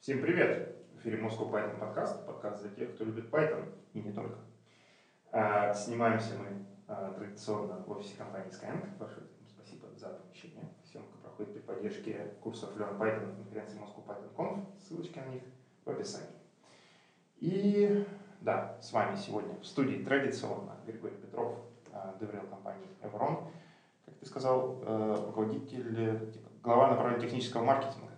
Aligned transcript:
Всем 0.00 0.22
привет! 0.22 0.74
В 0.94 1.00
эфире 1.00 1.18
Moscow 1.18 1.50
Python 1.50 1.78
подкаст, 1.78 2.24
подкаст 2.24 2.62
для 2.62 2.70
тех, 2.70 2.94
кто 2.94 3.04
любит 3.04 3.28
Python 3.28 3.70
и 3.92 4.00
не 4.00 4.10
только. 4.10 4.38
А, 5.30 5.74
снимаемся 5.74 6.38
мы 6.38 6.64
а, 6.88 7.12
традиционно 7.12 7.84
в 7.86 7.90
офисе 7.90 8.16
компании 8.16 8.48
Skyeng. 8.48 8.96
Большое 8.96 9.26
спасибо 9.46 9.88
за 9.96 10.08
помещение. 10.08 10.64
Съемка 10.90 11.18
проходит 11.18 11.52
при 11.52 11.60
поддержке 11.60 12.32
курсов 12.40 12.74
Learn 12.78 12.96
Python 12.96 13.26
на 13.26 13.34
конференции 13.34 13.78
Moscow 13.78 14.02
Python 14.06 14.34
Conf. 14.34 14.64
Ссылочки 14.80 15.18
на 15.18 15.26
них 15.26 15.42
в 15.84 15.90
описании. 15.90 16.30
И 17.36 18.06
да, 18.40 18.78
с 18.80 18.94
вами 18.94 19.16
сегодня 19.16 19.54
в 19.60 19.66
студии 19.66 20.02
традиционно 20.02 20.76
Григорий 20.86 21.16
Петров, 21.16 21.58
а, 21.92 22.16
доверил 22.18 22.46
компании 22.46 22.88
Evron. 23.02 23.50
Как 24.06 24.14
ты 24.14 24.24
сказал, 24.24 24.80
руководитель, 25.26 26.30
типа, 26.30 26.48
глава 26.62 26.88
направления 26.88 27.20
технического 27.20 27.64
маркетинга 27.64 28.08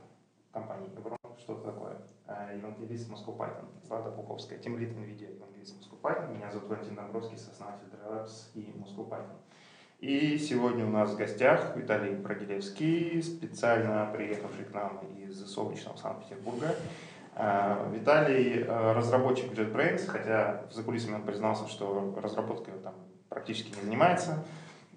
компании 0.52 0.88
Evron 0.90 1.21
что-то 1.42 1.72
такое. 1.72 1.96
Э, 2.26 2.56
евангелист 2.56 3.10
Moscow 3.10 3.36
Python, 3.36 3.66
Злата 3.86 4.10
Пуховская, 4.10 4.58
Тим 4.58 4.78
Лид 4.78 4.90
NVIDIA, 4.90 5.34
евангелист 5.34 5.76
Moscow 5.76 6.00
Python. 6.00 6.34
Меня 6.34 6.50
зовут 6.50 6.68
Валентин 6.68 6.94
Домбровский, 6.94 7.36
сооснователь 7.36 7.86
DryLabs 7.92 8.50
и 8.54 8.72
Moscow 8.76 9.08
Python. 9.08 9.36
И 9.98 10.38
сегодня 10.38 10.86
у 10.86 10.90
нас 10.90 11.10
в 11.10 11.16
гостях 11.16 11.76
Виталий 11.76 12.14
Брагилевский, 12.14 13.22
специально 13.22 14.10
приехавший 14.12 14.64
к 14.64 14.72
нам 14.72 15.00
из 15.16 15.46
солнечного 15.46 15.96
Санкт-Петербурга. 15.96 16.74
Э, 17.34 17.88
Виталий 17.92 18.62
э, 18.62 18.92
разработчик 18.92 19.52
JetBrains, 19.52 20.06
хотя 20.06 20.62
в 20.70 20.72
закулисами 20.72 21.16
он 21.16 21.22
признался, 21.22 21.68
что 21.68 22.14
разработкой 22.22 22.74
там 22.82 22.94
практически 23.28 23.74
не 23.76 23.82
занимается. 23.82 24.44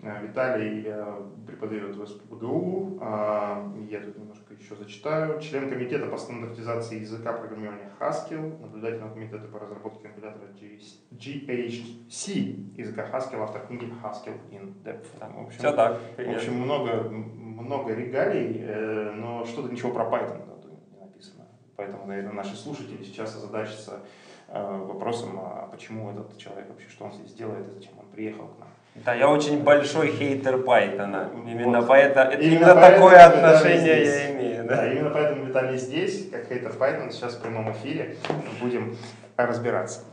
Э, 0.06 0.22
Виталий 0.22 0.84
э, 0.86 1.24
преподает 1.48 1.96
в 1.96 2.06
СПБГУ, 2.06 3.00
а, 3.02 3.74
я 3.90 4.02
тут 4.02 4.16
немножко 4.20 4.54
еще 4.54 4.76
зачитаю. 4.76 5.42
Член 5.42 5.68
комитета 5.68 6.06
по 6.06 6.18
стандартизации 6.18 7.00
языка 7.00 7.34
программирования 7.34 7.92
Haskell, 8.00 8.62
наблюдательного 8.62 9.16
комитета 9.16 9.48
по 9.48 9.58
разработке 9.58 10.08
компилятора 10.08 10.50
GHC 11.12 12.78
языка 12.78 13.10
Haskell, 13.12 13.42
автор 13.42 13.66
книги 13.66 13.92
Haskell 14.04 14.38
in 14.52 14.76
Depth. 14.84 15.08
Там, 15.20 15.44
в 15.44 15.48
общем, 15.48 15.58
Все 15.58 15.72
так. 15.72 16.00
В 16.18 16.36
общем, 16.36 16.54
много, 16.54 17.10
много 17.10 17.96
регалий, 17.96 18.60
э, 18.60 19.12
но 19.16 19.44
что-то 19.46 19.72
ничего 19.72 19.92
про 19.92 20.04
Python 20.04 20.40
не 20.94 21.00
написано. 21.00 21.48
Поэтому, 21.76 22.06
наверное, 22.06 22.34
наши 22.34 22.56
слушатели 22.56 23.04
сейчас 23.04 23.36
озадачатся 23.36 24.02
вопросом, 24.48 25.40
а 25.40 25.68
почему 25.72 26.12
этот 26.12 26.38
человек 26.38 26.70
вообще, 26.70 26.88
что 26.90 27.06
он 27.06 27.14
здесь 27.14 27.34
делает 27.34 27.68
и 27.68 27.72
зачем 27.72 27.98
он 27.98 28.06
приехал 28.12 28.48
к 28.50 28.60
нам. 28.60 28.70
Да, 29.04 29.14
я 29.14 29.30
очень 29.30 29.62
большой 29.62 30.12
хейтер 30.12 30.56
Python. 30.56 31.52
Именно 31.52 31.82
вот. 31.82 31.88
поэтому, 31.88 32.32
именно, 32.32 32.56
именно 32.56 32.76
такое 32.76 33.26
отношение 33.26 34.06
я 34.06 34.32
имею. 34.32 34.64
Да. 34.66 34.78
да, 34.78 34.92
именно 34.92 35.10
поэтому 35.10 35.46
Виталий 35.46 35.78
здесь, 35.78 36.30
как 36.30 36.48
хейтер 36.48 36.72
Python, 36.72 37.12
сейчас 37.12 37.36
в 37.36 37.42
прямом 37.42 37.72
эфире 37.74 38.16
будем 38.62 38.96
разбираться. 39.36 40.06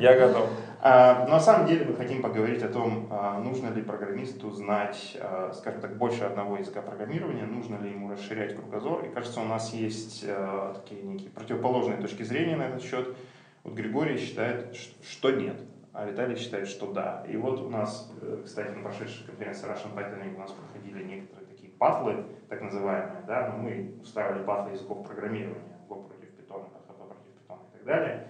Я 0.00 0.18
готов. 0.18 0.48
А, 0.80 1.26
на 1.28 1.38
самом 1.38 1.68
деле 1.68 1.86
мы 1.86 1.94
хотим 1.94 2.20
поговорить 2.22 2.62
о 2.64 2.68
том, 2.68 3.06
а, 3.10 3.38
нужно 3.38 3.70
ли 3.70 3.82
программисту 3.82 4.50
знать, 4.50 5.16
а, 5.20 5.52
скажем 5.54 5.80
так, 5.80 5.96
больше 5.96 6.24
одного 6.24 6.58
языка 6.58 6.82
программирования, 6.82 7.44
нужно 7.44 7.76
ли 7.76 7.90
ему 7.90 8.10
расширять 8.10 8.56
кругозор. 8.56 9.04
И 9.04 9.08
кажется, 9.08 9.40
у 9.40 9.44
нас 9.44 9.72
есть 9.72 10.26
такие 10.74 11.02
некие 11.02 11.30
противоположные 11.30 11.98
точки 11.98 12.24
зрения 12.24 12.56
на 12.56 12.64
этот 12.64 12.82
счет. 12.82 13.16
Вот 13.62 13.74
Григорий 13.74 14.18
считает, 14.18 14.76
что 15.08 15.30
нет 15.30 15.56
а 15.94 16.04
Виталий 16.06 16.36
считает, 16.36 16.66
что 16.66 16.92
да. 16.92 17.24
И 17.28 17.36
вот 17.36 17.60
у 17.60 17.70
нас, 17.70 18.10
э, 18.20 18.42
кстати, 18.44 18.70
на 18.72 18.82
прошедшей 18.82 19.24
конференции 19.26 19.68
Russian 19.68 19.94
Week 19.94 20.34
у 20.34 20.38
нас 20.40 20.50
проходили 20.50 21.04
некоторые 21.04 21.46
такие 21.46 21.70
патлы, 21.70 22.24
так 22.48 22.60
называемые, 22.62 23.22
да, 23.28 23.48
но 23.48 23.62
мы 23.62 23.94
устраивали 24.02 24.42
патлы 24.42 24.72
языков 24.72 25.06
программирования, 25.06 25.78
Go 25.88 26.08
против 26.08 26.30
Python, 26.30 26.64
PHP 26.64 26.96
против 26.96 27.16
Python 27.48 27.58
и 27.72 27.78
так 27.78 27.84
далее. 27.84 28.28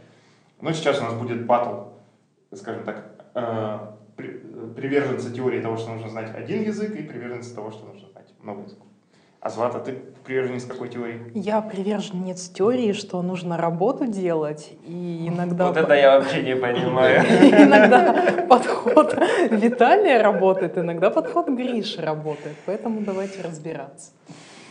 Но 0.61 0.73
сейчас 0.73 1.01
у 1.01 1.05
нас 1.05 1.15
будет 1.15 1.47
патл, 1.47 1.93
скажем 2.53 2.85
так, 2.85 3.25
э, 3.35 3.79
приверженца 4.77 5.33
теории 5.33 5.63
того, 5.63 5.79
что 5.79 5.91
нужно 5.91 6.11
знать 6.11 6.35
один 6.35 6.63
язык, 6.63 6.95
и 6.95 7.03
приверженца 7.03 7.55
того, 7.55 7.71
что 7.71 7.87
нужно 7.87 8.09
знать 8.11 8.31
много 8.41 8.63
языков. 8.63 8.89
А 9.45 9.51
Злата, 9.51 9.79
ты 9.79 9.93
приверженец 10.25 10.65
какой 10.65 10.89
теории? 10.89 11.21
Я 11.35 11.61
приверженец 11.61 12.49
теории, 12.49 12.95
что 12.95 13.21
нужно 13.21 13.59
работу 13.59 14.07
делать, 14.07 14.73
и 14.87 15.29
иногда... 15.29 15.67
Вот 15.67 15.77
это 15.77 15.93
я 15.93 16.19
вообще 16.19 16.43
не 16.43 16.57
понимаю. 16.57 17.21
Иногда 17.43 18.47
подход 18.49 19.15
Виталия 19.51 20.23
работает, 20.23 20.79
иногда 20.79 21.11
подход 21.11 21.51
Гриши 21.51 22.01
работает, 22.01 22.57
поэтому 22.65 23.03
давайте 23.03 23.43
разбираться. 23.43 24.13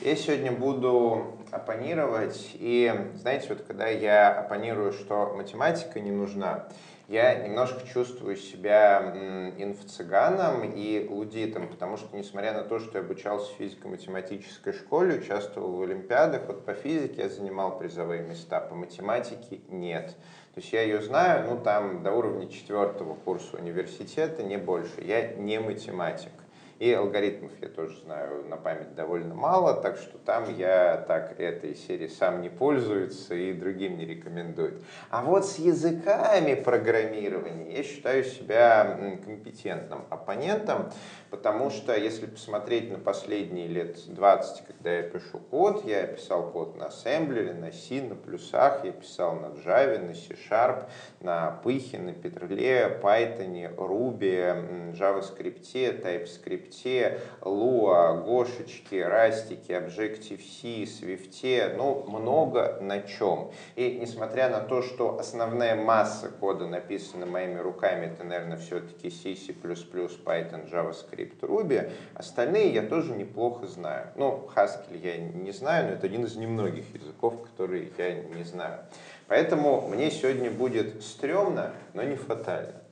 Я 0.02 0.16
сегодня 0.16 0.52
буду 0.52 1.38
оппонировать, 1.52 2.50
и 2.56 2.92
знаете, 3.14 3.50
вот 3.50 3.62
когда 3.68 3.86
я 3.90 4.32
оппонирую, 4.32 4.92
что 4.92 5.36
математика 5.38 6.00
не 6.00 6.10
нужна, 6.10 6.64
я 7.08 7.36
немножко 7.36 7.86
чувствую 7.86 8.38
себя 8.38 9.14
инфо-цыганом 9.58 10.72
и 10.74 11.08
лудитом, 11.10 11.68
потому 11.68 11.98
что, 11.98 12.16
несмотря 12.16 12.54
на 12.54 12.64
то, 12.64 12.80
что 12.80 12.98
я 12.98 13.04
обучался 13.04 13.52
в 13.54 13.58
физико-математической 13.58 14.74
школе, 14.74 15.20
участвовал 15.20 15.76
в 15.76 15.82
олимпиадах, 15.82 16.44
вот 16.48 16.66
по 16.66 16.74
физике 16.74 17.24
я 17.24 17.30
занимал 17.30 17.78
призовые 17.78 18.24
места, 18.24 18.62
по 18.62 18.76
математике 18.76 19.62
нет. 19.70 20.16
То 20.54 20.62
есть 20.62 20.72
я 20.72 20.84
ее 20.84 21.02
знаю, 21.02 21.50
ну 21.50 21.60
там 21.60 22.04
до 22.04 22.12
уровня 22.12 22.48
четвертого 22.48 23.16
курса 23.16 23.58
университета, 23.58 24.44
не 24.44 24.58
больше. 24.58 25.02
Я 25.02 25.34
не 25.34 25.60
математик. 25.60 26.32
И 26.80 26.92
алгоритмов 26.92 27.52
я 27.62 27.70
тоже 27.70 27.98
знаю 28.02 28.46
на 28.50 28.58
память 28.58 28.96
довольно 28.96 29.36
мало, 29.36 29.76
так 29.76 29.98
что 29.98 30.18
там 30.18 30.54
я 30.58 30.98
так 31.08 31.40
этой 31.40 31.76
серии 31.76 32.08
сам 32.08 32.42
не 32.42 32.50
пользуется 32.50 33.36
и 33.36 33.54
другим 33.54 33.98
не 33.98 34.06
рекомендует. 34.06 34.82
А 35.10 35.22
вот 35.22 35.46
с 35.46 35.58
языками 35.60 36.56
программирования 36.56 37.78
я 37.78 37.84
считаю 37.84 38.24
себя 38.24 38.98
компетентным 39.24 40.06
оппонентом, 40.10 40.92
потому 41.30 41.70
что 41.70 41.96
если 41.96 42.26
посмотреть 42.26 42.92
на 42.92 43.00
последние 43.00 43.68
лет 43.68 43.98
20, 44.08 44.66
когда 44.66 44.98
я 44.98 45.04
пишу 45.04 45.40
код, 45.40 45.86
я 45.86 46.08
писал 46.08 46.52
код 46.52 46.76
на 46.76 46.88
ассемблере, 46.88 47.54
на 47.54 47.72
C, 47.72 48.02
на 48.02 48.16
плюсах, 48.16 48.84
я 48.84 48.92
писал 48.92 49.36
на 49.36 49.48
Java, 49.48 50.00
на 50.00 50.14
C-Sharp, 50.14 50.86
на 51.22 51.52
Пыхе, 51.64 52.00
на 52.00 52.14
Петроле, 52.14 53.00
Python, 53.02 53.76
Ruby, 53.76 54.94
JavaScript, 54.94 55.62
TypeScript, 55.74 56.63
скрипте, 56.64 57.20
Lua, 57.42 58.24
Гошечки, 58.24 58.96
Растики, 58.96 59.72
Objective-C, 59.72 60.84
Swift, 60.84 61.76
ну, 61.76 62.04
много 62.08 62.78
на 62.82 63.02
чем. 63.02 63.52
И 63.76 63.98
несмотря 64.00 64.50
на 64.50 64.60
то, 64.60 64.82
что 64.82 65.20
основная 65.20 65.76
масса 65.76 66.30
кода 66.30 66.68
написана 66.68 67.26
моими 67.26 67.60
руками, 67.60 68.08
это, 68.08 68.24
наверное, 68.24 68.58
все-таки 68.58 69.10
C, 69.10 69.36
C++, 69.36 69.54
Python, 69.54 70.70
JavaScript, 70.70 71.40
Ruby, 71.42 71.92
остальные 72.16 72.74
я 72.74 72.84
тоже 72.84 73.14
неплохо 73.14 73.68
знаю. 73.68 74.08
Ну, 74.16 74.50
Haskell 74.56 74.98
я 75.02 75.18
не 75.18 75.52
знаю, 75.52 75.88
но 75.88 75.94
это 75.94 76.08
один 76.08 76.26
из 76.26 76.36
немногих 76.36 76.94
языков, 76.94 77.36
которые 77.44 77.92
я 77.98 78.16
не 78.16 78.44
знаю. 78.44 78.80
Поэтому 79.28 79.88
мне 79.88 80.12
сегодня 80.12 80.52
будет 80.52 81.04
стрёмно, 81.04 81.74
но 81.94 82.04
не 82.04 82.16
фатально. 82.16 82.83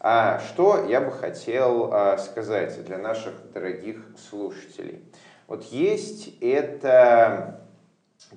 А 0.00 0.40
что 0.40 0.84
я 0.86 1.00
бы 1.00 1.10
хотел 1.10 1.92
а, 1.92 2.18
сказать 2.18 2.84
для 2.84 2.98
наших 2.98 3.52
дорогих 3.52 3.98
слушателей? 4.16 5.02
Вот 5.46 5.64
есть 5.64 6.34
это 6.40 7.60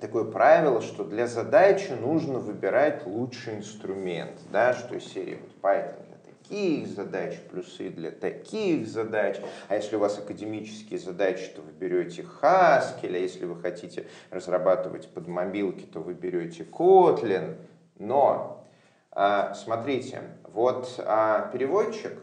такое 0.00 0.24
правило, 0.24 0.80
что 0.80 1.04
для 1.04 1.26
задачи 1.26 1.92
нужно 1.92 2.38
выбирать 2.38 3.06
лучший 3.06 3.56
инструмент, 3.56 4.38
да, 4.50 4.72
что 4.74 4.94
из 4.94 5.04
серии 5.04 5.40
вот 5.40 5.50
Python 5.60 6.10
таких 6.50 6.88
задач, 6.88 7.38
плюсы 7.50 7.90
для 7.90 8.10
таких 8.10 8.88
задач, 8.88 9.36
а 9.68 9.76
если 9.76 9.96
у 9.96 10.00
вас 10.00 10.18
академические 10.18 10.98
задачи, 10.98 11.50
то 11.54 11.62
вы 11.62 11.70
берете 11.72 12.22
Haskell, 12.22 13.14
а 13.14 13.18
если 13.18 13.44
вы 13.44 13.60
хотите 13.60 14.06
разрабатывать 14.30 15.08
под 15.08 15.28
мобилки, 15.28 15.84
то 15.84 16.00
вы 16.00 16.14
берете 16.14 16.64
Kotlin, 16.64 17.56
но 17.98 18.66
а, 19.12 19.54
смотрите, 19.54 20.22
вот 20.52 20.94
а, 20.98 21.50
переводчик 21.52 22.22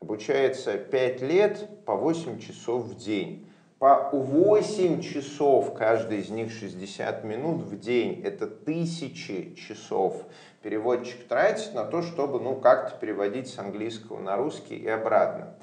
обучается 0.00 0.76
5 0.78 1.22
лет 1.22 1.84
по 1.84 1.96
8 1.96 2.38
часов 2.38 2.84
в 2.84 2.96
день. 2.96 3.48
По 3.78 4.10
8 4.12 5.02
часов, 5.02 5.74
каждый 5.74 6.20
из 6.20 6.30
них 6.30 6.52
60 6.52 7.24
минут 7.24 7.62
в 7.62 7.78
день. 7.78 8.22
Это 8.22 8.46
тысячи 8.46 9.54
часов 9.54 10.24
переводчик 10.62 11.26
тратит 11.26 11.74
на 11.74 11.84
то, 11.84 12.02
чтобы 12.02 12.40
ну, 12.40 12.56
как-то 12.56 12.96
переводить 12.98 13.48
с 13.48 13.58
английского 13.58 14.20
на 14.20 14.36
русский 14.36 14.76
и 14.76 14.88
обратно. 14.88 15.54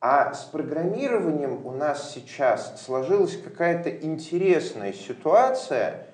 А 0.00 0.32
с 0.32 0.44
программированием 0.44 1.66
у 1.66 1.72
нас 1.72 2.14
сейчас 2.14 2.80
сложилась 2.84 3.36
какая-то 3.36 3.90
интересная 3.90 4.92
ситуация, 4.92 6.06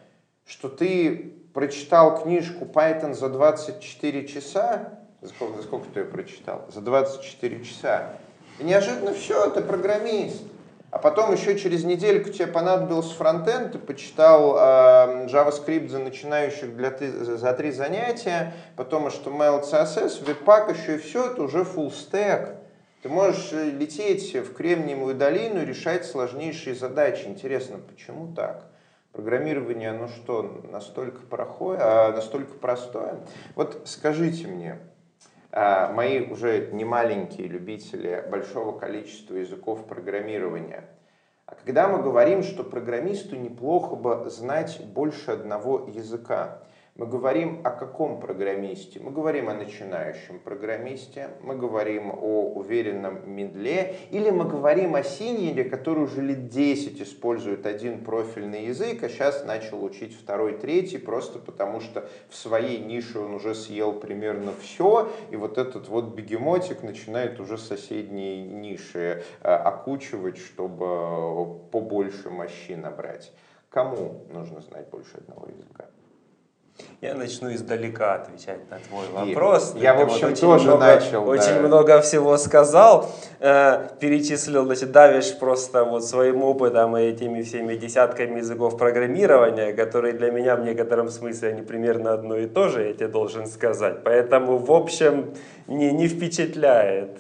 что 0.46 0.70
ты 0.70 1.34
прочитал 1.52 2.22
книжку 2.22 2.64
Python 2.64 3.12
за 3.12 3.28
24 3.28 4.26
часа, 4.26 5.03
за 5.24 5.30
сколько, 5.30 5.56
за 5.56 5.62
сколько 5.62 5.86
ты 5.88 6.00
ее 6.00 6.06
прочитал? 6.06 6.66
За 6.68 6.82
24 6.82 7.64
часа. 7.64 8.12
И 8.58 8.64
неожиданно 8.64 9.14
все, 9.14 9.48
ты 9.50 9.62
программист. 9.62 10.42
А 10.90 10.98
потом 10.98 11.32
еще 11.32 11.58
через 11.58 11.82
недельку 11.82 12.28
тебе 12.28 12.46
понадобился 12.46 13.14
фронтенд, 13.14 13.72
ты 13.72 13.78
почитал 13.78 14.54
э, 14.56 15.26
JavaScript 15.26 15.88
за 15.88 15.98
начинающих 15.98 16.76
для 16.76 16.90
ты, 16.90 17.10
за 17.10 17.52
три 17.54 17.72
занятия, 17.72 18.52
потом 18.76 19.08
HTML, 19.08 19.64
CSS, 19.68 20.24
Webpack 20.24 20.72
еще 20.78 20.94
и 20.94 20.98
все, 20.98 21.32
это 21.32 21.42
уже 21.42 21.62
full 21.62 21.90
stack. 21.90 22.58
Ты 23.02 23.08
можешь 23.08 23.52
э, 23.52 23.70
лететь 23.70 24.36
в 24.36 24.52
Кремниевую 24.54 25.16
долину 25.16 25.62
и 25.62 25.64
решать 25.64 26.04
сложнейшие 26.04 26.76
задачи. 26.76 27.26
Интересно, 27.26 27.78
почему 27.78 28.32
так? 28.32 28.66
Программирование, 29.12 29.90
оно 29.90 30.06
что, 30.06 30.62
настолько, 30.70 31.22
прохое, 31.22 31.80
а, 31.82 32.12
настолько 32.12 32.54
простое? 32.54 33.16
Вот 33.56 33.82
скажите 33.86 34.46
мне, 34.46 34.78
мои 35.54 36.26
уже 36.30 36.70
немаленькие 36.72 37.46
любители 37.46 38.26
большого 38.28 38.76
количества 38.76 39.36
языков 39.36 39.86
программирования, 39.86 40.84
а 41.46 41.54
когда 41.54 41.88
мы 41.88 42.02
говорим, 42.02 42.42
что 42.42 42.64
программисту 42.64 43.36
неплохо 43.36 43.94
бы 43.94 44.28
знать 44.30 44.80
больше 44.84 45.30
одного 45.30 45.86
языка, 45.88 46.62
мы 46.96 47.06
говорим 47.06 47.61
о 47.64 47.70
каком 47.70 48.20
программисте? 48.20 49.00
Мы 49.00 49.11
говорим 49.11 49.49
о 49.49 49.55
начинающем 49.55 50.38
программисте, 50.38 51.31
мы 51.43 51.56
говорим 51.56 52.12
о 52.12 52.52
уверенном 52.55 53.29
медле, 53.29 53.96
или 54.12 54.31
мы 54.31 54.44
говорим 54.44 54.94
о 54.94 55.02
синьере, 55.02 55.64
который 55.64 56.05
уже 56.05 56.23
лет 56.23 56.49
10 56.49 57.02
использует 57.02 57.67
один 57.67 58.05
профильный 58.05 58.67
язык, 58.67 59.02
а 59.02 59.08
сейчас 59.08 59.44
начал 59.44 59.82
учить 59.82 60.17
второй, 60.17 60.56
третий, 60.56 60.99
просто 60.99 61.41
потому 61.41 61.81
что 61.81 62.08
в 62.29 62.37
своей 62.37 62.79
нише 62.79 63.19
он 63.19 63.35
уже 63.35 63.56
съел 63.56 63.93
примерно 63.93 64.52
все, 64.61 65.11
и 65.32 65.37
вот 65.37 65.58
этот 65.58 65.88
вот 65.88 66.14
бегемотик 66.14 66.85
начинает 66.85 67.41
уже 67.41 67.58
соседние 67.58 68.44
ниши 68.44 69.25
э, 69.43 69.49
окучивать, 69.49 70.38
чтобы 70.38 71.58
побольше 71.73 72.31
мощи 72.31 72.73
набрать. 72.76 73.32
Кому 73.69 74.26
нужно 74.32 74.61
знать 74.61 74.88
больше 74.91 75.17
одного 75.17 75.49
языка? 75.49 75.87
Я 77.00 77.14
начну 77.14 77.52
издалека 77.52 78.14
отвечать 78.14 78.68
на 78.70 78.78
твой 78.78 79.06
вопрос. 79.12 79.74
Я, 79.76 79.94
в 79.94 80.00
общем, 80.00 80.30
вот 80.30 80.40
тоже 80.40 80.66
много, 80.68 80.84
начал. 80.86 81.28
Очень 81.28 81.54
да. 81.54 81.60
много 81.60 82.00
всего 82.00 82.36
сказал, 82.36 83.10
э, 83.40 83.88
перечислил, 84.00 84.64
значит, 84.64 84.90
давишь 84.90 85.38
просто 85.38 85.84
вот 85.84 86.04
своим 86.04 86.42
опытом 86.42 86.96
и 86.96 87.02
этими 87.02 87.42
всеми 87.42 87.76
десятками 87.76 88.38
языков 88.38 88.76
программирования, 88.78 89.72
которые 89.72 90.14
для 90.14 90.30
меня 90.30 90.56
в 90.56 90.64
некотором 90.64 91.10
смысле 91.10 91.50
они 91.50 91.62
примерно 91.62 92.12
одно 92.12 92.36
и 92.38 92.46
то 92.46 92.68
же, 92.68 92.86
я 92.86 92.94
тебе 92.94 93.08
должен 93.08 93.46
сказать. 93.46 93.98
Поэтому, 94.02 94.56
в 94.56 94.72
общем, 94.72 95.34
не, 95.68 95.92
не 95.92 96.08
впечатляет. 96.08 97.18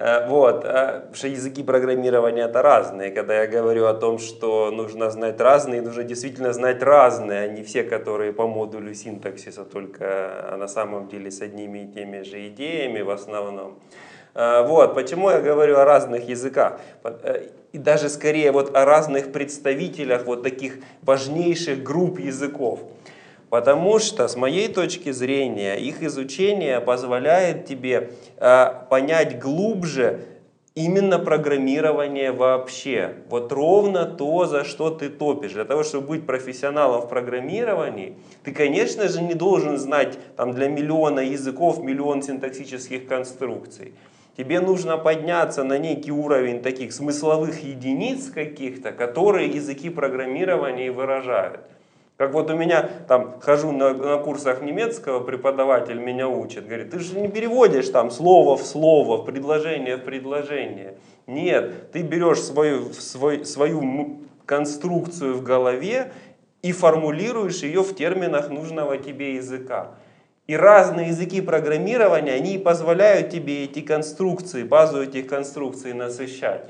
Э, 0.00 0.28
вот, 0.28 0.64
э, 0.64 1.00
потому 1.00 1.14
что 1.14 1.26
языки 1.26 1.64
программирования 1.64 2.42
это 2.42 2.62
разные. 2.62 3.10
Когда 3.10 3.40
я 3.40 3.48
говорю 3.48 3.86
о 3.86 3.94
том, 3.94 4.20
что 4.20 4.70
нужно 4.70 5.10
знать 5.10 5.40
разные, 5.40 5.82
нужно 5.82 6.04
действительно 6.04 6.52
знать 6.52 6.84
разные, 6.84 7.40
а 7.40 7.48
не 7.48 7.64
все, 7.64 7.82
которые 7.82 8.32
по 8.32 8.46
модулю 8.46 8.94
синтаксиса, 8.94 9.64
только 9.64 10.54
на 10.56 10.68
самом 10.68 11.08
деле 11.08 11.32
с 11.32 11.40
одними 11.40 11.80
и 11.80 11.92
теми 11.92 12.22
же 12.22 12.46
идеями 12.46 13.02
в 13.02 13.10
основном. 13.10 13.80
Э, 14.34 14.64
вот, 14.64 14.94
почему 14.94 15.30
я 15.30 15.40
говорю 15.40 15.76
о 15.78 15.84
разных 15.84 16.28
языках? 16.28 16.80
И 17.72 17.78
даже 17.78 18.08
скорее 18.08 18.52
вот 18.52 18.76
о 18.76 18.84
разных 18.84 19.32
представителях 19.32 20.26
вот 20.26 20.44
таких 20.44 20.78
важнейших 21.02 21.82
групп 21.82 22.20
языков. 22.20 22.80
Потому 23.50 23.98
что, 23.98 24.28
с 24.28 24.36
моей 24.36 24.68
точки 24.68 25.10
зрения, 25.10 25.76
их 25.76 26.02
изучение 26.02 26.80
позволяет 26.80 27.64
тебе 27.66 28.10
э, 28.36 28.66
понять 28.90 29.38
глубже 29.38 30.20
именно 30.74 31.18
программирование 31.18 32.30
вообще. 32.30 33.14
Вот 33.28 33.50
ровно 33.50 34.04
то, 34.04 34.46
за 34.46 34.64
что 34.64 34.90
ты 34.90 35.08
топишь. 35.08 35.52
Для 35.52 35.64
того, 35.64 35.82
чтобы 35.82 36.08
быть 36.08 36.26
профессионалом 36.26 37.02
в 37.02 37.08
программировании, 37.08 38.16
ты, 38.44 38.52
конечно 38.52 39.08
же, 39.08 39.22
не 39.22 39.34
должен 39.34 39.78
знать 39.78 40.18
там, 40.36 40.52
для 40.52 40.68
миллиона 40.68 41.20
языков 41.20 41.82
миллион 41.82 42.22
синтаксических 42.22 43.08
конструкций. 43.08 43.94
Тебе 44.36 44.60
нужно 44.60 44.98
подняться 44.98 45.64
на 45.64 45.78
некий 45.78 46.12
уровень 46.12 46.62
таких 46.62 46.92
смысловых 46.92 47.64
единиц 47.64 48.30
каких-то, 48.30 48.92
которые 48.92 49.48
языки 49.48 49.90
программирования 49.90 50.92
выражают. 50.92 51.62
Как 52.18 52.32
вот 52.32 52.50
у 52.50 52.56
меня 52.56 52.82
там 53.06 53.38
хожу 53.40 53.70
на, 53.70 53.94
на 53.94 54.16
курсах 54.18 54.60
немецкого, 54.60 55.20
преподаватель 55.20 56.00
меня 56.00 56.28
учит, 56.28 56.66
говорит, 56.66 56.90
ты 56.90 56.98
же 56.98 57.16
не 57.16 57.28
переводишь 57.28 57.90
там 57.90 58.10
слово 58.10 58.56
в 58.56 58.66
слово, 58.66 59.22
предложение 59.22 59.98
в 59.98 60.00
предложение. 60.00 60.96
Нет, 61.28 61.92
ты 61.92 62.02
берешь 62.02 62.40
свою, 62.42 62.92
свой, 62.92 63.44
свою 63.44 64.18
конструкцию 64.46 65.34
в 65.34 65.44
голове 65.44 66.10
и 66.60 66.72
формулируешь 66.72 67.62
ее 67.62 67.84
в 67.84 67.94
терминах 67.94 68.50
нужного 68.50 68.98
тебе 68.98 69.36
языка. 69.36 69.92
И 70.48 70.56
разные 70.56 71.08
языки 71.08 71.40
программирования, 71.40 72.32
они 72.32 72.58
позволяют 72.58 73.30
тебе 73.30 73.62
эти 73.62 73.80
конструкции, 73.80 74.64
базу 74.64 75.04
этих 75.04 75.28
конструкций 75.28 75.92
насыщать 75.92 76.68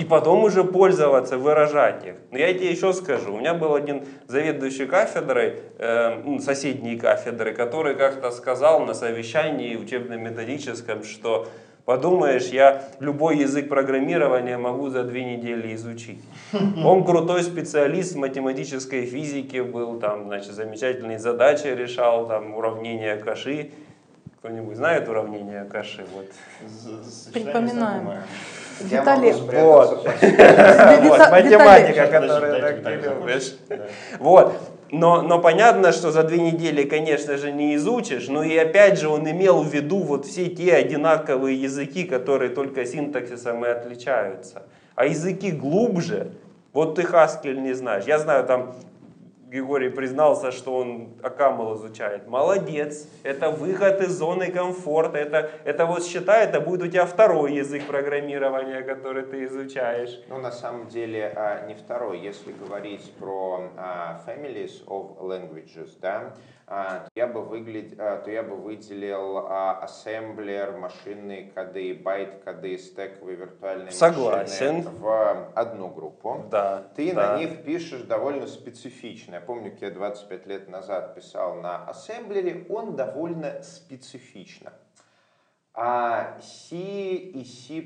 и 0.00 0.04
потом 0.04 0.44
уже 0.44 0.64
пользоваться, 0.64 1.36
выражать 1.36 2.06
их. 2.06 2.14
Но 2.30 2.38
я 2.38 2.54
тебе 2.54 2.70
еще 2.70 2.94
скажу, 2.94 3.34
у 3.34 3.38
меня 3.38 3.52
был 3.52 3.74
один 3.74 4.06
заведующий 4.28 4.86
кафедрой, 4.86 5.56
э, 5.78 6.38
соседней 6.40 6.96
кафедры, 6.96 7.52
который 7.52 7.94
как-то 7.94 8.30
сказал 8.30 8.80
на 8.80 8.94
совещании 8.94 9.76
учебно-методическом, 9.76 11.04
что 11.04 11.48
подумаешь, 11.84 12.46
я 12.46 12.82
любой 12.98 13.36
язык 13.36 13.68
программирования 13.68 14.56
могу 14.56 14.88
за 14.88 15.04
две 15.04 15.22
недели 15.22 15.74
изучить. 15.74 16.24
Он 16.84 17.04
крутой 17.04 17.42
специалист 17.42 18.14
в 18.14 18.18
математической 18.18 19.04
физике 19.04 19.62
был, 19.62 20.00
там, 20.00 20.28
значит, 20.28 20.52
замечательные 20.52 21.18
задачи 21.18 21.66
решал, 21.66 22.26
там, 22.26 22.54
уравнения 22.54 23.18
Каши. 23.18 23.72
Кто-нибудь 24.38 24.76
знает 24.78 25.10
уравнение 25.10 25.64
Каши? 25.64 26.06
Вот. 26.14 26.26
Припоминаем. 27.34 28.22
Виталий, 28.80 29.32
вот. 29.32 30.04
вот, 31.02 31.30
математика, 31.30 32.06
которую 32.06 32.82
ты 32.82 32.90
любишь. 32.90 33.54
Вот. 34.18 34.54
Но, 34.92 35.22
но 35.22 35.38
понятно, 35.38 35.92
что 35.92 36.10
за 36.10 36.24
две 36.24 36.40
недели, 36.40 36.82
конечно 36.82 37.36
же, 37.36 37.52
не 37.52 37.76
изучишь, 37.76 38.26
но 38.28 38.42
и 38.42 38.56
опять 38.56 38.98
же 38.98 39.08
он 39.08 39.28
имел 39.30 39.62
в 39.62 39.72
виду 39.72 39.98
вот 39.98 40.26
все 40.26 40.46
те 40.46 40.74
одинаковые 40.74 41.60
языки, 41.60 42.02
которые 42.04 42.50
только 42.50 42.84
синтаксисом 42.84 43.64
и 43.64 43.68
отличаются. 43.68 44.62
А 44.96 45.06
языки 45.06 45.52
глубже, 45.52 46.32
вот 46.72 46.96
ты 46.96 47.04
Хаскель 47.04 47.62
не 47.62 47.72
знаешь. 47.72 48.04
Я 48.06 48.18
знаю 48.18 48.44
там 48.44 48.74
Григорий 49.50 49.88
признался, 49.90 50.52
что 50.52 50.76
он 50.76 51.08
Акамл 51.24 51.74
изучает. 51.74 52.28
Молодец, 52.28 53.08
это 53.24 53.50
выход 53.50 54.00
из 54.00 54.12
зоны 54.12 54.52
комфорта, 54.52 55.18
это, 55.18 55.50
это 55.64 55.86
вот 55.86 56.04
считай, 56.04 56.44
это 56.44 56.60
будет 56.60 56.82
у 56.82 56.86
тебя 56.86 57.04
второй 57.04 57.54
язык 57.54 57.84
программирования, 57.84 58.82
который 58.82 59.24
ты 59.24 59.44
изучаешь. 59.46 60.20
Ну, 60.28 60.38
на 60.38 60.52
самом 60.52 60.86
деле, 60.86 61.32
а, 61.34 61.66
не 61.66 61.74
второй. 61.74 62.20
Если 62.20 62.52
говорить 62.52 63.12
про 63.18 63.70
а, 63.76 64.22
families 64.24 64.86
of 64.86 65.18
languages, 65.18 65.98
да, 66.00 66.32
а, 66.70 67.08
я 67.16 67.26
бы, 67.26 67.42
выглядел, 67.42 67.96
то 67.96 68.30
я 68.30 68.44
бы 68.44 68.54
выделил 68.54 69.44
ассемблер, 69.48 70.76
машинные 70.76 71.50
коды, 71.50 71.94
байт-коды, 71.94 72.78
стековые 72.78 73.36
виртуальные 73.36 73.90
Согласен. 73.90 74.76
машины 74.76 74.90
в 74.98 75.52
одну 75.54 75.88
группу. 75.88 76.46
Да, 76.48 76.84
Ты 76.94 77.12
да. 77.12 77.32
на 77.32 77.38
них 77.38 77.64
пишешь 77.64 78.02
довольно 78.02 78.46
специфично. 78.46 79.34
Я 79.34 79.40
помню, 79.40 79.72
как 79.72 79.82
я 79.82 79.90
25 79.90 80.46
лет 80.46 80.68
назад 80.68 81.16
писал 81.16 81.56
на 81.56 81.84
ассемблере, 81.86 82.64
он 82.68 82.94
довольно 82.94 83.62
специфично. 83.62 84.72
А 85.82 86.38
C 86.42 86.76
и 86.76 87.42
C++, 87.42 87.80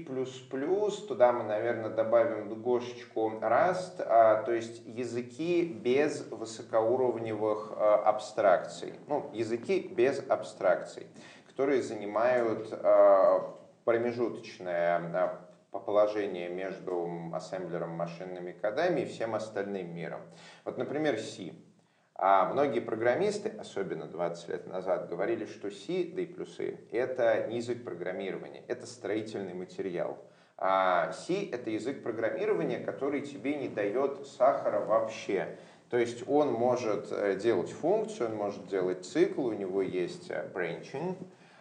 туда 1.07 1.33
мы, 1.33 1.45
наверное, 1.45 1.91
добавим 1.91 2.49
гошечку 2.61 3.35
Rust, 3.41 4.03
а, 4.05 4.43
то 4.43 4.51
есть 4.51 4.83
языки 4.85 5.63
без 5.63 6.27
высокоуровневых 6.29 7.71
а, 7.71 8.03
абстракций. 8.05 8.95
Ну, 9.07 9.31
языки 9.33 9.79
без 9.79 10.29
абстракций, 10.29 11.07
которые 11.47 11.85
занимают 11.85 12.69
а, 12.73 13.55
промежуточное 13.85 15.39
положение 15.71 16.49
между 16.49 17.09
ассемблером, 17.33 17.91
машинными 17.91 18.51
кодами 18.51 19.03
и 19.03 19.07
всем 19.07 19.37
остальным 19.37 19.95
миром. 19.95 20.23
Вот, 20.65 20.79
например, 20.79 21.21
C. 21.21 21.53
А 22.17 22.49
многие 22.53 22.81
программисты, 22.81 23.49
особенно 23.59 24.07
20 24.07 24.49
лет 24.49 24.67
назад, 24.69 25.09
говорили, 25.09 25.47
что 25.47 25.71
C, 25.71 26.11
да 26.15 26.23
и 26.23 26.27
плюсы, 26.27 26.79
это 26.93 27.49
не 27.49 27.57
язык 27.57 27.83
программирования, 27.83 28.63
это 28.69 28.87
строительный 28.87 29.55
материал. 29.55 30.19
А 30.57 31.11
C— 31.13 31.49
это 31.53 31.71
язык 31.71 32.05
программирования, 32.05 32.79
который 32.79 33.23
тебе 33.23 33.57
не 33.57 33.69
дает 33.69 34.27
сахара 34.29 34.85
вообще. 34.85 35.59
То 35.91 35.99
есть 35.99 36.29
он 36.29 36.53
может 36.53 37.09
э, 37.11 37.37
делать 37.37 37.71
функцию, 37.71 38.31
он 38.31 38.37
может 38.37 38.69
делать 38.69 39.05
цикл, 39.05 39.47
у 39.47 39.53
него 39.53 39.83
есть 39.83 40.31
э, 40.31 40.49
branching, 40.55 41.17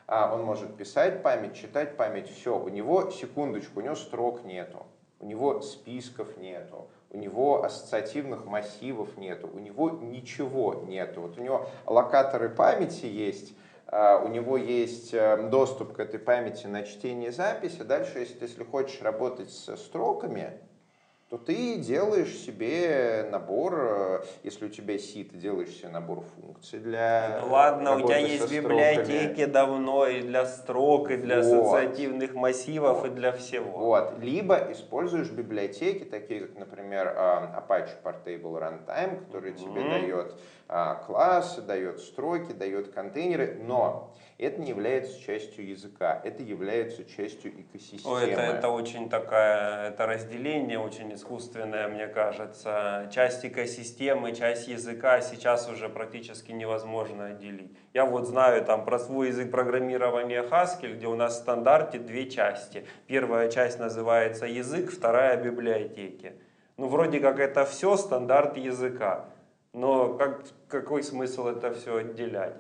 а 0.06 0.34
он 0.34 0.44
может 0.44 0.78
писать 0.78 1.24
память, 1.24 1.56
читать 1.56 1.98
память, 1.98 2.30
все, 2.30 2.58
у 2.60 2.70
него, 2.70 3.10
секундочку, 3.10 3.80
у 3.80 3.84
него 3.84 3.96
строк 3.96 4.44
нету. 4.44 4.86
у 5.20 5.26
него 5.26 5.62
списков 5.62 6.38
нету, 6.38 6.90
у 7.14 7.18
него 7.18 7.64
ассоциативных 7.64 8.46
массивов 8.46 9.18
нету, 9.18 9.50
у 9.54 9.60
него 9.60 9.92
ничего 9.92 10.84
нету. 10.88 11.22
Вот 11.22 11.38
у 11.38 11.42
него 11.42 11.68
локаторы 11.86 12.50
памяти 12.50 13.06
есть, 13.06 13.54
а, 13.88 14.18
у 14.18 14.28
него 14.28 14.58
есть 14.58 15.14
э, 15.14 15.50
доступ 15.50 15.94
к 15.94 16.00
этой 16.00 16.20
памяти 16.20 16.66
на 16.66 16.82
чтение 16.82 17.32
записи. 17.32 17.84
Дальше, 17.84 18.20
если 18.20 18.42
если 18.42 18.64
хочешь 18.64 19.02
работать 19.02 19.52
со 19.52 19.78
строками, 19.78 20.60
то 21.34 21.40
ты 21.40 21.78
делаешь 21.78 22.36
себе 22.36 23.28
набор, 23.32 23.74
э, 23.76 24.24
если 24.44 24.68
у 24.68 24.70
тебя 24.70 25.00
C, 25.00 25.24
ты 25.24 25.36
делаешь 25.36 25.72
себе 25.72 25.90
набор 25.90 26.22
функций 26.22 26.78
для 26.78 27.40
Ну 27.42 27.52
ладно, 27.52 27.96
у 27.96 28.02
тебя 28.02 28.18
есть 28.18 28.52
библиотеки 28.52 29.46
давно 29.46 30.06
и 30.06 30.22
для 30.22 30.46
строк, 30.46 31.10
и 31.10 31.18
для 31.18 31.42
Вот. 31.42 31.74
ассоциативных 31.74 32.36
массивов, 32.36 33.04
и 33.06 33.10
для 33.10 33.32
всего. 33.32 33.80
Вот. 33.80 34.20
Либо 34.20 34.72
используешь 34.72 35.32
библиотеки, 35.32 36.04
такие 36.04 36.42
как, 36.42 36.56
например, 36.56 37.12
а, 37.18 37.66
Apache 37.68 37.96
Portable 38.04 38.60
Runtime, 38.60 39.26
который 39.26 39.54
тебе 39.54 39.82
Мгм. 39.82 39.90
дает 39.90 40.36
а, 40.68 40.96
классы, 40.96 41.64
дает 41.64 42.00
строки, 42.00 42.54
дает 42.54 42.94
контейнеры, 42.94 43.60
но 43.60 44.14
это 44.38 44.62
не 44.62 44.70
является 44.70 45.20
частью 45.22 45.68
языка, 45.68 46.20
это 46.24 46.44
является 46.44 47.04
частью 47.06 47.52
экосистемы. 47.62 48.16
Ой, 48.16 48.32
это, 48.32 48.42
это 48.42 48.70
очень 48.70 49.10
такая, 49.10 49.90
это 49.90 50.06
разделение 50.06 50.80
очень 50.80 51.14
искусственное, 51.14 51.88
мне 51.88 52.08
кажется. 52.08 53.10
Часть 53.14 53.46
экосистемы, 53.46 54.34
часть 54.34 54.68
языка 54.68 55.22
сейчас 55.22 55.70
уже 55.70 55.90
практически 55.90 56.52
невозможно 56.52 57.28
отделить. 57.28 57.72
Я 57.94 58.06
вот 58.06 58.28
знаю 58.28 58.64
там 58.66 58.86
про 58.86 59.00
свой 59.00 59.28
язык 59.28 59.52
программирования 59.52 60.44
Haskell, 60.44 60.96
где 60.96 61.08
у 61.08 61.16
нас 61.16 61.36
в 61.36 61.42
стандарте 61.42 62.00
две 62.00 62.30
части. 62.30 62.86
Первая 63.08 63.50
часть 63.50 63.80
называется 63.80 64.46
язык, 64.46 64.92
вторая 64.92 65.38
библиотеки. 65.38 66.34
Ну, 66.78 66.88
вроде 66.88 67.20
как 67.20 67.40
это 67.40 67.66
все 67.66 67.96
стандарт 67.98 68.58
языка. 68.58 69.26
Но 69.74 70.14
как, 70.14 70.44
какой 70.68 71.04
смысл 71.04 71.48
это 71.48 71.74
все 71.74 71.98
отделять? 71.98 72.56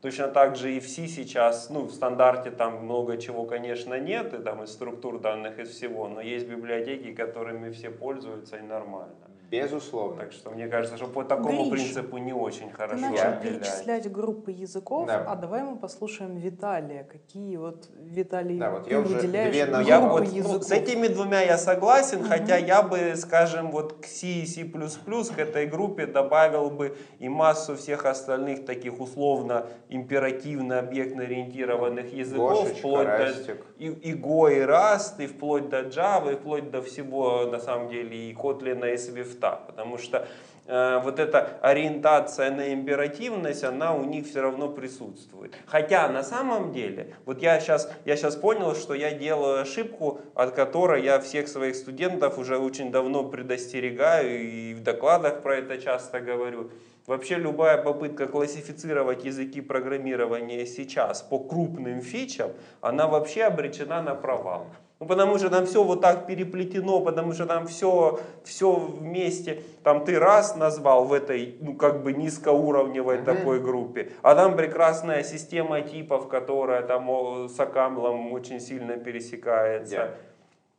Точно 0.00 0.28
так 0.28 0.54
же 0.54 0.76
и 0.76 0.80
в 0.80 0.88
C 0.88 1.08
сейчас, 1.08 1.70
ну, 1.70 1.82
в 1.84 1.92
стандарте 1.92 2.52
там 2.52 2.84
много 2.84 3.16
чего, 3.18 3.46
конечно, 3.46 3.98
нет, 3.98 4.32
и 4.32 4.38
там 4.38 4.62
из 4.62 4.70
структур 4.70 5.18
данных, 5.18 5.58
из 5.58 5.70
всего, 5.70 6.08
но 6.08 6.20
есть 6.20 6.46
библиотеки, 6.46 7.12
которыми 7.12 7.70
все 7.70 7.90
пользуются 7.90 8.58
и 8.58 8.62
нормально. 8.62 9.27
Безусловно. 9.50 10.16
Так 10.22 10.32
что 10.32 10.50
мне 10.50 10.68
кажется, 10.68 10.96
что 10.98 11.06
по 11.06 11.24
такому 11.24 11.70
Гриш, 11.70 11.82
принципу 11.94 12.18
не 12.18 12.34
очень 12.34 12.68
Ты 12.68 12.74
хорошо 12.76 13.00
начал 13.00 13.28
отделять. 13.28 13.42
перечислять 13.42 14.12
группы 14.12 14.50
языков, 14.50 15.06
Да. 15.06 15.24
а 15.26 15.36
давай 15.36 15.62
мы 15.62 15.76
послушаем 15.76 16.36
Виталия. 16.36 17.04
Какие 17.04 17.56
вот, 17.56 17.88
Виталий, 17.98 18.58
Да, 18.58 18.70
вот 18.70 18.84
ты 18.84 18.90
я 18.90 19.00
уже 19.00 19.22
две 19.22 19.64
на- 19.66 19.80
Ну, 19.80 19.86
я 19.86 20.00
группы 20.00 20.12
вот, 20.20 20.28
ну, 20.28 20.36
языков? 20.36 20.64
с 20.64 20.70
этими 20.70 21.06
двумя 21.06 21.40
я 21.40 21.56
согласен, 21.56 22.18
Мгм. 22.18 22.28
хотя 22.28 22.56
я 22.56 22.82
бы, 22.82 23.14
скажем, 23.16 23.70
вот 23.70 23.94
к 24.02 24.04
C 24.06 24.26
и 24.26 24.46
C++ 24.46 24.64
к 24.64 25.38
этой 25.38 25.66
группе 25.66 26.04
добавил 26.06 26.70
бы 26.70 26.96
и 27.18 27.28
массу 27.30 27.74
всех 27.76 28.04
остальных 28.04 28.66
таких 28.66 29.00
условно 29.00 29.66
императивно-объектно 29.88 31.22
ориентированных 31.22 32.12
языков, 32.12 32.62
Гошечка, 32.64 32.78
вплоть 32.78 33.06
до 33.06 33.18
Растик. 33.18 33.64
И, 33.78 33.86
и 33.86 34.14
Go, 34.14 34.52
и 34.52 34.60
Rust, 34.60 35.22
и 35.22 35.26
вплоть 35.26 35.68
до 35.68 35.82
Java, 35.82 36.32
и 36.32 36.36
вплоть 36.36 36.70
до 36.70 36.82
всего, 36.82 37.46
на 37.46 37.60
самом 37.60 37.88
деле, 37.88 38.30
и 38.30 38.34
Kotlin, 38.34 38.92
и 38.92 38.96
Swift, 38.96 39.40
потому 39.66 39.98
что 39.98 40.26
э, 40.66 41.00
вот 41.02 41.18
эта 41.18 41.58
ориентация 41.62 42.50
на 42.50 42.72
императивность, 42.72 43.64
она 43.64 43.94
у 43.94 44.04
них 44.04 44.26
все 44.26 44.42
равно 44.42 44.68
присутствует. 44.68 45.54
Хотя 45.66 46.08
на 46.08 46.22
самом 46.22 46.72
деле, 46.72 47.14
вот 47.24 47.40
я 47.40 47.60
сейчас, 47.60 47.90
я 48.04 48.16
сейчас 48.16 48.36
понял, 48.36 48.74
что 48.74 48.94
я 48.94 49.12
делаю 49.12 49.62
ошибку, 49.62 50.20
от 50.34 50.52
которой 50.54 51.04
я 51.04 51.20
всех 51.20 51.48
своих 51.48 51.76
студентов 51.76 52.38
уже 52.38 52.58
очень 52.58 52.90
давно 52.90 53.24
предостерегаю 53.24 54.40
и 54.40 54.74
в 54.74 54.82
докладах 54.82 55.42
про 55.42 55.56
это 55.56 55.78
часто 55.78 56.20
говорю. 56.20 56.70
Вообще 57.08 57.36
любая 57.36 57.82
попытка 57.82 58.26
классифицировать 58.26 59.24
языки 59.24 59.62
программирования 59.62 60.66
сейчас 60.66 61.22
по 61.22 61.38
крупным 61.38 62.02
фичам, 62.02 62.50
она 62.82 63.06
вообще 63.06 63.44
обречена 63.44 64.02
на 64.02 64.14
провал. 64.14 64.66
Ну, 65.00 65.06
потому 65.06 65.38
что 65.38 65.48
там 65.48 65.64
все 65.64 65.82
вот 65.82 66.02
так 66.02 66.26
переплетено, 66.26 67.00
потому 67.00 67.32
что 67.32 67.46
там 67.46 67.66
все, 67.66 68.20
все 68.44 68.74
вместе. 68.74 69.62
Там 69.84 70.04
ты 70.04 70.18
раз 70.18 70.54
назвал 70.54 71.04
в 71.04 71.14
этой, 71.14 71.56
ну, 71.62 71.76
как 71.76 72.02
бы 72.02 72.12
низкоуровневой 72.12 73.16
Мгм. 73.16 73.24
такой 73.24 73.60
группе, 73.60 74.12
а 74.20 74.34
там 74.34 74.54
прекрасная 74.54 75.22
система 75.22 75.80
типов, 75.80 76.28
которая 76.28 76.82
там 76.82 77.48
с 77.48 77.58
Акамлом 77.58 78.32
очень 78.34 78.60
сильно 78.60 78.98
пересекается. 78.98 79.96
Yeah. 79.96 80.27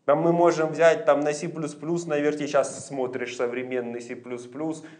Там 0.10 0.22
мы 0.22 0.32
можем 0.32 0.72
взять 0.72 1.06
там 1.06 1.20
на 1.20 1.34
C++, 1.34 1.48
наверное, 1.48 2.48
сейчас 2.48 2.88
смотришь 2.88 3.36
современный 3.36 4.02
C++, 4.02 4.18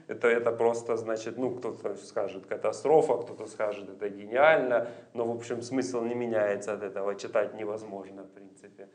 это, 0.08 0.28
это 0.28 0.52
просто, 0.52 0.98
значит, 0.98 1.36
ну, 1.36 1.50
кто-то 1.50 1.96
скажет 1.96 2.46
катастрофа, 2.46 3.18
кто-то 3.18 3.48
скажет 3.48 3.90
это 3.90 4.08
гениально, 4.08 4.88
но, 5.16 5.26
в 5.26 5.36
общем, 5.36 5.64
смысл 5.64 6.04
не 6.04 6.14
меняется 6.14 6.74
от 6.74 6.84
этого, 6.84 7.16
читать 7.16 7.56
невозможно, 7.56 8.22
в 8.22 8.30
принципе, 8.30 8.88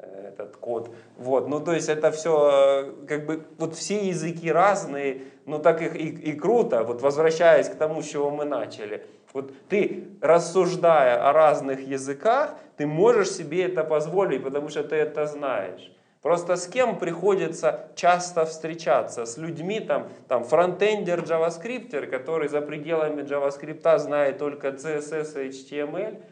э, 0.00 0.32
этот 0.32 0.56
код. 0.56 0.90
Вот, 1.16 1.48
ну, 1.48 1.60
то 1.60 1.72
есть 1.72 1.88
это 1.88 2.10
все, 2.10 2.92
как 3.06 3.26
бы, 3.26 3.46
вот 3.58 3.76
все 3.76 4.08
языки 4.08 4.50
разные, 4.50 5.20
но 5.46 5.58
так 5.58 5.82
их 5.82 5.94
и, 5.94 6.08
и 6.08 6.32
круто, 6.32 6.82
вот 6.82 7.00
возвращаясь 7.00 7.68
к 7.68 7.76
тому, 7.76 8.02
с 8.02 8.08
чего 8.08 8.30
мы 8.30 8.44
начали, 8.44 9.06
вот 9.32 9.52
ты, 9.68 10.04
рассуждая 10.20 11.28
о 11.28 11.32
разных 11.32 11.86
языках, 11.86 12.54
ты 12.76 12.86
можешь 12.86 13.30
себе 13.30 13.64
это 13.64 13.84
позволить, 13.84 14.42
потому 14.42 14.68
что 14.68 14.82
ты 14.82 14.96
это 14.96 15.26
знаешь. 15.26 15.92
Просто 16.22 16.56
с 16.56 16.66
кем 16.66 16.98
приходится 16.98 17.88
часто 17.94 18.44
встречаться? 18.44 19.24
С 19.24 19.38
людьми, 19.38 19.80
там, 19.80 20.08
там 20.28 20.44
фронтендер, 20.44 21.20
джаваскриптер, 21.20 22.08
который 22.08 22.48
за 22.48 22.60
пределами 22.60 23.22
JavaScript 23.22 23.98
знает 23.98 24.38
только 24.38 24.68
CSS 24.68 25.46
и 25.46 25.48
HTML, 25.48 26.22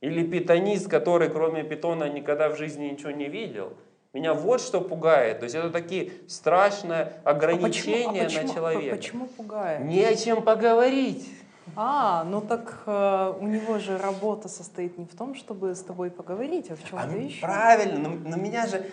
или 0.00 0.24
питонист, 0.24 0.88
который 0.88 1.28
кроме 1.28 1.64
питона 1.64 2.08
никогда 2.08 2.50
в 2.50 2.56
жизни 2.56 2.86
ничего 2.86 3.10
не 3.10 3.28
видел. 3.28 3.72
Меня 4.12 4.34
вот 4.34 4.60
что 4.60 4.80
пугает. 4.80 5.38
То 5.40 5.44
есть 5.44 5.54
это 5.56 5.70
такие 5.70 6.12
страшные 6.28 7.00
А 7.00 7.04
почему- 7.04 7.24
а 7.24 7.30
ограничения 7.30 8.24
почему- 8.24 8.46
на 8.46 8.54
человека. 8.54 8.96
Почему 8.96 9.26
пугает? 9.26 9.80
Не 9.80 10.04
о 10.04 10.14
чем 10.14 10.42
поговорить. 10.42 11.28
А, 11.76 12.24
ну 12.24 12.40
так 12.40 12.82
э, 12.86 13.34
у 13.40 13.46
него 13.46 13.78
же 13.78 13.96
работа 13.98 14.48
состоит 14.48 14.98
не 14.98 15.06
в 15.06 15.14
том, 15.14 15.34
чтобы 15.34 15.74
с 15.74 15.80
тобой 15.80 16.10
поговорить, 16.10 16.70
а 16.70 16.76
в 16.76 16.80
чем-то 16.80 17.08
А, 17.10 17.16
еще. 17.16 17.40
Правильно, 17.40 18.08
но, 18.08 18.30
но 18.30 18.36
меня 18.36 18.66
же 18.66 18.84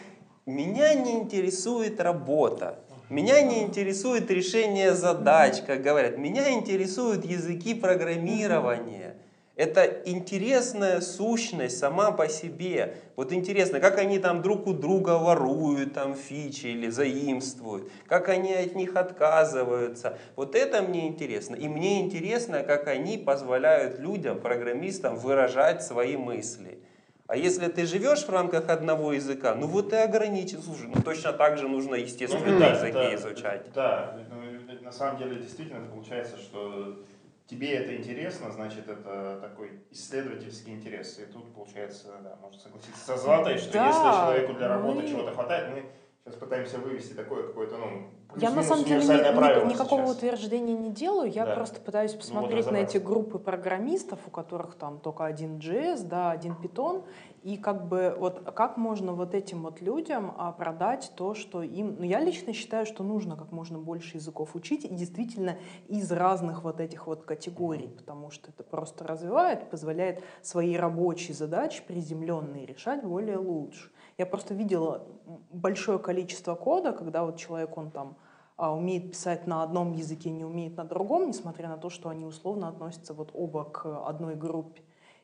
меня 0.45 0.93
не 0.93 1.13
интересует 1.19 1.99
работа. 2.01 2.79
Меня 3.09 3.41
не 3.41 3.63
интересует 3.63 4.29
решение 4.29 4.93
задач, 4.93 5.61
как 5.65 5.81
говорят. 5.81 6.17
Меня 6.17 6.51
интересуют 6.51 7.25
языки 7.25 7.73
программирования. 7.73 9.15
Это 9.59 10.03
интересная 10.05 11.01
сущность 11.01 11.79
сама 11.79 12.11
по 12.11 12.29
себе. 12.29 12.95
Вот 13.17 13.33
интересно, 13.33 13.81
как 13.81 13.97
они 13.97 14.17
там 14.17 14.41
друг 14.41 14.67
у 14.67 14.73
друга 14.73 15.17
воруют 15.17 15.95
там 15.95 16.15
фичи 16.15 16.67
или 16.67 16.89
заимствуют, 16.89 17.91
как 18.07 18.29
они 18.29 18.53
от 18.53 18.73
них 18.75 18.95
отказываются. 18.95 20.17
Вот 20.37 20.55
это 20.55 20.81
мне 20.81 21.09
интересно. 21.09 21.55
И 21.55 21.67
мне 21.67 21.99
интересно, 21.99 22.63
как 22.63 22.87
они 22.87 23.17
позволяют 23.17 23.99
людям, 23.99 24.39
программистам 24.39 25.17
выражать 25.17 25.83
свои 25.83 26.15
мысли. 26.15 26.79
А 27.27 27.35
если 27.35 27.67
ты 27.67 27.85
живешь 27.85 28.23
в 28.23 28.29
рамках 28.29 28.69
одного 28.69 29.11
языка, 29.11 29.55
ну 29.55 29.67
вот 29.67 29.91
и 29.91 29.97
ограничен. 29.97 30.61
Слушай, 30.61 30.87
ну 30.87 31.01
точно 31.01 31.33
так 31.33 31.57
же 31.57 31.67
нужно 31.67 31.95
естественные 31.95 32.53
Ну, 32.53 32.69
языки 32.69 32.93
да, 32.93 33.15
изучать. 33.15 33.65
Да, 33.75 34.17
ну, 34.29 34.81
на 34.85 34.91
самом 34.93 35.19
деле 35.19 35.35
действительно 35.35 35.85
получается, 35.85 36.37
что 36.37 37.03
тебе 37.49 37.73
это 37.73 37.95
интересно, 37.95 38.51
значит 38.51 38.87
это 38.87 39.39
такой 39.41 39.71
исследовательский 39.91 40.73
интерес. 40.73 41.17
И 41.19 41.25
тут 41.25 41.53
получается, 41.53 42.07
да, 42.23 42.35
можно 42.41 42.59
согласиться 42.59 43.03
со 43.05 43.17
Златой, 43.17 43.57
что 43.57 43.73
Да, 43.73 43.87
если 43.87 43.99
человеку 44.01 44.53
для 44.53 44.67
работы 44.67 45.01
мы- 45.01 45.07
чего-то 45.07 45.31
хватает, 45.33 45.69
мы 45.73 45.83
сейчас 46.29 46.39
пытаемся 46.39 46.77
вывести 46.77 47.13
такое 47.13 47.43
какое-то, 47.48 47.77
ну, 47.77 48.07
Я 48.36 48.51
на 48.51 48.62
самом 48.62 48.86
деле 48.86 49.01
ни- 49.03 49.69
никакого 49.74 50.05
сейчас. 50.05 50.17
утверждения 50.17 50.74
не 50.74 50.91
делаю, 50.91 51.31
я 51.31 51.45
Да. 51.45 51.55
просто 51.55 51.81
пытаюсь 51.81 52.13
посмотреть 52.13 52.69
на 52.69 52.77
эти 52.77 52.98
группы 52.98 53.39
программистов, 53.39 54.19
у 54.27 54.29
которых 54.29 54.75
там 54.75 55.00
только 55.00 55.25
один 55.25 55.57
JS, 55.57 56.03
да, 56.07 56.29
один 56.31 56.53
Python, 56.53 57.03
и 57.41 57.57
как 57.57 57.88
бы 57.88 58.15
вот 58.19 58.51
как 58.53 58.77
можно 58.77 59.13
вот 59.13 59.33
этим 59.33 59.63
вот 59.63 59.81
людям 59.81 60.36
а, 60.38 60.51
продать 60.51 61.12
то, 61.15 61.33
что 61.33 61.63
им... 61.63 61.95
Ну, 61.98 62.03
я 62.05 62.19
лично 62.19 62.53
считаю, 62.53 62.86
что 62.86 63.03
нужно 63.03 63.36
как 63.36 63.51
можно 63.51 63.79
больше 63.79 64.17
языков 64.17 64.55
учить, 64.55 64.86
и 64.86 64.89
действительно 64.89 65.57
из 65.88 66.12
разных 66.12 66.63
вот 66.63 66.79
этих 66.79 67.07
вот 67.07 67.24
категорий, 67.24 67.88
потому 67.88 68.29
что 68.29 68.50
это 68.51 68.63
просто 68.63 69.07
развивает, 69.07 69.69
позволяет 69.71 70.24
свои 70.43 70.75
рабочие 70.75 71.33
задачи 71.33 71.81
приземленные 71.88 72.65
решать 72.65 73.03
более 73.03 73.38
лучше. 73.38 73.89
Я 74.19 74.25
просто 74.25 74.53
видела 74.53 75.07
большое 75.49 75.97
количество 75.97 76.53
кода, 76.53 76.91
когда 76.91 77.23
вот 77.23 77.38
человек, 77.38 77.77
он 77.77 77.89
там 77.89 78.17
а, 78.57 78.75
умеет 78.75 79.11
писать 79.11 79.47
на 79.47 79.63
одном 79.63 79.93
языке, 79.93 80.29
не 80.29 80.43
умеет 80.43 80.75
на 80.75 80.83
другом, 80.83 81.27
несмотря 81.27 81.69
на 81.69 81.77
то, 81.77 81.89
что 81.89 82.09
они 82.09 82.25
условно 82.25 82.67
относятся 82.67 83.13
вот 83.13 83.31
оба 83.33 83.63
к 83.63 83.85
одной 84.05 84.35
группе. 84.35 84.81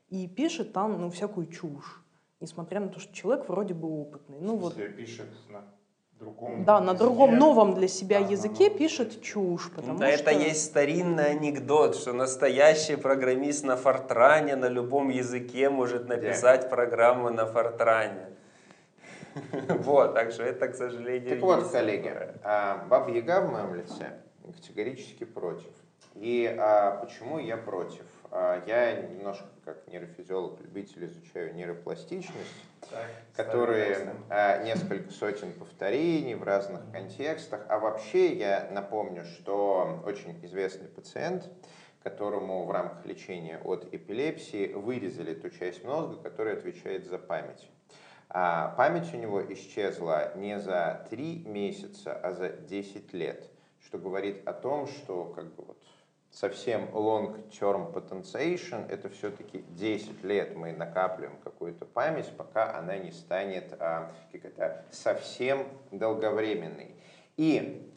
И 0.08 0.28
пишет 0.30 0.72
там, 0.72 1.02
ну, 1.02 1.10
всякую 1.10 1.48
чушь, 1.48 2.06
несмотря 2.40 2.80
на 2.80 2.88
то, 2.88 3.02
что 3.02 3.14
человек 3.14 3.50
вроде 3.50 3.74
бы 3.74 3.90
опытный. 3.90 4.38
Ну, 4.40 4.56
вот 4.56 4.76
пишет 4.96 5.28
на 5.50 5.66
другом 6.18 6.64
Да, 6.64 6.80
на 6.80 6.92
языке. 6.92 7.00
другом 7.00 7.38
новом 7.38 7.74
для 7.74 7.90
себя 7.90 8.22
Да, 8.22 8.28
языке 8.28 8.68
новом. 8.68 8.78
пишет 8.78 9.22
чушь, 9.22 9.72
потому 9.76 10.00
да, 10.00 10.10
что... 10.14 10.32
это 10.32 10.40
есть 10.40 10.64
старинный 10.64 11.32
анекдот, 11.32 11.98
что 11.98 12.14
настоящий 12.14 12.96
программист 12.96 13.66
на 13.66 13.76
Фортране 13.76 14.56
на 14.56 14.70
любом 14.70 15.10
языке 15.10 15.70
может 15.70 16.08
написать 16.08 16.70
программу 16.70 17.30
на 17.30 17.46
Фортране. 17.46 18.30
Вот, 19.70 20.14
так 20.14 20.32
что 20.32 20.44
это, 20.44 20.68
к 20.68 20.76
сожалению, 20.76 21.30
Так 21.30 21.40
вот, 21.42 21.72
коллеги, 21.72 22.14
а, 22.44 22.86
Баба 22.90 23.12
Яга 23.12 23.42
в 23.42 23.52
моем 23.52 23.76
лице 23.76 24.22
категорически 24.44 25.24
против. 25.24 25.72
И 26.16 26.46
а, 26.58 26.98
почему 27.04 27.40
я 27.40 27.58
против? 27.58 28.06
А, 28.32 28.64
я 28.66 29.02
немножко 29.02 29.46
как 29.66 29.88
нейрофизиолог, 29.88 30.62
любитель 30.62 31.06
изучаю 31.06 31.54
нейропластичность, 31.56 32.56
Так, 32.90 33.10
которые 33.36 34.14
а, 34.30 34.64
несколько 34.64 35.12
сотен 35.12 35.52
повторений 35.54 36.36
в 36.36 36.44
разных 36.44 36.82
контекстах. 36.92 37.66
А 37.68 37.80
вообще 37.80 38.34
я 38.36 38.70
напомню, 38.72 39.26
что 39.26 40.02
очень 40.06 40.40
известный 40.46 40.88
пациент, 40.88 41.50
которому 42.04 42.66
в 42.66 42.72
рамках 42.72 43.06
лечения 43.06 43.60
от 43.64 43.94
эпилепсии 43.94 44.72
вырезали 44.74 45.34
ту 45.34 45.50
часть 45.50 45.84
мозга, 45.84 46.22
которая 46.22 46.56
отвечает 46.56 47.06
за 47.06 47.18
память. 47.18 47.70
А 48.38 48.74
память 48.76 49.14
у 49.14 49.18
него 49.18 49.42
исчезла 49.54 50.36
не 50.36 50.60
за 50.60 51.08
3 51.10 51.44
месяца, 51.46 52.12
а 52.14 52.34
за 52.34 52.50
10 52.50 53.14
лет, 53.14 53.50
что 53.80 53.98
говорит 53.98 54.46
о 54.46 54.52
том, 54.52 54.88
что 54.88 55.32
как 55.34 55.56
бы 55.56 55.64
вот 55.64 55.82
совсем 56.32 56.90
long-term 56.92 57.94
potentiation, 57.94 58.90
это 58.90 59.08
все-таки 59.08 59.64
10 59.70 60.22
лет 60.26 60.54
мы 60.54 60.74
накапливаем 60.74 61.38
какую-то 61.46 61.86
память, 61.86 62.30
пока 62.36 62.78
она 62.78 62.98
не 62.98 63.14
станет 63.14 63.74
а, 63.80 64.12
как 64.34 64.44
это, 64.44 64.84
совсем 64.92 65.66
долговременной. 65.92 66.94
И 67.38 67.90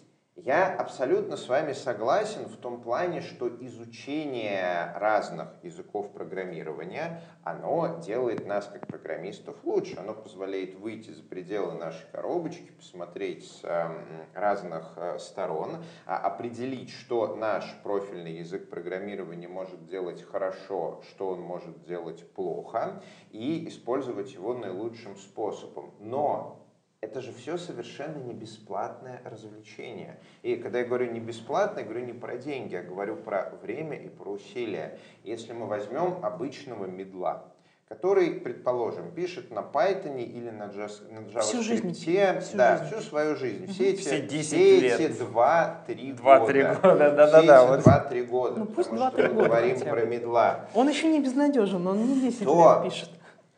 я 0.44 0.74
абсолютно 0.74 1.36
с 1.36 1.48
вами 1.48 1.72
согласен 1.72 2.46
в 2.46 2.56
том 2.56 2.80
плане, 2.80 3.20
что 3.22 3.48
изучение 3.48 4.92
разных 4.96 5.48
языков 5.62 6.12
программирования, 6.12 7.22
оно 7.42 7.98
делает 8.04 8.46
нас 8.46 8.68
как 8.72 8.86
программистов 8.86 9.56
лучше, 9.64 9.96
оно 9.98 10.14
позволяет 10.14 10.76
выйти 10.76 11.10
за 11.10 11.22
пределы 11.22 11.74
нашей 11.74 12.06
коробочки, 12.12 12.70
посмотреть 12.70 13.50
с 13.50 13.64
эм, 13.64 13.98
разных 14.34 14.92
э, 14.96 15.18
сторон, 15.18 15.84
а, 16.06 16.18
определить, 16.18 16.90
что 16.90 17.34
наш 17.34 17.64
профильный 17.82 18.38
язык 18.38 18.70
программирования 18.70 19.48
может 19.48 19.86
делать 19.86 20.22
хорошо, 20.22 21.02
что 21.08 21.30
он 21.30 21.40
может 21.40 21.82
делать 21.84 22.30
плохо, 22.32 23.02
и 23.30 23.66
использовать 23.68 24.32
его 24.32 24.54
наилучшим 24.54 25.16
способом. 25.16 25.94
Но 25.98 26.57
это 27.00 27.20
же 27.20 27.32
все 27.32 27.56
совершенно 27.58 28.18
не 28.18 28.32
бесплатное 28.34 29.20
развлечение. 29.24 30.18
И 30.42 30.56
когда 30.56 30.80
я 30.80 30.84
говорю 30.84 31.12
не 31.12 31.20
бесплатно, 31.20 31.80
я 31.80 31.84
говорю 31.84 32.04
не 32.04 32.12
про 32.12 32.36
деньги, 32.36 32.74
я 32.74 32.82
говорю 32.82 33.16
про 33.16 33.52
время 33.62 33.96
и 33.96 34.08
про 34.08 34.30
усилия. 34.32 34.98
Если 35.22 35.52
мы 35.52 35.66
возьмем 35.66 36.18
обычного 36.22 36.86
медла, 36.86 37.44
который, 37.88 38.32
предположим, 38.32 39.12
пишет 39.12 39.50
на 39.50 39.60
Python 39.60 40.20
или 40.22 40.50
на, 40.50 40.64
Java, 40.64 40.90
на 41.10 41.18
JavaScript, 41.20 41.40
Всю 41.40 41.62
жизнь. 41.62 41.92
Всю 41.94 42.56
да, 42.56 42.76
жизнь. 42.78 42.90
всю 42.92 43.00
свою 43.08 43.36
жизнь, 43.36 43.66
все 43.72 43.90
эти, 43.90 44.00
Все 44.00 44.20
10 44.20 44.46
все 44.46 44.80
лет. 44.80 45.00
эти 45.00 45.12
2-3 45.22 46.14
Два-три 46.16 46.62
года. 46.62 46.74
года, 46.82 47.10
да-да-да, 47.12 47.66
Все 47.80 47.90
эти 47.90 48.22
2-3 48.24 48.26
года, 48.26 48.58
Ну, 48.58 48.66
пусть 48.66 48.90
потому 48.90 49.10
что 49.10 49.18
2-3 49.22 49.28
мы 49.28 49.34
года 49.34 49.48
говорим 49.48 49.78
хотя 49.78 49.90
про 49.90 50.04
медла. 50.04 50.68
Он 50.74 50.88
еще 50.88 51.08
не 51.08 51.20
безнадежен, 51.20 51.86
он 51.86 52.04
не 52.06 52.20
10 52.20 52.44
То. 52.44 52.82
лет 52.82 52.92
пишет. 52.92 53.10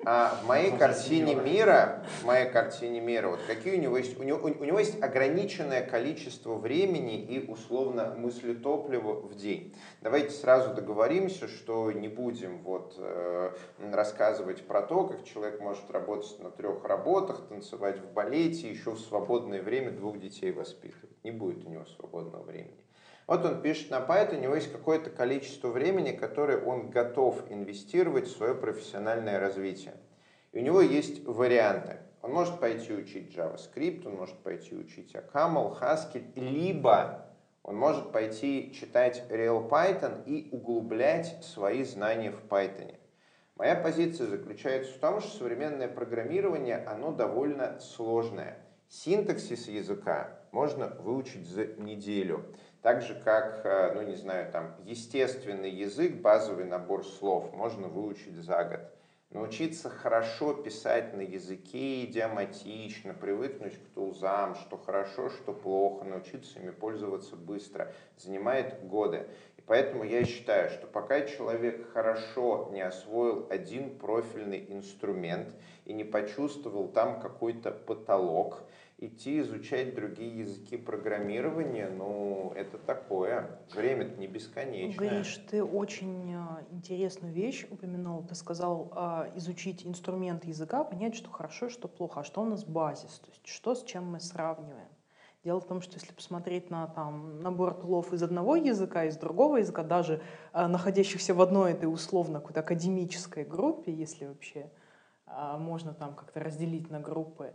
А 0.04 0.34
в 0.42 0.46
моей 0.46 0.76
картине 0.76 1.34
мира, 1.34 2.02
в 2.20 2.24
моей 2.24 2.48
картине 2.48 3.00
мира, 3.00 3.28
вот 3.28 3.40
какие 3.46 3.76
у 3.76 3.80
него 3.80 3.98
есть, 3.98 4.18
у 4.18 4.22
него, 4.22 4.38
у 4.42 4.64
него 4.64 4.78
есть 4.78 5.02
ограниченное 5.02 5.82
количество 5.82 6.54
времени 6.54 7.20
и 7.20 7.46
условно 7.50 8.14
мыслетоплива 8.16 9.12
в 9.20 9.34
день. 9.34 9.76
Давайте 10.00 10.30
сразу 10.30 10.72
договоримся, 10.74 11.48
что 11.48 11.92
не 11.92 12.08
будем 12.08 12.62
вот 12.62 12.94
э, 12.96 13.50
рассказывать 13.92 14.66
про 14.66 14.80
то, 14.80 15.04
как 15.04 15.24
человек 15.24 15.60
может 15.60 15.90
работать 15.90 16.38
на 16.40 16.50
трех 16.50 16.82
работах, 16.84 17.46
танцевать 17.48 17.98
в 17.98 18.12
балете, 18.12 18.70
еще 18.70 18.92
в 18.92 19.00
свободное 19.00 19.60
время 19.60 19.90
двух 19.90 20.18
детей 20.18 20.50
воспитывать. 20.50 21.22
Не 21.24 21.30
будет 21.30 21.66
у 21.66 21.68
него 21.68 21.84
свободного 21.84 22.42
времени. 22.44 22.79
Вот 23.30 23.44
он 23.44 23.62
пишет 23.62 23.92
на 23.92 24.00
Python, 24.00 24.38
у 24.38 24.40
него 24.40 24.56
есть 24.56 24.72
какое-то 24.72 25.08
количество 25.08 25.68
времени, 25.68 26.10
которое 26.10 26.58
он 26.64 26.90
готов 26.90 27.48
инвестировать 27.48 28.26
в 28.26 28.36
свое 28.36 28.56
профессиональное 28.56 29.38
развитие. 29.38 29.94
И 30.50 30.58
у 30.58 30.62
него 30.62 30.80
есть 30.80 31.24
варианты. 31.24 31.98
Он 32.22 32.32
может 32.32 32.58
пойти 32.58 32.92
учить 32.92 33.32
JavaScript, 33.32 34.04
он 34.04 34.16
может 34.16 34.36
пойти 34.38 34.74
учить 34.74 35.14
Акамл, 35.14 35.78
Haskell, 35.80 36.24
либо 36.34 37.24
он 37.62 37.76
может 37.76 38.10
пойти 38.10 38.72
читать 38.74 39.22
Real 39.30 39.68
Python 39.68 40.24
и 40.26 40.48
углублять 40.50 41.44
свои 41.44 41.84
знания 41.84 42.32
в 42.32 42.52
Python. 42.52 42.96
Моя 43.54 43.76
позиция 43.76 44.26
заключается 44.26 44.92
в 44.94 44.98
том, 44.98 45.20
что 45.20 45.38
современное 45.38 45.86
программирование, 45.86 46.78
оно 46.78 47.12
довольно 47.12 47.78
сложное. 47.78 48.58
Синтаксис 48.88 49.68
языка 49.68 50.40
можно 50.50 50.88
выучить 50.98 51.46
за 51.46 51.66
неделю. 51.66 52.44
Так 52.82 53.02
же, 53.02 53.14
как, 53.14 53.60
э, 53.64 53.92
ну 53.94 54.02
не 54.02 54.16
знаю, 54.16 54.50
там, 54.50 54.74
естественный 54.84 55.70
язык, 55.70 56.14
базовый 56.14 56.64
набор 56.64 57.04
слов 57.04 57.52
можно 57.52 57.88
выучить 57.88 58.36
за 58.36 58.64
год. 58.64 58.80
Научиться 59.28 59.90
хорошо 59.90 60.54
писать 60.54 61.14
на 61.14 61.20
языке 61.20 62.04
идиоматично, 62.04 63.12
привыкнуть 63.12 63.74
к 63.74 63.94
тулзам, 63.94 64.54
что 64.56 64.78
хорошо, 64.78 65.28
что 65.28 65.52
плохо, 65.52 66.04
научиться 66.04 66.58
ими 66.58 66.70
пользоваться 66.70 67.36
быстро, 67.36 67.92
занимает 68.16 68.82
годы. 68.88 69.28
И 69.58 69.60
поэтому 69.60 70.02
я 70.02 70.24
считаю, 70.24 70.70
что 70.70 70.86
пока 70.86 71.20
человек 71.20 71.92
хорошо 71.92 72.70
не 72.72 72.80
освоил 72.80 73.46
один 73.50 73.98
профильный 73.98 74.64
инструмент 74.68 75.54
и 75.84 75.92
не 75.92 76.02
почувствовал 76.02 76.88
там 76.88 77.20
какой-то 77.20 77.70
потолок, 77.72 78.62
идти 79.00 79.40
изучать 79.40 79.94
другие 79.94 80.40
языки 80.40 80.76
программирования, 80.76 81.88
ну, 81.88 82.52
это 82.54 82.78
такое. 82.78 83.58
Время-то 83.74 84.20
не 84.20 84.26
бесконечное. 84.26 85.08
Гриш, 85.08 85.40
ты 85.50 85.64
очень 85.64 86.34
а, 86.34 86.62
интересную 86.70 87.32
вещь 87.32 87.66
упомянул. 87.70 88.22
Ты 88.22 88.34
сказал 88.34 88.92
а, 88.94 89.30
изучить 89.36 89.86
инструмент 89.86 90.44
языка, 90.44 90.84
понять, 90.84 91.14
что 91.14 91.30
хорошо, 91.30 91.70
что 91.70 91.88
плохо, 91.88 92.20
а 92.20 92.24
что 92.24 92.42
у 92.42 92.44
нас 92.44 92.64
базис, 92.64 93.18
то 93.20 93.30
есть 93.30 93.46
что 93.46 93.74
с 93.74 93.82
чем 93.84 94.04
мы 94.04 94.20
сравниваем. 94.20 94.88
Дело 95.42 95.58
в 95.58 95.66
том, 95.66 95.80
что 95.80 95.94
если 95.94 96.12
посмотреть 96.12 96.68
на 96.68 96.86
там, 96.88 97.40
набор 97.40 97.72
тулов 97.72 98.12
из 98.12 98.22
одного 98.22 98.56
языка, 98.56 99.06
из 99.06 99.16
другого 99.16 99.56
языка, 99.56 99.82
даже 99.82 100.20
а, 100.52 100.68
находящихся 100.68 101.32
в 101.32 101.40
одной 101.40 101.72
этой 101.72 101.86
условно 101.86 102.40
какой-то 102.40 102.60
академической 102.60 103.44
группе, 103.44 103.90
если 103.90 104.26
вообще 104.26 104.70
а, 105.32 105.56
можно 105.56 105.94
там 105.94 106.14
как-то 106.14 106.40
разделить 106.40 106.90
на 106.90 107.00
группы, 107.00 107.54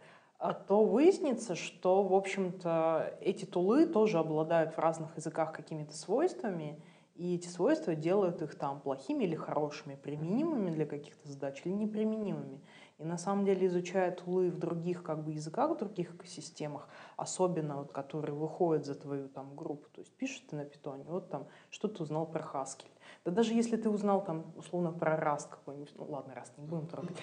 то 0.67 0.83
выяснится, 0.83 1.55
что, 1.55 2.03
в 2.03 2.13
общем-то, 2.13 3.17
эти 3.21 3.45
тулы 3.45 3.85
тоже 3.85 4.19
обладают 4.19 4.73
в 4.75 4.79
разных 4.79 5.15
языках 5.17 5.53
какими-то 5.53 5.95
свойствами, 5.95 6.81
и 7.15 7.35
эти 7.35 7.47
свойства 7.47 7.95
делают 7.95 8.41
их 8.41 8.55
там 8.55 8.81
плохими 8.81 9.23
или 9.23 9.35
хорошими, 9.35 9.95
применимыми 9.95 10.69
для 10.69 10.85
каких-то 10.85 11.27
задач 11.27 11.61
или 11.63 11.73
неприменимыми. 11.73 12.59
И 12.97 13.03
на 13.03 13.17
самом 13.17 13.43
деле, 13.43 13.67
изучая 13.67 14.11
тулы 14.11 14.49
в 14.49 14.57
других 14.57 15.03
как 15.03 15.23
бы, 15.23 15.33
языках, 15.33 15.71
в 15.71 15.77
других 15.77 16.15
экосистемах, 16.15 16.87
особенно 17.17 17.77
вот, 17.77 17.91
которые 17.91 18.33
выходят 18.33 18.85
за 18.85 18.95
твою 18.95 19.27
там, 19.27 19.53
группу, 19.53 19.89
то 19.89 19.99
есть 19.99 20.13
пишешь 20.15 20.45
ты 20.49 20.55
на 20.55 20.63
питоне, 20.63 21.03
вот 21.05 21.29
там, 21.29 21.47
что 21.69 21.89
ты 21.89 22.01
узнал 22.01 22.25
про 22.25 22.41
Haskell. 22.41 22.87
Да 23.25 23.31
даже 23.31 23.53
если 23.53 23.75
ты 23.75 23.89
узнал 23.89 24.23
там 24.23 24.53
условно 24.55 24.93
про 24.93 25.17
Rust 25.17 25.49
какой-нибудь, 25.49 25.93
ну 25.97 26.05
ладно, 26.05 26.31
Rust 26.31 26.51
не 26.57 26.65
будем 26.65 26.87
трогать, 26.87 27.17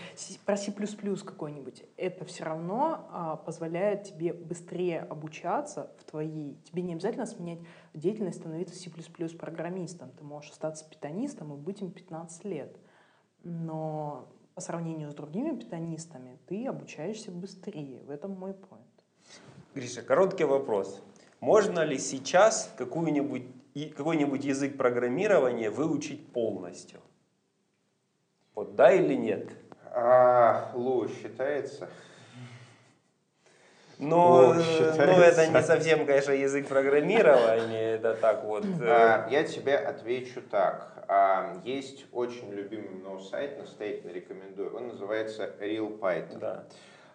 про 0.44 0.56
C++ 0.56 0.72
какой-нибудь, 1.24 1.85
это 1.96 2.26
все 2.26 2.44
равно 2.44 3.08
а, 3.11 3.37
позволяет 3.37 4.04
тебе 4.04 4.35
быстрее 4.35 5.00
обучаться 5.00 5.90
в 5.98 6.04
твоей, 6.04 6.61
тебе 6.64 6.82
не 6.82 6.92
обязательно 6.92 7.24
сменять 7.24 7.61
деятельность, 7.94 8.40
становиться 8.40 8.74
C++ 8.74 8.90
программистом, 9.38 10.11
ты 10.11 10.22
можешь 10.22 10.50
остаться 10.50 10.87
питонистом 10.87 11.54
и 11.54 11.56
быть 11.56 11.80
им 11.80 11.90
15 11.92 12.44
лет, 12.44 12.76
но 13.42 14.28
по 14.55 14.61
сравнению 14.61 15.11
с 15.11 15.15
другими 15.15 15.57
питонистами 15.57 16.38
ты 16.47 16.67
обучаешься 16.67 17.31
быстрее, 17.31 18.03
в 18.03 18.11
этом 18.11 18.33
мой 18.33 18.53
point. 18.53 18.87
Гриша, 19.75 20.03
короткий 20.03 20.45
вопрос. 20.45 21.03
Можно 21.41 21.81
ли 21.81 21.99
сейчас 21.99 22.73
какую-нибудь, 22.77 23.45
какой-нибудь 23.97 24.45
язык 24.45 24.77
программирования 24.77 25.71
выучить 25.71 26.33
полностью? 26.33 27.01
Вот 28.55 28.77
да 28.77 28.93
или 28.93 29.15
нет? 29.15 29.51
А, 29.87 30.71
Лу 30.75 31.09
считается? 31.09 31.88
Но, 34.03 34.51
О, 34.51 34.55
э, 34.55 34.62
считается. 34.62 35.07
ну, 35.07 35.12
это 35.23 35.47
не 35.47 35.62
совсем, 35.62 36.07
конечно, 36.07 36.33
язык 36.33 36.67
программирования, 36.67 37.95
это 37.95 38.15
так 38.15 38.45
вот. 38.45 38.65
э, 38.65 38.69
А, 38.88 39.29
Я 39.31 39.45
тебе 39.45 39.77
отвечу 39.77 40.43
так. 40.51 41.05
А, 41.09 41.55
Есть 41.65 42.07
очень 42.12 42.51
любимый 42.51 42.91
мной 42.91 43.21
сайт, 43.23 43.59
настоятельно 43.61 44.11
рекомендую. 44.12 44.75
Он 44.77 44.88
называется 44.88 45.51
Real 45.61 45.99
Python. 46.01 46.38
Да. 46.41 46.65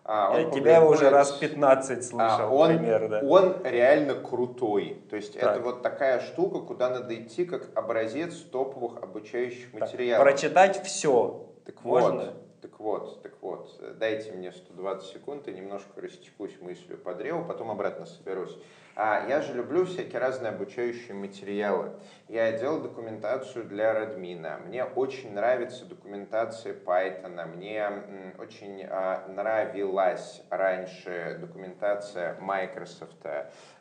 А, 0.06 0.32
он 0.32 0.46
Я 0.46 0.50
тебя 0.52 0.82
уже 0.86 1.10
раз 1.10 1.32
15 1.34 2.06
слышал 2.06 2.40
а, 2.40 2.48
он, 2.50 2.78
примерно. 2.78 3.20
он 3.28 3.58
реально 3.66 4.16
крутой. 4.16 5.02
То 5.10 5.18
есть 5.18 5.36
это 5.36 5.56
Так. 5.56 5.64
вот 5.64 5.82
такая 5.82 6.22
штука, 6.22 6.60
куда 6.60 6.90
надо 6.90 7.14
идти 7.16 7.44
как 7.44 7.68
образец 7.76 8.36
топовых 8.38 9.04
обучающих 9.04 9.74
материалов. 9.74 10.24
Прочитать 10.24 10.82
все. 10.86 11.46
Так 11.66 11.84
Можно? 11.84 12.12
вот, 12.18 12.34
так 12.68 12.80
вот, 12.80 13.24
так 13.24 13.34
вот. 13.42 13.78
э, 13.80 13.94
Дайте 13.98 14.34
мне 14.34 14.52
120 14.52 15.08
секунд 15.10 15.48
и 15.48 15.54
немножко 15.54 16.02
растекусь 16.02 16.60
мыслью 16.60 16.98
по 16.98 17.14
древу, 17.14 17.46
потом 17.46 17.72
обратно 17.72 18.06
соберусь. 18.06 18.58
А, 18.96 19.26
я 19.30 19.42
же 19.42 19.54
люблю 19.54 19.86
всякие 19.86 20.20
разные 20.20 20.52
обучающие 20.52 21.14
материалы. 21.14 21.92
Я 22.28 22.52
делал 22.58 22.82
документацию 22.82 23.64
для 23.66 23.94
Радмина. 23.94 24.60
Мне 24.66 24.84
очень 24.84 25.34
нравится 25.34 25.86
документация 25.86 26.74
Python. 26.74 27.46
Мне 27.56 28.34
очень 28.38 28.84
а, 28.84 29.28
нравилась 29.28 30.42
раньше 30.50 31.38
документация 31.40 32.38
Microsoft. 32.42 33.26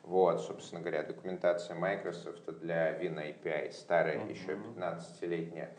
Вот, 0.03 0.43
собственно 0.43 0.81
говоря, 0.81 1.03
документация 1.03 1.75
Microsoft 1.75 2.45
для 2.61 2.93
Win 3.01 3.17
API, 3.17 3.73
старая, 3.73 4.25
еще 4.27 4.53
15-летняя. 4.53 5.71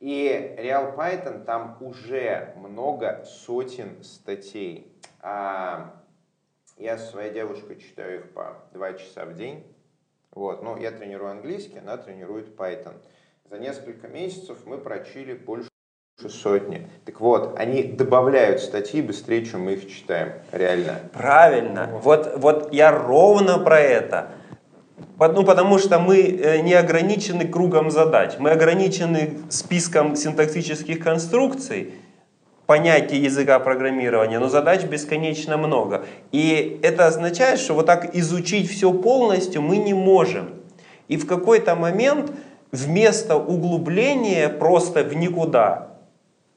И 0.00 0.56
Real 0.58 0.96
Python 0.96 1.44
там 1.44 1.76
уже 1.80 2.54
много 2.56 3.22
сотен 3.26 4.02
статей. 4.02 4.90
А, 5.20 5.94
я 6.78 6.96
со 6.96 7.10
своей 7.10 7.32
девушкой 7.32 7.76
читаю 7.76 8.20
их 8.20 8.32
по 8.32 8.56
два 8.72 8.94
часа 8.94 9.26
в 9.26 9.34
день. 9.34 9.62
Вот. 10.32 10.62
Ну, 10.62 10.78
я 10.78 10.90
тренирую 10.90 11.30
английский, 11.30 11.78
она 11.78 11.98
тренирует 11.98 12.56
Python. 12.56 12.94
За 13.50 13.58
несколько 13.58 14.08
месяцев 14.08 14.58
мы 14.64 14.78
прочили 14.78 15.34
больше 15.34 15.68
сотни. 16.28 16.88
Так 17.04 17.20
вот, 17.20 17.58
они 17.58 17.82
добавляют 17.82 18.60
статьи 18.60 19.02
быстрее, 19.02 19.44
чем 19.44 19.62
мы 19.62 19.74
их 19.74 19.90
читаем. 19.90 20.32
Реально. 20.52 21.00
Правильно. 21.12 21.90
Вот, 22.02 22.36
вот 22.36 22.72
я 22.72 22.90
ровно 22.90 23.58
про 23.58 23.80
это. 23.80 24.30
Ну, 25.18 25.44
потому 25.44 25.78
что 25.78 25.98
мы 25.98 26.20
э, 26.22 26.60
не 26.60 26.74
ограничены 26.74 27.46
кругом 27.46 27.90
задач. 27.90 28.34
Мы 28.38 28.50
ограничены 28.50 29.38
списком 29.50 30.16
синтаксических 30.16 30.98
конструкций, 30.98 31.94
понятий 32.66 33.18
языка 33.18 33.58
программирования, 33.58 34.38
но 34.38 34.48
задач 34.48 34.84
бесконечно 34.84 35.56
много. 35.56 36.04
И 36.32 36.78
это 36.82 37.06
означает, 37.06 37.58
что 37.58 37.74
вот 37.74 37.86
так 37.86 38.14
изучить 38.14 38.70
все 38.70 38.92
полностью 38.92 39.60
мы 39.60 39.76
не 39.76 39.92
можем. 39.92 40.50
И 41.08 41.16
в 41.16 41.26
какой-то 41.26 41.74
момент 41.74 42.32
вместо 42.72 43.36
углубления 43.36 44.48
просто 44.48 45.02
в 45.02 45.14
никуда 45.14 45.88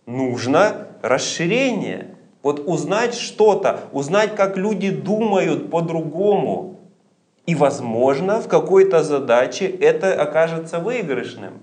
нужно 0.06 0.88
расширение. 1.02 2.16
Вот 2.44 2.64
узнать 2.68 3.16
что-то, 3.16 3.80
узнать, 3.92 4.36
как 4.36 4.58
люди 4.58 4.90
думают 4.90 5.72
по-другому. 5.72 6.80
И, 7.46 7.56
возможно, 7.56 8.40
в 8.40 8.48
какой-то 8.48 9.04
задаче 9.04 9.68
это 9.68 10.14
окажется 10.14 10.80
выигрышным. 10.80 11.60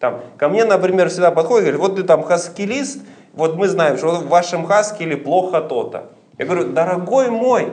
Там, 0.00 0.20
ко 0.38 0.48
мне, 0.48 0.64
например, 0.64 1.08
всегда 1.08 1.30
подходит 1.30 1.68
и 1.68 1.72
говорит, 1.72 1.88
вот 1.88 1.96
ты 1.96 2.02
там 2.02 2.22
хаскилист, 2.22 3.00
вот 3.34 3.56
мы 3.56 3.68
знаем, 3.68 3.96
что 3.96 4.16
в 4.16 4.28
вашем 4.28 4.66
хаскиле 4.66 5.16
плохо 5.16 5.60
то-то. 5.60 6.10
Я 6.38 6.46
говорю, 6.46 6.72
дорогой 6.72 7.30
мой, 7.30 7.70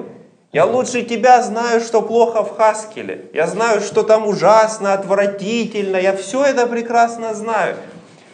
я 0.52 0.66
лучше 0.66 1.02
тебя 1.04 1.42
знаю, 1.42 1.82
что 1.82 2.02
плохо 2.02 2.44
в 2.44 2.56
хаскиле. 2.56 3.26
Я 3.34 3.48
знаю, 3.48 3.82
что 3.82 4.04
там 4.04 4.28
ужасно, 4.28 4.94
отвратительно, 4.94 5.98
я 5.98 6.16
все 6.16 6.44
это 6.44 6.68
прекрасно 6.68 7.34
знаю. 7.34 7.76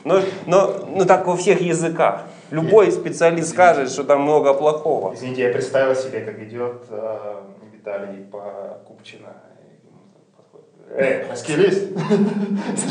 Но, 0.04 0.22
но 0.48 0.86
ну, 0.90 1.06
так 1.06 1.28
во 1.28 1.38
всех 1.38 1.62
языках. 1.62 2.24
Любой 2.52 2.92
специалист 2.92 3.50
скажет, 3.50 3.90
что 3.90 4.04
там 4.04 4.22
много 4.22 4.54
плохого. 4.54 5.14
Извините, 5.16 5.44
я 5.44 5.50
представил 5.50 5.96
себе, 5.96 6.20
как 6.20 6.40
идет 6.40 6.84
э, 6.90 7.36
Виталий 7.84 8.24
по 8.32 8.80
Купчино. 8.88 9.28
и 9.60 9.86
ему 9.86 10.00
подходит, 10.38 10.70
Эй, 10.96 11.30
маскилист! 11.30 11.90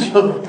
Что 0.04 0.22
тут? 0.32 0.46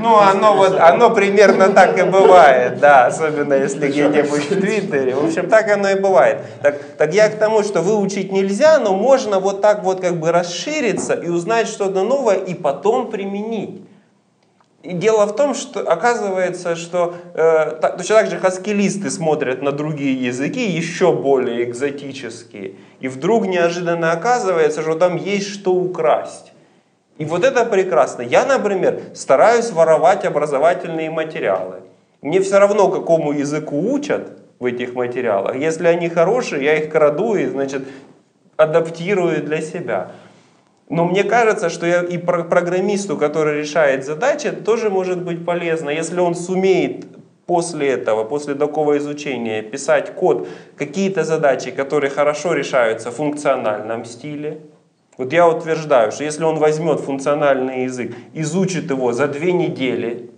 Ну, 0.00 0.16
оно 0.16 0.56
вот, 0.56 0.78
оно 0.80 1.10
примерно 1.10 1.68
так 1.68 1.98
и 1.98 2.02
бывает, 2.04 2.80
да, 2.80 3.06
особенно 3.06 3.52
если 3.52 3.88
где-нибудь 3.88 4.50
в 4.50 4.60
Твиттере. 4.60 5.14
В 5.14 5.26
общем, 5.26 5.50
так 5.50 5.70
оно 5.70 5.90
и 5.90 6.00
бывает. 6.00 6.38
Так, 6.62 6.78
так 6.96 7.12
я 7.12 7.28
к 7.28 7.38
тому, 7.38 7.62
что 7.62 7.82
выучить 7.82 8.32
нельзя, 8.32 8.78
но 8.78 8.94
можно 8.94 9.38
вот 9.38 9.60
так 9.60 9.84
вот 9.84 10.00
как 10.00 10.18
бы 10.18 10.32
расшириться 10.32 11.12
и 11.12 11.28
узнать 11.28 11.68
что-то 11.68 12.04
новое 12.04 12.36
и 12.36 12.54
потом 12.54 13.10
применить. 13.10 13.82
И 14.84 14.92
дело 14.92 15.24
в 15.24 15.34
том, 15.34 15.54
что 15.54 15.80
оказывается, 15.80 16.76
что 16.76 17.14
э, 17.32 17.78
так, 17.80 17.96
точно 17.96 18.16
так 18.16 18.26
же 18.30 18.36
хаскилисты 18.36 19.10
смотрят 19.10 19.62
на 19.62 19.72
другие 19.72 20.12
языки, 20.26 20.62
еще 20.62 21.14
более 21.14 21.64
экзотические, 21.64 22.74
и 23.00 23.08
вдруг 23.08 23.46
неожиданно 23.46 24.12
оказывается, 24.12 24.82
что 24.82 24.94
там 24.94 25.16
есть 25.16 25.48
что 25.48 25.72
украсть. 25.72 26.52
И 27.16 27.24
вот 27.24 27.44
это 27.44 27.64
прекрасно. 27.64 28.20
Я, 28.20 28.44
например, 28.44 29.00
стараюсь 29.14 29.70
воровать 29.70 30.26
образовательные 30.26 31.10
материалы. 31.10 31.76
Мне 32.20 32.42
все 32.42 32.58
равно, 32.58 32.90
какому 32.90 33.32
языку 33.32 33.90
учат 33.90 34.32
в 34.58 34.66
этих 34.66 34.92
материалах. 34.92 35.56
Если 35.56 35.86
они 35.86 36.10
хорошие, 36.10 36.62
я 36.62 36.76
их 36.76 36.92
краду 36.92 37.36
и, 37.36 37.46
значит, 37.46 37.84
адаптирую 38.58 39.42
для 39.42 39.62
себя. 39.62 40.10
Но 40.88 41.04
мне 41.06 41.24
кажется, 41.24 41.70
что 41.70 41.86
я 41.86 42.02
и 42.02 42.18
про- 42.18 42.44
программисту, 42.44 43.16
который 43.16 43.60
решает 43.60 44.04
задачи, 44.04 44.50
тоже 44.50 44.90
может 44.90 45.22
быть 45.22 45.44
полезно, 45.44 45.90
если 45.90 46.20
он 46.20 46.34
сумеет 46.34 47.06
после 47.46 47.88
этого, 47.88 48.24
после 48.24 48.54
такого 48.54 48.98
изучения, 48.98 49.62
писать 49.62 50.14
код, 50.14 50.48
какие-то 50.76 51.24
задачи, 51.24 51.70
которые 51.70 52.10
хорошо 52.10 52.52
решаются 52.52 53.10
в 53.10 53.14
функциональном 53.14 54.04
стиле. 54.04 54.60
Вот 55.16 55.32
я 55.32 55.48
утверждаю, 55.48 56.10
что 56.12 56.24
если 56.24 56.44
он 56.44 56.58
возьмет 56.58 57.00
функциональный 57.00 57.84
язык, 57.84 58.14
изучит 58.34 58.90
его 58.90 59.12
за 59.12 59.28
две 59.28 59.52
недели, 59.52 60.30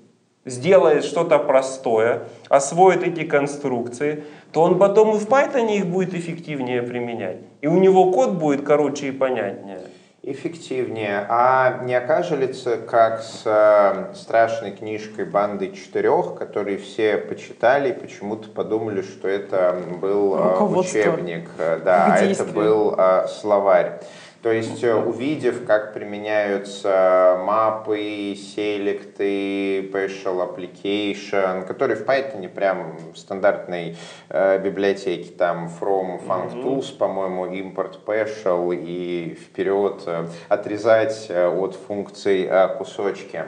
сделает 0.45 1.05
что-то 1.05 1.39
простое, 1.39 2.25
освоит 2.49 3.03
эти 3.03 3.25
конструкции, 3.25 4.25
то 4.53 4.63
он 4.63 4.79
потом 4.79 5.17
и 5.17 5.19
в 5.19 5.27
Python 5.27 5.75
их 5.75 5.87
будет 5.87 6.15
эффективнее 6.15 6.83
применять. 6.83 7.39
И 7.63 7.67
у 7.67 7.79
него 7.79 8.13
код 8.13 8.33
будет 8.33 8.63
короче 8.63 9.09
и 9.09 9.13
понятнее. 9.13 9.81
Эффективнее. 10.29 11.25
А 11.29 11.85
не 11.85 11.95
окажется, 11.95 12.79
как 12.79 13.23
с 13.23 13.43
э, 13.45 14.13
страшной 14.17 14.73
книжкой 14.73 15.25
«Банды 15.25 15.71
четырех», 15.71 16.35
которые 16.35 16.79
все 16.79 17.17
почитали 17.17 17.91
и 17.91 17.93
почему-то 17.93 18.49
подумали, 18.49 19.03
что 19.03 19.29
это 19.29 19.81
был 20.01 20.35
э, 20.35 20.65
учебник, 20.65 21.49
э, 21.59 21.81
да, 21.85 22.07
а 22.13 22.19
это 22.19 22.43
был 22.43 22.99
словарь. 23.29 24.01
То 24.47 24.53
есть, 24.53 24.85
э, 24.85 24.95
увидев, 24.95 25.67
как 25.67 25.93
применяются 25.93 27.37
мапы, 27.45 28.37
селекты, 28.37 29.81
special 29.91 30.39
application, 30.47 31.67
которые 31.67 31.97
в 31.97 32.07
Python 32.07 32.49
прям 32.49 32.97
в 33.13 33.19
стандартной 33.19 33.97
э, 34.29 34.59
библиотеке, 34.61 35.33
там 35.33 35.69
from 35.81 36.25
functools, 36.25 36.97
по-моему, 36.97 37.47
import 37.47 37.97
special 38.07 38.73
и 38.73 39.35
вперед 39.35 40.03
э, 40.07 40.27
отрезать 40.49 41.27
э, 41.29 41.49
от 41.49 41.75
функций 41.75 42.47
э, 42.49 42.69
кусочки. 42.79 43.47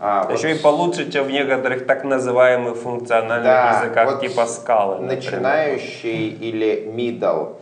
А, 0.00 0.24
вот 0.24 0.38
Еще 0.38 0.52
и 0.52 0.58
получше, 0.58 1.12
чем 1.12 1.24
в 1.26 1.30
некоторых 1.30 1.86
так 1.86 2.04
называемых 2.04 2.78
функциональных 2.78 3.44
Да, 3.44 3.82
языках 3.82 4.12
вот 4.12 4.20
типа 4.22 4.46
скалы. 4.46 4.94
например. 5.00 5.16
начинающий 5.16 6.28
или 6.28 6.86
middle, 6.86 7.56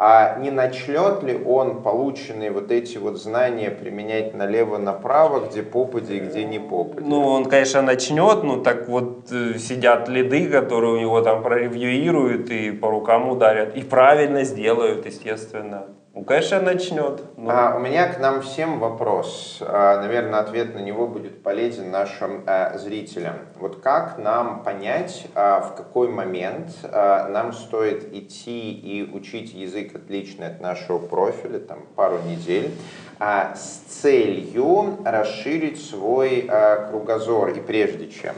а 0.00 0.38
не 0.38 0.52
начнет 0.52 1.24
ли 1.24 1.36
он 1.44 1.82
полученные 1.82 2.52
вот 2.52 2.70
эти 2.70 2.98
вот 2.98 3.16
знания 3.16 3.68
применять 3.70 4.32
налево-направо, 4.32 5.48
где 5.48 5.64
попади 5.64 6.18
и 6.18 6.20
где 6.20 6.44
не 6.44 6.60
попади? 6.60 7.04
Ну, 7.04 7.26
он, 7.26 7.46
конечно, 7.46 7.82
начнет, 7.82 8.44
ну 8.44 8.62
так 8.62 8.88
вот 8.88 9.32
э, 9.32 9.58
сидят 9.58 10.08
лиды, 10.08 10.48
которые 10.48 10.94
у 10.94 11.00
него 11.00 11.20
там 11.22 11.42
проревьюируют 11.42 12.48
и 12.50 12.70
по 12.70 12.90
рукам 12.90 13.28
ударят. 13.28 13.76
И 13.76 13.82
правильно 13.82 14.44
сделают, 14.44 15.04
естественно. 15.04 15.86
Ну, 16.18 16.24
конечно, 16.24 16.60
начнет. 16.60 17.22
Ну, 17.36 17.48
А, 17.48 17.76
у 17.76 17.78
меня 17.78 18.08
к 18.12 18.18
нам 18.18 18.42
всем 18.42 18.80
вопрос. 18.80 19.58
А, 19.60 20.02
наверное, 20.02 20.40
ответ 20.40 20.74
на 20.74 20.80
него 20.80 21.06
будет 21.06 21.44
полезен 21.44 21.92
нашим 21.92 22.42
а, 22.44 22.76
зрителям. 22.76 23.36
Вот 23.54 23.80
как 23.80 24.18
нам 24.18 24.64
понять, 24.64 25.28
а, 25.36 25.60
в 25.60 25.76
какой 25.76 26.08
момент 26.08 26.70
а, 26.82 27.28
нам 27.28 27.52
стоит 27.52 28.12
идти 28.12 28.72
и 28.72 29.08
учить 29.08 29.54
язык 29.54 29.94
отличный 29.94 30.48
от 30.48 30.60
нашего 30.60 30.98
профиля, 30.98 31.60
там 31.60 31.86
пару 31.94 32.18
недель, 32.26 32.72
а, 33.20 33.54
с 33.54 33.84
целью 34.00 34.98
расширить 35.04 35.80
свой 35.80 36.48
а, 36.48 36.88
кругозор 36.88 37.50
и 37.50 37.60
прежде 37.60 38.10
чем. 38.10 38.34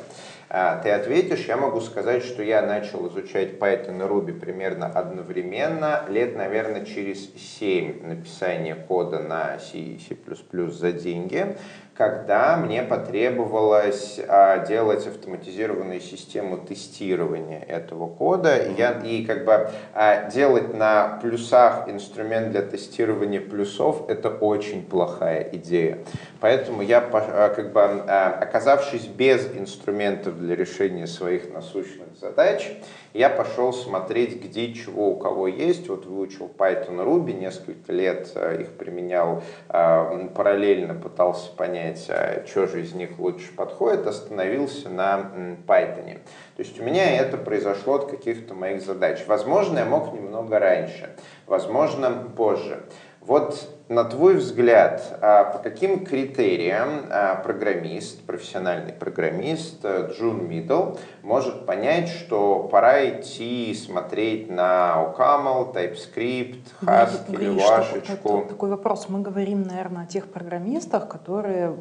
А, 0.52 0.78
ты 0.78 0.90
ответишь, 0.90 1.46
я 1.46 1.56
могу 1.56 1.80
сказать, 1.80 2.24
что 2.24 2.42
я 2.42 2.60
начал 2.62 3.06
изучать 3.06 3.58
Python 3.58 3.98
и 3.98 4.08
Ruby 4.08 4.32
примерно 4.32 4.86
одновременно, 4.86 6.04
лет, 6.08 6.34
наверное, 6.34 6.84
через 6.84 7.32
7 7.34 8.04
написания 8.04 8.74
кода 8.74 9.20
на 9.20 9.60
C 9.60 9.78
и 9.78 9.98
C++ 10.00 10.16
за 10.70 10.90
деньги 10.90 11.56
когда 12.00 12.56
мне 12.56 12.82
потребовалось 12.82 14.18
а, 14.26 14.64
делать 14.64 15.06
автоматизированную 15.06 16.00
систему 16.00 16.56
тестирования 16.56 17.60
этого 17.60 18.08
кода. 18.08 18.56
И, 18.56 18.72
я, 18.72 18.92
и 19.04 19.22
как 19.26 19.44
бы 19.44 19.68
а, 19.92 20.30
делать 20.30 20.72
на 20.72 21.18
плюсах 21.20 21.90
инструмент 21.90 22.52
для 22.52 22.62
тестирования 22.62 23.42
плюсов– 23.42 24.04
это 24.08 24.30
очень 24.30 24.82
плохая 24.82 25.46
идея. 25.52 25.98
Поэтому 26.40 26.80
я, 26.80 27.06
а, 27.12 27.50
как 27.50 27.74
бы, 27.74 27.82
а, 27.82 28.38
оказавшись 28.40 29.04
без 29.04 29.54
инструментов 29.54 30.38
для 30.38 30.56
решения 30.56 31.06
своих 31.06 31.52
насущных 31.52 32.16
задач, 32.18 32.66
я 33.12 33.28
пошел 33.28 33.72
смотреть, 33.72 34.40
где 34.40 34.72
чего 34.72 35.10
у 35.10 35.16
кого 35.16 35.48
есть. 35.48 35.88
Вот 35.88 36.06
выучил 36.06 36.48
Python 36.56 37.04
Ruby, 37.04 37.32
несколько 37.32 37.92
лет 37.92 38.30
э, 38.36 38.62
их 38.62 38.68
применял, 38.68 39.42
э, 39.68 40.28
параллельно 40.32 40.94
пытался 40.94 41.50
понять, 41.50 41.89
а 42.08 42.44
что 42.46 42.66
же 42.66 42.82
из 42.82 42.92
них 42.92 43.18
лучше 43.18 43.52
подходит, 43.52 44.06
остановился 44.06 44.88
на 44.88 45.32
Python. 45.66 46.20
То 46.56 46.62
есть 46.62 46.78
у 46.80 46.82
меня 46.82 47.18
это 47.18 47.36
произошло 47.36 47.94
от 47.94 48.10
каких-то 48.10 48.54
моих 48.54 48.82
задач. 48.82 49.24
Возможно, 49.26 49.78
я 49.78 49.84
мог 49.84 50.12
немного 50.12 50.58
раньше, 50.58 51.16
возможно, 51.46 52.10
позже. 52.36 52.84
Вот 53.20 53.68
на 53.90 54.04
твой 54.04 54.36
взгляд, 54.36 55.18
а 55.20 55.44
по 55.44 55.58
каким 55.58 56.06
критериям 56.06 57.06
а, 57.10 57.34
программист, 57.34 58.22
профессиональный 58.22 58.92
программист 58.92 59.80
э, 59.82 60.12
джун, 60.12 60.48
мидл 60.48 60.94
может 61.24 61.66
понять, 61.66 62.08
что 62.08 62.68
пора 62.70 63.08
идти 63.08 63.74
смотреть 63.74 64.48
на 64.48 64.94
OCaml, 64.94 65.74
TypeScript, 65.74 66.62
Haskell, 66.82 67.34
или 67.34 67.48
Вашечку? 67.48 68.46
Такой 68.48 68.70
вопрос. 68.70 69.08
Мы 69.08 69.22
говорим, 69.22 69.64
наверное, 69.64 70.04
о 70.04 70.06
тех 70.06 70.28
программистах, 70.28 71.08
которые 71.08 71.76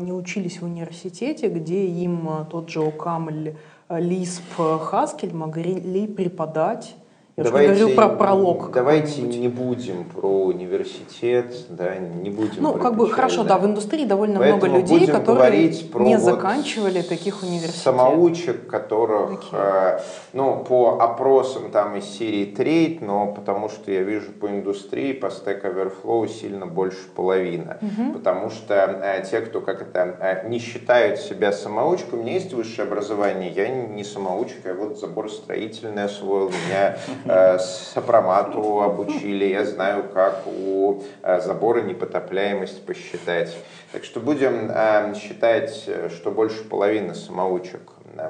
не 0.00 0.14
учились 0.14 0.62
в 0.62 0.64
университете, 0.64 1.48
где 1.48 1.84
им 1.84 2.26
э, 2.26 2.44
тот 2.50 2.70
же 2.70 2.80
OCaml, 2.80 3.54
Lisp, 3.90 4.40
Haskell 4.56 5.34
могли 5.34 6.06
преподать 6.06 6.96
я 7.36 7.42
давайте, 7.42 7.74
говорю 7.74 7.96
про 7.96 8.08
пролог. 8.10 8.70
Давайте 8.70 9.22
не 9.22 9.48
будем 9.48 10.04
про 10.04 10.28
университет, 10.28 11.52
да, 11.68 11.96
не 11.96 12.30
будем. 12.30 12.62
Ну, 12.62 12.74
как 12.74 12.96
бы 12.96 13.10
хорошо, 13.10 13.42
да. 13.42 13.58
в 13.58 13.66
индустрии 13.66 14.04
довольно 14.04 14.38
Поэтому 14.38 14.66
много 14.66 14.78
людей, 14.78 15.06
которые 15.08 15.68
не 15.68 16.16
вот 16.16 16.20
заканчивали 16.20 17.02
таких 17.02 17.42
университетов. 17.42 17.82
Самоучек, 17.82 18.68
которых, 18.68 19.48
э, 19.50 19.98
ну, 20.32 20.64
по 20.68 21.00
опросам 21.00 21.72
там 21.72 21.96
из 21.96 22.04
серии 22.04 22.44
трейд, 22.44 23.00
но 23.00 23.32
потому 23.32 23.68
что 23.68 23.90
я 23.90 24.02
вижу 24.02 24.30
по 24.30 24.46
индустрии, 24.46 25.12
по 25.12 25.26
Stack 25.26 25.62
Overflow 25.62 26.28
сильно 26.28 26.66
больше 26.66 27.08
половины. 27.16 27.78
Угу. 27.82 28.12
Потому 28.12 28.50
что 28.50 28.74
э, 28.74 29.24
те, 29.28 29.40
кто 29.40 29.60
как 29.60 29.82
это 29.82 30.16
э, 30.20 30.48
не 30.48 30.60
считают 30.60 31.18
себя 31.18 31.50
самоучкой, 31.50 32.20
у 32.20 32.22
меня 32.22 32.34
есть 32.34 32.52
высшее 32.54 32.86
образование, 32.86 33.50
я 33.50 33.68
не 33.68 34.04
самоучка, 34.04 34.68
я 34.68 34.74
вот 34.74 35.00
забор 35.00 35.28
строительный 35.28 36.04
освоил, 36.04 36.50
меня 36.50 36.84
Э, 36.84 36.96
сопромату 37.58 38.82
обучили, 38.82 39.46
я 39.46 39.64
знаю, 39.64 40.04
как 40.12 40.46
у 40.46 41.02
э, 41.22 41.40
забора 41.40 41.82
непотопляемость 41.82 42.84
посчитать. 42.84 43.56
Так 43.92 44.04
что 44.04 44.20
будем 44.20 44.70
э, 44.70 45.14
считать, 45.14 45.88
что 46.16 46.30
больше 46.30 46.64
половины 46.64 47.14
самоучек. 47.14 47.80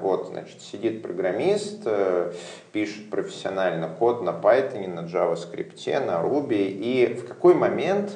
Вот, 0.01 0.29
значит, 0.29 0.63
сидит 0.63 1.03
программист, 1.03 1.87
пишет 2.73 3.11
профессионально 3.11 3.89
код 3.89 4.23
на 4.23 4.31
Python, 4.31 4.89
на 4.89 5.01
JavaScript, 5.01 6.07
на 6.07 6.23
Ruby, 6.23 6.69
и 6.69 7.15
в 7.15 7.29
какой 7.29 7.53
момент 7.53 8.13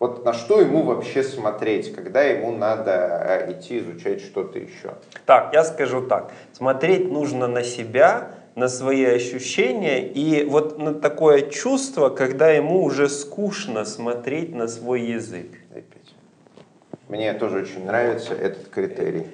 вот 0.00 0.24
на 0.24 0.32
что 0.32 0.58
ему 0.58 0.82
вообще 0.82 1.22
смотреть, 1.22 1.94
когда 1.94 2.22
ему 2.22 2.52
надо 2.52 3.46
идти 3.50 3.80
изучать 3.80 4.22
что-то 4.22 4.58
еще? 4.58 4.94
Так, 5.26 5.52
я 5.52 5.62
скажу 5.62 6.00
так. 6.06 6.32
Смотреть 6.54 7.12
нужно 7.12 7.46
на 7.46 7.62
себя, 7.62 8.30
на 8.54 8.68
свои 8.68 9.04
ощущения 9.04 10.06
и 10.06 10.44
вот 10.44 10.78
на 10.78 10.94
такое 10.94 11.42
чувство, 11.50 12.08
когда 12.08 12.50
ему 12.50 12.82
уже 12.82 13.08
скучно 13.08 13.84
смотреть 13.84 14.54
на 14.54 14.68
свой 14.68 15.02
язык. 15.02 15.46
Мне 17.08 17.32
тоже 17.34 17.58
очень 17.58 17.84
нравится 17.86 18.34
этот 18.34 18.68
критерий. 18.68 19.26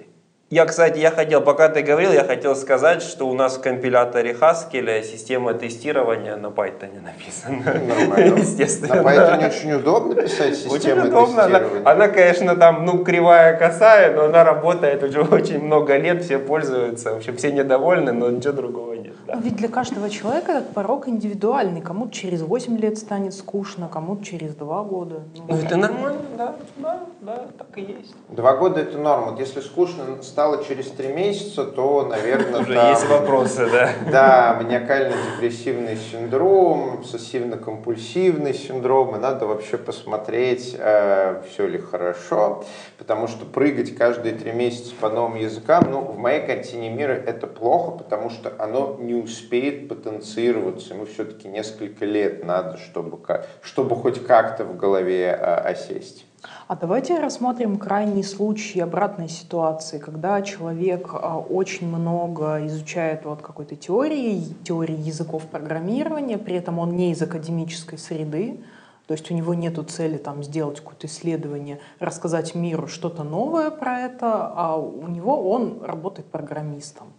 Я, 0.48 0.64
кстати, 0.64 1.00
я 1.00 1.10
хотел, 1.10 1.40
пока 1.40 1.68
ты 1.68 1.82
говорил, 1.82 2.12
я 2.12 2.22
хотел 2.22 2.54
сказать, 2.54 3.02
что 3.02 3.26
у 3.28 3.34
нас 3.34 3.56
в 3.56 3.60
компиляторе 3.60 4.30
Haskell 4.32 5.02
система 5.02 5.54
тестирования 5.54 6.36
на 6.36 6.46
Python 6.46 7.02
написана. 7.02 7.64
Нормально. 7.64 8.38
Естественно. 8.38 8.94
На 8.94 9.00
Python 9.00 9.40
да. 9.40 9.46
очень 9.48 9.72
удобно 9.72 10.14
писать 10.14 10.54
систему 10.54 10.74
очень 10.74 10.92
удобно. 10.92 11.42
тестирования. 11.48 11.80
Она, 11.80 11.90
она, 11.90 12.08
конечно, 12.08 12.54
там, 12.54 12.84
ну, 12.84 13.02
кривая, 13.02 13.58
косая, 13.58 14.14
но 14.14 14.26
она 14.26 14.44
работает 14.44 15.02
уже 15.02 15.20
очень 15.30 15.58
много 15.58 15.96
лет, 15.96 16.22
все 16.22 16.38
пользуются. 16.38 17.14
В 17.14 17.16
общем, 17.16 17.36
все 17.36 17.50
недовольны, 17.50 18.12
но 18.12 18.30
ничего 18.30 18.52
другого. 18.52 18.95
Да. 19.26 19.40
Ведь 19.42 19.56
для 19.56 19.68
каждого 19.68 20.08
человека 20.08 20.52
этот 20.52 20.72
порог 20.72 21.08
индивидуальный. 21.08 21.80
Кому-то 21.80 22.12
через 22.12 22.42
8 22.42 22.78
лет 22.78 22.96
станет 22.98 23.34
скучно, 23.34 23.88
кому-то 23.92 24.24
через 24.24 24.54
2 24.54 24.82
года. 24.84 25.22
Ну, 25.34 25.44
ну 25.48 25.56
это 25.56 25.76
нормально, 25.76 26.20
да, 26.38 26.54
да, 26.76 27.00
да, 27.20 27.46
так 27.58 27.66
и 27.76 27.80
есть. 27.80 28.14
Два 28.28 28.56
года 28.56 28.80
это 28.80 28.98
норма. 28.98 29.32
Вот 29.32 29.40
если 29.40 29.60
скучно 29.60 30.22
стало 30.22 30.64
через 30.64 30.90
3 30.90 31.08
месяца, 31.12 31.64
то, 31.64 32.04
наверное, 32.04 32.60
Уже 32.60 32.74
там, 32.74 32.90
есть 32.90 33.08
вопросы, 33.08 33.68
да? 33.70 33.90
Да, 34.10 34.60
маниакально-депрессивный 34.62 35.96
синдром, 35.96 37.00
обсессивно-компульсивный 37.00 38.54
синдром, 38.54 39.16
и 39.16 39.18
надо 39.18 39.46
вообще 39.46 39.76
посмотреть, 39.76 40.76
э, 40.78 41.42
все 41.50 41.66
ли 41.66 41.78
хорошо, 41.78 42.64
потому 42.98 43.26
что 43.26 43.44
прыгать 43.44 43.96
каждые 43.96 44.34
3 44.34 44.52
месяца 44.52 44.94
по 45.00 45.08
новым 45.08 45.36
языкам, 45.36 45.84
ну, 45.90 46.00
в 46.00 46.18
моей 46.18 46.46
картине 46.46 46.90
мира 46.90 47.12
это 47.12 47.46
плохо, 47.46 47.90
потому 47.90 48.30
что 48.30 48.52
оно 48.58 48.96
не 49.00 49.15
успеет 49.22 49.88
потенцироваться. 49.88 50.94
Ему 50.94 51.06
все-таки 51.06 51.48
несколько 51.48 52.04
лет 52.04 52.44
надо, 52.44 52.76
чтобы, 52.78 53.18
чтобы 53.62 53.96
хоть 53.96 54.24
как-то 54.24 54.64
в 54.64 54.76
голове 54.76 55.32
а, 55.32 55.58
осесть. 55.58 56.26
А 56.68 56.76
давайте 56.76 57.18
рассмотрим 57.18 57.78
крайний 57.78 58.22
случай 58.22 58.80
обратной 58.80 59.28
ситуации, 59.28 59.98
когда 59.98 60.42
человек 60.42 61.10
а, 61.12 61.38
очень 61.38 61.88
много 61.88 62.66
изучает 62.66 63.24
вот 63.24 63.42
какой-то 63.42 63.76
теории, 63.76 64.42
теории 64.64 64.98
языков 64.98 65.46
программирования, 65.46 66.38
при 66.38 66.56
этом 66.56 66.78
он 66.78 66.96
не 66.96 67.12
из 67.12 67.22
академической 67.22 67.98
среды, 67.98 68.60
то 69.06 69.14
есть 69.14 69.30
у 69.30 69.34
него 69.34 69.54
нет 69.54 69.78
цели 69.88 70.16
там, 70.16 70.42
сделать 70.42 70.80
какое-то 70.80 71.06
исследование, 71.06 71.78
рассказать 72.00 72.54
миру 72.54 72.88
что-то 72.88 73.22
новое 73.22 73.70
про 73.70 74.00
это, 74.00 74.52
а 74.54 74.76
у 74.76 75.06
него 75.06 75.50
он 75.50 75.82
работает 75.82 76.26
программистом. 76.28 77.12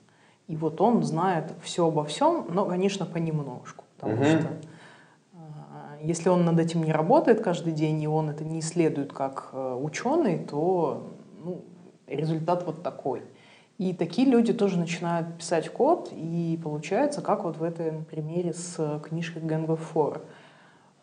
И 0.47 0.55
вот 0.55 0.79
он 0.79 1.03
знает 1.03 1.53
все 1.61 1.87
обо 1.87 2.05
всем, 2.05 2.47
но, 2.49 2.65
конечно, 2.65 3.05
понемножку. 3.05 3.83
Потому 3.97 4.15
угу. 4.15 4.23
что 4.23 4.47
а, 5.33 5.97
если 6.01 6.29
он 6.29 6.45
над 6.45 6.59
этим 6.59 6.83
не 6.83 6.91
работает 6.91 7.41
каждый 7.41 7.73
день, 7.73 8.01
и 8.01 8.07
он 8.07 8.29
это 8.29 8.45
не 8.45 8.59
исследует 8.59 9.11
как 9.11 9.49
э, 9.51 9.79
ученый, 9.81 10.39
то 10.39 11.09
ну, 11.43 11.65
результат 12.07 12.65
вот 12.65 12.81
такой. 12.81 13.23
И 13.77 13.93
такие 13.93 14.27
люди 14.27 14.53
тоже 14.53 14.79
начинают 14.79 15.37
писать 15.37 15.69
код, 15.69 16.09
и 16.11 16.59
получается, 16.63 17.21
как 17.21 17.43
вот 17.43 17.57
в 17.57 17.63
этом 17.63 18.05
примере 18.05 18.53
с 18.53 19.01
книжкой 19.03 19.43
Gang 19.43 19.67
4. 19.67 20.21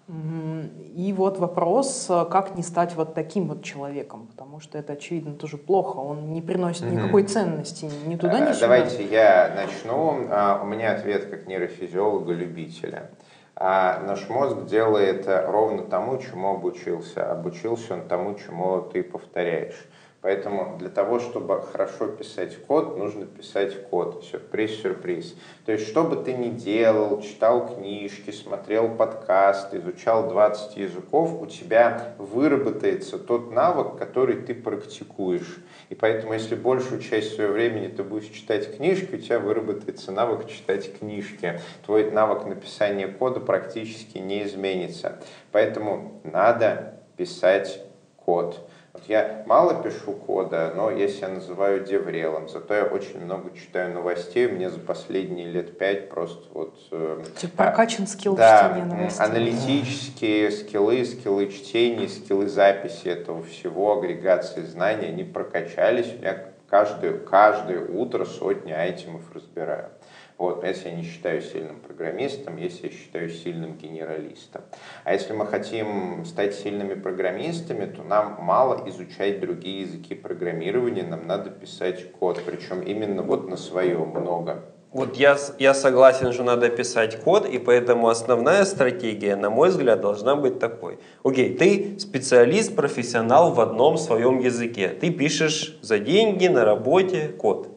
И 0.07 1.15
вот 1.17 1.39
вопрос, 1.39 2.09
э, 2.11 2.27
как 2.31 2.57
не 2.57 2.63
стать 2.63 2.95
вот 2.95 3.15
таким 3.15 3.49
вот 3.49 3.63
человеком, 3.65 4.27
потому 4.27 4.61
что 4.61 4.77
это, 4.77 4.93
очевидно, 4.93 5.35
тоже 5.35 5.57
плохо, 5.57 5.97
он 5.97 6.31
не 6.35 6.43
приносит 6.43 6.83
mm-hmm. 6.83 6.95
никакой 6.95 7.23
ценности 7.23 7.91
ни 8.05 8.17
туда, 8.17 8.41
ни 8.41 8.53
сюда. 8.53 8.61
Давайте 8.61 9.03
я 9.07 9.51
начну. 9.57 10.27
А, 10.31 10.61
у 10.63 10.67
меня 10.67 10.93
ответ 10.93 11.25
как 11.31 11.47
нейрофизиолога-любителя. 11.47 13.13
А 13.57 14.03
наш 14.07 14.29
мозг 14.29 14.67
делает 14.67 15.27
ровно 15.27 15.85
тому, 15.85 16.19
чему 16.19 16.51
обучился. 16.51 17.31
Обучился 17.31 17.95
он 17.95 18.07
тому, 18.07 18.35
чему 18.35 18.83
ты 18.83 19.03
повторяешь. 19.03 19.89
Поэтому 20.25 20.79
для 20.79 20.89
того, 20.89 21.19
чтобы 21.19 21.61
хорошо 21.71 22.07
писать 22.07 22.57
код, 22.67 22.97
нужно 22.97 23.27
писать 23.27 23.91
код. 23.91 24.25
Сюрприз-сюрприз. 24.25 25.35
То 25.67 25.73
есть, 25.73 25.87
что 25.87 26.03
бы 26.03 26.17
ты 26.17 26.33
ни 26.33 26.49
делал, 26.49 27.21
читал 27.21 27.69
книжки, 27.69 28.31
смотрел 28.31 28.89
подкасты, 28.89 29.77
изучал 29.77 30.31
20 30.31 30.79
языков, 30.79 31.43
у 31.43 31.45
тебя 31.45 32.15
выработается 32.17 33.19
тот 33.19 33.53
навык, 33.53 33.99
который 33.99 34.37
ты 34.37 34.55
практикуешь. 34.55 35.59
И 35.91 35.95
поэтому, 35.95 36.33
если 36.33 36.55
большую 36.55 37.03
часть 37.03 37.35
своего 37.35 37.53
времени 37.53 37.89
ты 37.89 38.03
будешь 38.03 38.31
читать 38.31 38.79
книжки, 38.79 39.17
у 39.17 39.19
тебя 39.19 39.41
выработается 39.41 40.11
навык 40.11 40.49
читать 40.49 40.99
книжки. 40.99 41.61
Твой 41.85 42.11
навык 42.11 42.47
написания 42.47 43.09
кода 43.09 43.41
практически 43.41 44.17
не 44.17 44.45
изменится. 44.45 45.21
Поэтому 45.53 46.23
надо 46.25 47.03
писать 47.19 47.85
код. 48.17 48.67
Что 49.05 49.13
я 49.13 49.43
мало 49.47 49.83
пишу 49.83 50.13
кода, 50.13 50.73
но 50.75 50.91
я 50.91 51.09
себя 51.09 51.29
называю 51.29 51.85
деврелом. 51.85 52.49
Зато 52.49 52.75
я 52.75 52.85
очень 52.85 53.21
много 53.21 53.57
читаю 53.57 53.93
новостей. 53.93 54.49
Мне 54.49 54.71
за 54.71 54.81
последние 54.81 55.47
лет 55.47 55.79
пять 55.79 56.09
просто 56.09 56.47
вот... 56.53 56.75
Э, 56.91 57.23
типа 57.37 57.65
прокачан 57.65 58.07
скилл 58.07 58.37
да, 58.37 58.71
чтения 58.71 58.85
новостей. 58.85 59.25
аналитические 59.25 60.51
скиллы, 60.51 61.05
скиллы 61.05 61.51
чтения, 61.51 62.09
скиллы 62.09 62.49
записи 62.49 63.09
этого 63.09 63.43
всего, 63.43 63.99
агрегации 63.99 64.63
знаний, 64.63 65.09
они 65.09 65.25
прокачались. 65.25 66.13
Я 66.23 66.51
каждое, 66.69 67.19
каждое 67.19 67.85
утро 67.87 68.25
сотни 68.25 68.73
айтемов 68.73 69.23
разбираю. 69.35 69.91
Вот, 70.37 70.65
если 70.65 70.89
я 70.89 70.97
не 70.97 71.05
считаю 71.05 71.41
сильным 71.41 71.79
программистом, 71.81 72.57
если 72.57 72.89
я 72.89 72.93
считаю 72.93 73.31
сильным 73.31 73.77
генералистом. 73.77 74.63
А 75.05 75.13
если 75.13 75.33
мы 75.33 75.47
хотим 75.47 76.25
стать 76.25 76.55
сильными 76.55 76.95
программистами, 76.95 77.87
то 77.87 78.03
нам 78.03 78.39
мало 78.41 78.89
изучать 78.89 79.41
другие 79.41 79.83
языки 79.83 80.15
программирования, 80.15 81.05
нам 81.05 81.27
надо 81.27 81.51
писать 81.51 82.11
код, 82.13 82.41
причем 82.45 82.83
именно 82.83 83.23
вот 83.23 83.49
на 83.49 83.57
своем 83.57 84.09
много. 84.09 84.65
Вот 84.95 85.17
я, 85.17 85.37
я 85.59 85.75
согласен, 85.75 86.33
что 86.33 86.45
надо 86.45 86.69
писать 86.69 87.21
код, 87.21 87.47
и 87.47 87.59
поэтому 87.59 88.09
основная 88.09 88.65
стратегия, 88.65 89.35
на 89.35 89.51
мой 89.51 89.71
взгляд, 89.71 90.01
должна 90.01 90.37
быть 90.37 90.61
такой. 90.61 91.01
Окей, 91.25 91.57
ты 91.57 91.99
специалист, 91.99 92.77
профессионал 92.77 93.53
в 93.53 93.61
одном 93.61 93.99
своем 93.99 94.39
языке. 94.39 94.89
Ты 94.89 95.11
пишешь 95.11 95.79
за 95.83 95.99
деньги 95.99 96.47
на 96.47 96.65
работе 96.65 97.27
код. 97.29 97.74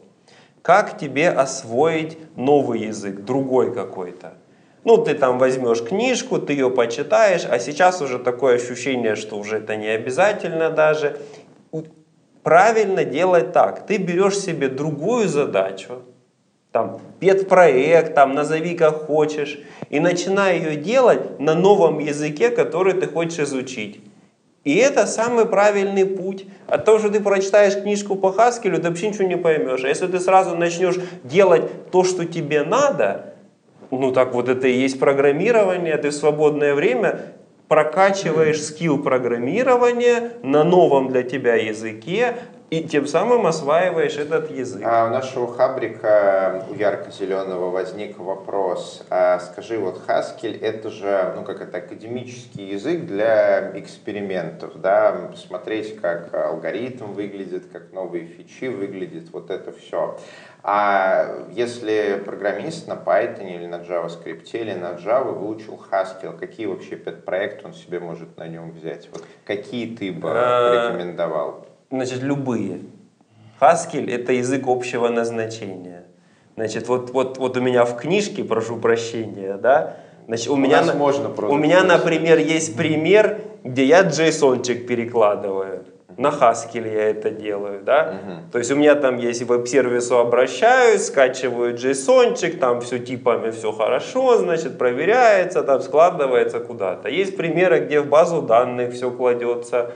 Как 0.68 0.98
тебе 0.98 1.30
освоить 1.30 2.18
новый 2.36 2.80
язык, 2.80 3.20
другой 3.22 3.72
какой-то? 3.72 4.34
Ну, 4.84 4.98
ты 4.98 5.14
там 5.14 5.38
возьмешь 5.38 5.82
книжку, 5.82 6.38
ты 6.38 6.52
ее 6.52 6.68
почитаешь, 6.68 7.46
а 7.50 7.58
сейчас 7.58 8.02
уже 8.02 8.18
такое 8.18 8.56
ощущение, 8.56 9.16
что 9.16 9.38
уже 9.38 9.56
это 9.56 9.76
не 9.76 9.88
обязательно 9.88 10.68
даже. 10.68 11.16
Правильно 12.42 13.04
делать 13.04 13.54
так. 13.54 13.86
Ты 13.86 13.96
берешь 13.96 14.38
себе 14.38 14.68
другую 14.68 15.26
задачу, 15.26 16.02
там, 16.70 17.00
педпроект, 17.18 18.14
там, 18.14 18.34
назови 18.34 18.74
как 18.74 19.06
хочешь, 19.06 19.58
и 19.88 20.00
начинай 20.00 20.58
ее 20.58 20.76
делать 20.76 21.40
на 21.40 21.54
новом 21.54 21.98
языке, 21.98 22.50
который 22.50 22.92
ты 22.92 23.06
хочешь 23.06 23.38
изучить. 23.38 24.02
И 24.68 24.74
это 24.74 25.06
самый 25.06 25.46
правильный 25.46 26.04
путь. 26.04 26.44
От 26.66 26.84
того, 26.84 26.98
что 26.98 27.08
ты 27.08 27.20
прочитаешь 27.20 27.74
книжку 27.74 28.16
по 28.16 28.32
Хаскелю, 28.32 28.76
ты 28.76 28.90
вообще 28.90 29.08
ничего 29.08 29.26
не 29.26 29.38
поймешь. 29.38 29.82
А 29.82 29.88
если 29.88 30.06
ты 30.08 30.20
сразу 30.20 30.54
начнешь 30.54 30.96
делать 31.24 31.90
то, 31.90 32.04
что 32.04 32.26
тебе 32.26 32.64
надо, 32.64 33.32
ну 33.90 34.12
так 34.12 34.34
вот 34.34 34.50
это 34.50 34.68
и 34.68 34.78
есть 34.78 35.00
программирование, 35.00 35.96
ты 35.96 36.10
в 36.10 36.12
свободное 36.12 36.74
время 36.74 37.18
прокачиваешь 37.68 38.62
скилл 38.62 39.02
программирования 39.02 40.32
на 40.42 40.64
новом 40.64 41.08
для 41.08 41.22
тебя 41.22 41.54
языке, 41.54 42.34
и 42.70 42.82
тем 42.82 43.06
самым 43.06 43.46
осваиваешь 43.46 44.16
этот 44.16 44.50
язык. 44.50 44.82
А 44.84 45.06
у 45.06 45.10
нашего 45.10 45.52
хабрика, 45.54 46.66
у 46.70 46.74
ярко-зеленого, 46.74 47.70
возник 47.70 48.18
вопрос. 48.18 49.04
А 49.08 49.38
скажи, 49.40 49.78
вот 49.78 50.02
Haskell 50.06 50.60
это 50.60 50.90
же, 50.90 51.32
ну 51.36 51.44
как 51.44 51.62
это, 51.62 51.78
академический 51.78 52.72
язык 52.72 53.06
для 53.06 53.78
экспериментов, 53.78 54.80
да, 54.80 55.30
смотреть, 55.36 55.98
как 56.00 56.34
алгоритм 56.34 57.12
выглядит, 57.12 57.64
как 57.72 57.92
новые 57.92 58.26
фичи 58.26 58.66
выглядят, 58.66 59.30
вот 59.32 59.50
это 59.50 59.72
все. 59.72 60.18
А 60.62 61.46
если 61.52 62.20
программист 62.24 62.88
на 62.88 62.94
Python 62.94 63.48
или 63.48 63.66
на 63.66 63.76
JavaScript 63.76 64.50
или 64.52 64.74
на 64.74 64.92
Java 64.96 65.32
выучил 65.32 65.80
Haskell, 65.90 66.36
какие 66.36 66.66
вообще 66.66 66.96
проекты 66.96 67.66
он 67.66 67.72
себе 67.72 68.00
может 68.00 68.36
на 68.36 68.46
нем 68.46 68.72
взять? 68.72 69.08
Вот 69.12 69.24
какие 69.46 69.96
ты 69.96 70.12
бы 70.12 70.28
а, 70.30 70.90
рекомендовал? 70.90 71.67
Значит, 71.90 72.22
любые. 72.22 72.80
Haskell– 73.60 74.10
это 74.10 74.32
язык 74.32 74.64
общего 74.66 75.08
назначения. 75.08 76.04
Значит, 76.56 76.88
вот, 76.88 77.10
вот, 77.10 77.38
вот 77.38 77.56
у 77.56 77.60
меня 77.60 77.84
в 77.84 77.96
книжке, 77.96 78.44
прошу 78.44 78.78
прощения, 78.78 79.56
да, 79.56 79.96
значит, 80.26 80.48
у, 80.48 80.54
у 80.54 80.56
меня, 80.56 80.82
можно 80.94 81.30
у 81.30 81.56
меня, 81.56 81.84
например, 81.84 82.38
есть 82.38 82.76
пример, 82.76 83.38
где 83.62 83.84
я 83.84 84.02
JSON-чик 84.02 84.86
перекладываю. 84.86 85.84
На 86.16 86.30
Haskell 86.30 86.92
я 86.92 87.10
это 87.10 87.30
делаю, 87.30 87.84
да. 87.84 88.18
Угу. 88.20 88.50
То 88.50 88.58
есть 88.58 88.72
у 88.72 88.74
меня 88.74 88.96
там 88.96 89.18
есть 89.18 89.42
веб-сервису 89.44 90.18
обращаюсь, 90.18 91.06
скачиваю 91.06 91.76
JSON-чик, 91.76 92.58
там 92.58 92.80
все 92.80 92.98
типами 92.98 93.52
все 93.52 93.70
хорошо, 93.70 94.36
значит, 94.38 94.78
проверяется, 94.78 95.62
там 95.62 95.80
складывается 95.80 96.58
куда-то. 96.58 97.08
Есть 97.08 97.36
примеры, 97.36 97.86
где 97.86 98.00
в 98.00 98.08
базу 98.08 98.42
данных 98.42 98.94
все 98.94 99.12
кладется 99.12 99.92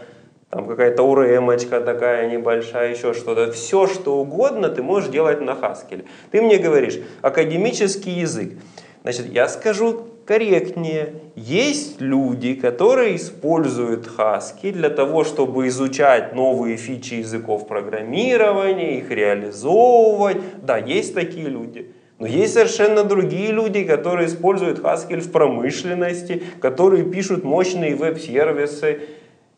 там 0.52 0.66
какая-то 0.66 1.02
уремочка 1.02 1.80
такая 1.80 2.30
небольшая, 2.30 2.90
еще 2.90 3.14
что-то. 3.14 3.50
Все, 3.52 3.86
что 3.86 4.18
угодно 4.18 4.68
ты 4.68 4.82
можешь 4.82 5.08
делать 5.08 5.40
на 5.40 5.52
Haskell. 5.52 6.04
Ты 6.30 6.42
мне 6.42 6.58
говоришь, 6.58 6.98
академический 7.22 8.20
язык. 8.20 8.58
Значит, 9.02 9.32
я 9.32 9.48
скажу 9.48 10.08
корректнее. 10.26 11.14
Есть 11.36 12.02
люди, 12.02 12.52
которые 12.52 13.16
используют 13.16 14.06
Haskell 14.18 14.72
для 14.72 14.90
того, 14.90 15.24
чтобы 15.24 15.68
изучать 15.68 16.34
новые 16.34 16.76
фичи 16.76 17.14
языков 17.14 17.66
программирования, 17.66 18.98
их 18.98 19.10
реализовывать. 19.10 20.36
Да, 20.62 20.76
есть 20.76 21.14
такие 21.14 21.48
люди. 21.48 21.92
Но 22.18 22.26
есть 22.26 22.52
совершенно 22.52 23.04
другие 23.04 23.52
люди, 23.52 23.84
которые 23.84 24.28
используют 24.28 24.80
Haskell 24.80 25.20
в 25.20 25.32
промышленности, 25.32 26.42
которые 26.60 27.04
пишут 27.04 27.42
мощные 27.42 27.96
веб-сервисы, 27.96 29.00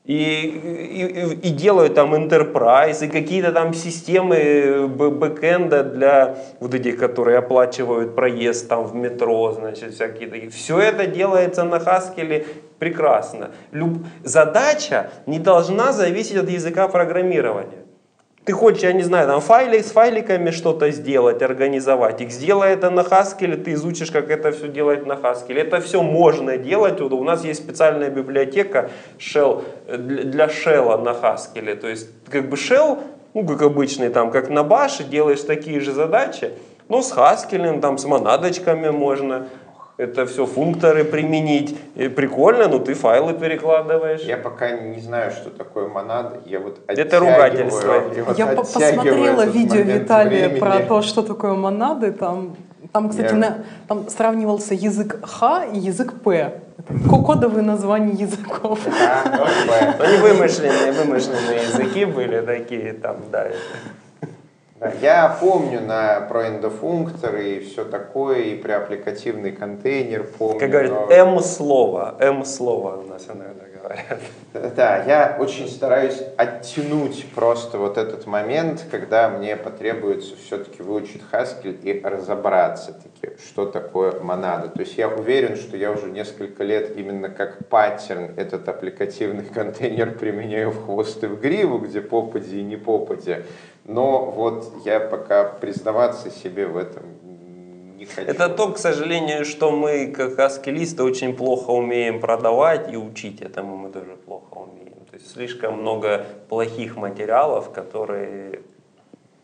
и, 0.05 0.14
и, 0.14 1.49
и 1.49 1.51
делают 1.51 1.95
там 1.95 2.14
enterprise, 2.14 3.05
и 3.07 3.09
какие-то 3.09 3.53
там 3.53 3.73
системы 3.73 4.87
бэкэнда 4.87 5.83
для 5.83 6.37
вот 6.61 6.75
этих, 6.75 6.99
которые 6.99 7.38
оплачивают 7.38 8.14
проезд 8.14 8.69
там 8.69 8.85
в 8.85 8.95
метро, 8.95 9.53
значит, 9.53 9.95
всякие 9.95 10.29
такие. 10.29 10.51
Все 10.51 10.79
это 10.79 11.07
делается 11.07 11.64
на 11.64 11.77
Haskell 11.77 12.47
прекрасно. 12.79 13.53
Люб... 13.73 14.05
Задача 14.23 15.11
не 15.27 15.38
должна 15.38 15.93
зависеть 15.93 16.37
от 16.37 16.51
языка 16.51 16.88
программирования. 16.88 17.84
Ты 18.44 18.52
хочешь, 18.52 18.83
я 18.83 18.92
не 18.92 19.02
знаю, 19.02 19.26
там 19.26 19.40
файли 19.40 19.80
с 19.80 19.90
файликами 19.90 20.50
что-то 20.50 20.90
сделать, 20.90 21.40
организовать. 21.40 22.20
Их 22.20 22.30
сделай 22.30 22.74
это 22.74 22.90
на 22.90 23.00
Haskell, 23.00 23.57
ты 23.57 23.72
изучишь, 23.72 24.11
как 24.11 24.28
это 24.30 24.52
все 24.52 24.68
делать 24.68 25.07
на 25.07 25.14
Haskell. 25.14 25.59
Это 25.59 25.80
все 25.80 26.02
можно 26.02 26.59
делать. 26.59 27.00
У 27.00 27.24
нас 27.24 27.42
есть 27.42 27.64
специальная 27.64 28.11
библиотека 28.11 28.90
Shell, 29.18 29.64
для 29.96 30.46
Shell 30.46 31.02
на 31.02 31.12
Haskell. 31.12 31.74
То 31.76 31.88
есть, 31.88 32.11
как 32.28 32.50
бы 32.50 32.57
Shell, 32.57 32.98
ну, 33.33 33.46
как 33.46 33.62
обычный, 33.62 34.11
там, 34.11 34.30
как 34.30 34.50
на 34.50 34.61
Bash, 34.61 35.09
делаешь 35.09 35.40
такие 35.40 35.80
же 35.80 35.92
задачи, 35.92 36.50
но 36.90 37.00
с 37.00 37.14
Haskell, 37.16 37.80
там, 37.80 37.96
с 37.96 38.04
монадочками 38.04 38.90
можно 38.90 39.48
это 39.96 40.26
все 40.26 40.44
функторы 40.46 41.04
применить. 41.04 41.76
И 41.94 42.09
прикольно, 42.09 42.68
но 42.68 42.78
ты 42.78 42.94
файлы 42.94 43.35
перекладываешь. 43.35 44.22
Я 44.22 44.37
пока 44.37 44.70
не 44.70 45.00
знаю, 45.00 45.30
что 45.30 45.50
такое 45.50 45.88
монада. 45.88 46.40
Я 46.46 46.61
вот 46.61 46.80
это 46.88 47.20
ругательство. 47.20 48.02
Я, 48.16 48.24
вот 48.24 48.38
я 48.38 48.46
посмотрела 48.48 49.46
видео 49.46 49.83
Виталия 49.83 50.48
времени. 50.48 50.59
про 50.61 50.80
то, 50.80 51.02
что 51.02 51.22
такое 51.22 51.54
монады. 51.54 52.12
Там, 52.12 52.57
там 52.92 53.09
кстати, 53.09 53.33
я... 53.33 53.38
на, 53.38 53.64
там 53.87 54.09
сравнивался 54.09 54.74
язык 54.74 55.20
Х 55.22 55.64
и 55.72 55.78
язык 55.78 56.20
П. 56.22 56.61
Кодовые 57.09 57.62
названия 57.62 58.12
языков. 58.12 58.80
Они 58.85 60.16
вымышленные, 60.18 60.92
вымышленные 60.92 61.62
языки 61.62 62.04
были 62.04 62.40
такие 62.40 62.92
там, 62.92 63.16
да. 63.30 63.46
Я 65.01 65.37
помню 65.40 65.81
на, 65.81 66.20
про 66.20 66.49
эндофункторы 66.49 67.57
и 67.57 67.61
все 67.61 67.85
такое, 67.85 68.40
и 68.40 68.57
про 68.57 68.79
аппликативный 68.79 69.53
контейнер 69.53 70.25
помню. 70.25 70.61
Как 70.61 70.70
говорят, 70.70 70.92
но... 70.92 71.11
М-слово, 71.11 72.16
М-слово 72.20 72.97
у 72.97 73.03
нас 73.03 73.27
иногда 73.27 73.63
говорят. 73.85 74.20
Да, 74.77 75.05
я 75.05 75.37
очень 75.38 75.68
стараюсь 75.68 76.23
оттянуть 76.37 77.27
просто 77.35 77.79
вот 77.79 77.99
этот 77.99 78.27
момент, 78.27 78.85
когда 78.90 79.29
мне 79.29 79.57
потребуется 79.57 80.35
все-таки 80.37 80.83
выучить 80.83 81.23
Haskell 81.31 81.81
и 81.83 82.01
разобраться 82.03 82.92
таки, 82.94 83.37
что 83.44 83.66
такое 83.66 84.20
монада. 84.20 84.68
То 84.68 84.81
есть 84.81 84.97
я 84.97 85.09
уверен, 85.09 85.57
что 85.57 85.77
я 85.77 85.92
уже 85.92 86.11
несколько 86.11 86.64
лет 86.64 86.97
именно 86.97 87.29
как 87.29 87.68
паттерн 87.68 88.33
этот 88.37 88.68
аппликативный 88.68 89.44
контейнер 89.44 90.12
применяю 90.12 90.70
в 90.70 90.85
хвост 90.85 91.23
и 91.23 91.27
в 91.27 91.40
гриву, 91.40 91.79
где 91.79 92.01
попади 92.01 92.61
и 92.61 92.64
не 92.64 92.77
попади. 92.77 93.38
Но 93.85 94.31
вот 94.31 94.73
я 94.85 94.99
пока 94.99 95.44
признаваться 95.44 96.31
себе 96.31 96.66
в 96.66 96.79
этом 96.79 97.03
хочу. 98.05 98.29
Это 98.29 98.49
то, 98.49 98.73
к 98.73 98.79
сожалению, 98.79 99.45
что 99.45 99.71
мы, 99.71 100.09
как 100.09 100.39
аскелисты, 100.39 101.03
очень 101.03 101.35
плохо 101.35 101.70
умеем 101.70 102.20
продавать 102.20 102.93
и 102.93 102.97
учить 102.97 103.41
этому 103.41 103.76
мы 103.76 103.91
тоже 103.91 104.16
плохо 104.24 104.55
умеем. 104.55 105.05
То 105.11 105.16
есть 105.16 105.33
слишком 105.33 105.81
много 105.81 106.24
плохих 106.49 106.97
материалов, 106.97 107.70
которые 107.72 108.61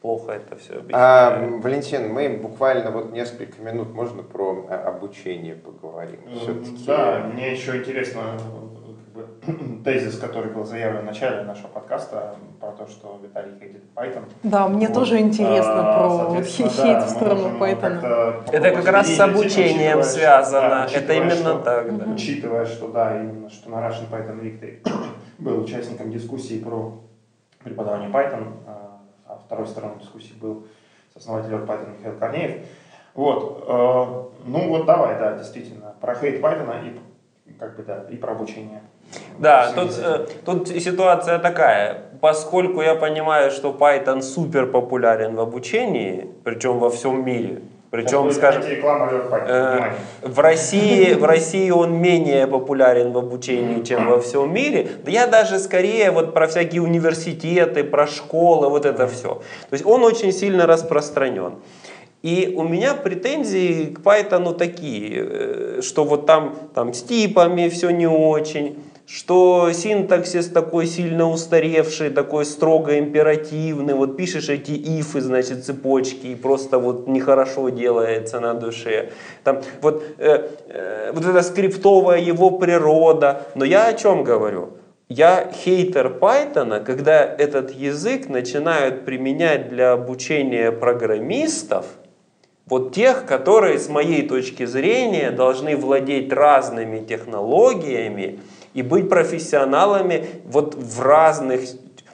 плохо 0.00 0.32
это 0.32 0.56
все 0.56 0.74
объясняют. 0.74 0.94
А, 0.94 1.60
Валентин, 1.62 2.12
мы 2.12 2.28
буквально 2.28 2.90
вот 2.90 3.12
несколько 3.12 3.60
минут, 3.62 3.92
можно 3.94 4.22
про 4.22 4.66
а, 4.68 4.88
обучение 4.88 5.54
поговорим? 5.54 6.20
Все-таки... 6.34 6.84
Да, 6.86 7.30
мне 7.32 7.52
еще 7.52 7.76
интересно, 7.76 8.38
бы, 9.20 9.82
тезис, 9.84 10.18
который 10.18 10.50
был 10.52 10.64
заявлен 10.64 11.02
в 11.02 11.04
начале 11.04 11.42
нашего 11.42 11.68
подкаста 11.68 12.34
про 12.60 12.72
то, 12.72 12.86
что 12.86 13.18
Виталий 13.22 13.58
хейтит 13.58 13.82
Python. 13.94 14.24
Да, 14.42 14.68
мне 14.68 14.88
Вот. 14.88 14.94
тоже 14.94 15.18
интересно 15.18 15.94
А, 15.94 15.98
про 15.98 16.08
вот 16.30 16.44
хейт 16.44 16.76
да, 16.76 17.06
в 17.06 17.10
сторону 17.10 17.58
Python. 17.58 18.44
Это 18.52 18.70
как 18.72 18.86
раз 18.88 19.08
с 19.08 19.20
обучением 19.20 20.02
связано. 20.02 20.68
да, 20.68 20.86
Это 20.92 21.12
именно 21.12 21.30
что- 21.30 21.58
так, 21.58 21.96
да. 21.96 22.12
Учитывая, 22.12 22.66
что 22.66 22.88
да, 22.88 23.20
именно 23.20 23.48
что 23.50 23.70
на 23.70 23.76
Russian 23.76 24.10
Python 24.10 24.40
Week 24.40 24.58
ты 24.58 24.82
был 25.38 25.62
участником 25.62 26.10
дискуссии 26.10 26.58
про 26.58 27.00
преподавание 27.62 28.10
Python, 28.10 28.54
а 28.66 28.90
а 29.30 29.38
второй 29.46 29.66
стороной 29.66 29.98
дискуссии 30.00 30.34
был 30.40 30.66
основатель 31.14 31.52
Python 31.52 31.98
Михаил 31.98 32.18
Корнеев. 32.18 32.66
Вот, 33.14 33.64
э, 33.66 34.38
ну 34.46 34.68
вот 34.68 34.86
давай, 34.86 35.18
да, 35.18 35.36
действительно, 35.36 35.94
про 36.00 36.14
хейт 36.14 36.42
Python 36.42 36.98
и 37.46 37.52
как 37.52 37.76
бы 37.76 37.82
да, 37.82 38.06
и 38.10 38.16
про 38.16 38.32
обучение. 38.32 38.82
Да, 39.38 39.72
тут, 39.74 39.90
э, 39.98 40.26
тут 40.44 40.68
ситуация 40.68 41.38
такая. 41.38 42.04
Поскольку 42.20 42.82
я 42.82 42.94
понимаю, 42.94 43.50
что 43.50 43.70
Python 43.70 44.20
супер 44.20 44.66
популярен 44.66 45.34
в 45.34 45.40
обучении, 45.40 46.28
причем 46.44 46.78
во 46.78 46.90
всем 46.90 47.24
мире, 47.24 47.62
причем, 47.90 48.22
будет 48.22 48.36
скажем, 48.36 48.62
э, 48.62 49.92
в 50.22 50.38
России, 50.38 51.14
в 51.14 51.24
России 51.24 51.70
он 51.70 51.94
менее 51.94 52.46
популярен 52.46 53.10
в 53.12 53.18
обучении, 53.18 53.82
чем 53.82 54.06
во 54.06 54.20
всем 54.20 54.52
мире. 54.54 54.88
Да 55.04 55.10
я 55.10 55.26
даже 55.26 55.58
скорее 55.58 56.12
вот 56.12 56.32
про 56.32 56.46
всякие 56.46 56.82
университеты, 56.82 57.82
про 57.82 58.06
школы, 58.06 58.68
вот 58.68 58.86
это 58.86 59.08
все. 59.08 59.42
То 59.70 59.72
есть 59.72 59.84
он 59.84 60.04
очень 60.04 60.32
сильно 60.32 60.66
распространен. 60.66 61.54
И 62.22 62.54
у 62.56 62.62
меня 62.62 62.94
претензии 62.94 63.86
к 63.86 64.00
Python 64.00 64.54
такие, 64.54 65.26
э, 65.26 65.80
что 65.82 66.04
вот 66.04 66.26
там, 66.26 66.54
там 66.74 66.94
с 66.94 67.02
типами 67.02 67.68
все 67.70 67.90
не 67.90 68.06
очень, 68.06 68.76
что 69.12 69.72
синтаксис 69.72 70.46
такой 70.46 70.86
сильно 70.86 71.28
устаревший, 71.28 72.10
такой 72.10 72.44
строго 72.44 72.96
императивный, 72.96 73.94
вот 73.94 74.16
пишешь 74.16 74.48
эти 74.48 74.70
ифы, 74.70 75.20
значит, 75.20 75.64
цепочки, 75.64 76.28
и 76.28 76.36
просто 76.36 76.78
вот 76.78 77.08
нехорошо 77.08 77.70
делается 77.70 78.38
на 78.38 78.54
душе. 78.54 79.10
Там, 79.42 79.62
вот, 79.82 80.04
э, 80.18 80.48
э, 80.68 81.12
вот 81.12 81.26
эта 81.26 81.42
скриптовая 81.42 82.20
его 82.20 82.52
природа. 82.52 83.48
Но 83.56 83.64
я 83.64 83.88
о 83.88 83.94
чем 83.94 84.22
говорю? 84.22 84.74
Я 85.08 85.50
хейтер 85.52 86.18
Python, 86.20 86.84
когда 86.84 87.24
этот 87.24 87.72
язык 87.72 88.28
начинают 88.28 89.04
применять 89.04 89.70
для 89.70 89.90
обучения 89.90 90.70
программистов, 90.70 91.84
вот 92.66 92.94
тех, 92.94 93.26
которые, 93.26 93.80
с 93.80 93.88
моей 93.88 94.28
точки 94.28 94.66
зрения, 94.66 95.32
должны 95.32 95.76
владеть 95.76 96.32
разными 96.32 97.04
технологиями 97.04 98.38
и 98.74 98.82
быть 98.82 99.08
профессионалами 99.08 100.26
вот 100.44 100.74
в 100.74 101.00
разных... 101.00 101.60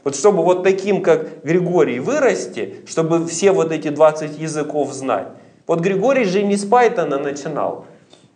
Вот 0.04 0.14
чтобы 0.14 0.44
вот 0.44 0.62
таким, 0.62 1.02
как 1.02 1.42
Григорий, 1.42 1.98
вырасти, 1.98 2.76
чтобы 2.86 3.26
все 3.26 3.50
вот 3.50 3.72
эти 3.72 3.88
20 3.88 4.38
языков 4.38 4.92
знать. 4.92 5.28
Вот 5.66 5.80
Григорий 5.80 6.24
же 6.24 6.42
не 6.42 6.56
с 6.56 6.64
Python 6.64 7.18
начинал. 7.18 7.86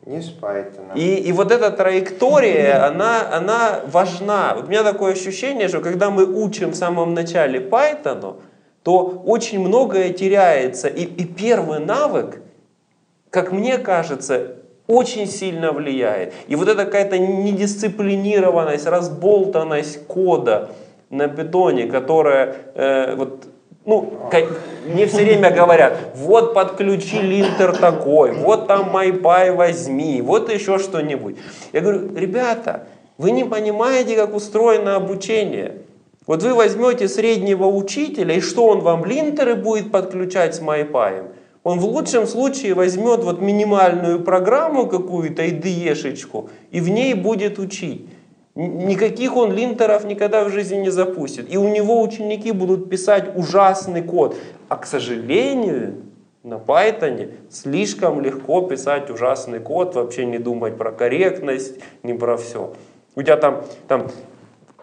Не 0.04 0.20
с 0.20 0.30
Python. 0.30 0.96
И, 0.96 1.16
и 1.16 1.32
вот 1.32 1.52
эта 1.52 1.70
траектория, 1.70 2.84
она, 2.84 3.32
она 3.32 3.80
важна. 3.86 4.54
Вот 4.56 4.64
у 4.64 4.68
меня 4.68 4.82
такое 4.82 5.12
ощущение, 5.12 5.68
что 5.68 5.80
когда 5.80 6.10
мы 6.10 6.24
учим 6.24 6.70
в 6.70 6.74
самом 6.74 7.14
начале 7.14 7.60
Python, 7.60 8.40
то 8.82 9.22
очень 9.24 9.60
многое 9.60 10.12
теряется. 10.12 10.88
И, 10.88 11.04
и 11.04 11.24
первый 11.24 11.78
навык, 11.78 12.42
как 13.30 13.52
мне 13.52 13.78
кажется, 13.78 14.56
очень 14.90 15.26
сильно 15.26 15.72
влияет. 15.72 16.34
И 16.48 16.56
вот 16.56 16.68
эта 16.68 16.84
какая-то 16.84 17.18
недисциплинированность, 17.18 18.86
разболтанность 18.86 20.06
кода 20.06 20.70
на 21.10 21.26
бетоне, 21.26 21.86
которая 21.86 22.54
э, 22.74 23.14
вот 23.14 23.44
ну, 23.86 24.12
мне 24.86 25.06
все 25.06 25.22
время 25.22 25.50
говорят, 25.50 26.12
вот 26.14 26.52
подключи 26.52 27.18
линтер 27.20 27.76
такой, 27.76 28.32
вот 28.32 28.66
там 28.66 28.94
MyPy 28.94 29.54
возьми, 29.54 30.20
вот 30.20 30.52
еще 30.52 30.78
что-нибудь. 30.78 31.36
Я 31.72 31.80
говорю, 31.80 32.14
ребята, 32.14 32.84
вы 33.16 33.30
не 33.30 33.44
понимаете, 33.44 34.16
как 34.16 34.34
устроено 34.34 34.96
обучение. 34.96 35.78
Вот 36.26 36.42
вы 36.42 36.54
возьмете 36.54 37.08
среднего 37.08 37.66
учителя, 37.66 38.34
и 38.34 38.40
что 38.40 38.66
он 38.66 38.80
вам 38.80 39.04
линтеры 39.04 39.56
будет 39.56 39.90
подключать 39.90 40.54
с 40.54 40.60
MyPy? 40.60 41.39
Он 41.62 41.78
в 41.78 41.84
лучшем 41.84 42.26
случае 42.26 42.74
возьмет 42.74 43.22
вот 43.22 43.40
минимальную 43.40 44.20
программу 44.20 44.86
какую-то, 44.86 45.42
IDE-шечку, 45.42 46.48
и 46.70 46.80
в 46.80 46.88
ней 46.88 47.14
будет 47.14 47.58
учить. 47.58 48.06
Никаких 48.54 49.36
он 49.36 49.52
линтеров 49.52 50.04
никогда 50.04 50.44
в 50.44 50.50
жизни 50.50 50.78
не 50.78 50.90
запустит. 50.90 51.52
И 51.52 51.56
у 51.56 51.68
него 51.68 52.02
ученики 52.02 52.52
будут 52.52 52.90
писать 52.90 53.36
ужасный 53.36 54.02
код. 54.02 54.36
А 54.68 54.76
к 54.76 54.86
сожалению, 54.86 56.02
на 56.42 56.54
Python 56.54 57.34
слишком 57.50 58.20
легко 58.20 58.62
писать 58.62 59.10
ужасный 59.10 59.60
код, 59.60 59.94
вообще 59.94 60.24
не 60.24 60.38
думать 60.38 60.76
про 60.76 60.90
корректность, 60.90 61.78
не 62.02 62.14
про 62.14 62.36
все. 62.36 62.72
У 63.14 63.22
тебя 63.22 63.36
там, 63.36 63.64
там 63.86 64.08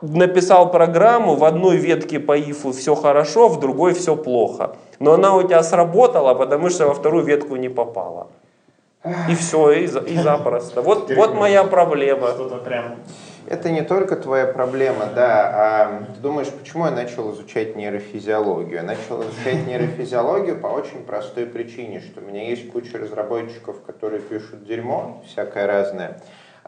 написал 0.01 0.71
программу, 0.71 1.35
в 1.35 1.43
одной 1.43 1.77
ветке 1.77 2.19
по 2.19 2.37
ифу 2.37 2.71
все 2.71 2.95
хорошо, 2.95 3.47
в 3.49 3.59
другой 3.59 3.93
все 3.93 4.15
плохо. 4.15 4.75
Но 4.99 5.13
она 5.13 5.35
у 5.35 5.43
тебя 5.43 5.63
сработала, 5.63 6.33
потому 6.33 6.69
что 6.69 6.87
во 6.87 6.93
вторую 6.93 7.23
ветку 7.23 7.55
не 7.55 7.69
попала. 7.69 8.27
И 9.29 9.35
все, 9.35 9.71
и, 9.71 9.87
за- 9.87 9.99
и 9.99 10.17
запросто. 10.17 10.81
Вот, 10.81 11.11
вот 11.15 11.33
моя 11.33 11.63
проблема. 11.63 12.27
Что-то 12.29 12.57
прям 12.57 12.95
Это 13.49 13.69
не 13.69 13.81
только 13.81 14.17
твоя 14.17 14.45
проблема, 14.45 15.05
да. 15.15 15.51
А 15.55 16.03
ты 16.13 16.19
думаешь, 16.19 16.49
почему 16.49 16.85
я 16.85 16.91
начал 16.91 17.31
изучать 17.33 17.77
нейрофизиологию? 17.77 18.75
Я 18.75 18.83
начал 18.83 19.21
изучать 19.21 19.65
нейрофизиологию 19.65 20.59
по 20.59 20.67
очень 20.67 21.03
простой 21.05 21.45
причине, 21.45 22.01
что 22.01 22.19
у 22.19 22.23
меня 22.25 22.43
есть 22.49 22.69
куча 22.71 22.97
разработчиков, 22.97 23.81
которые 23.85 24.19
пишут 24.21 24.65
дерьмо, 24.65 25.23
всякое 25.25 25.67
разное. 25.67 26.19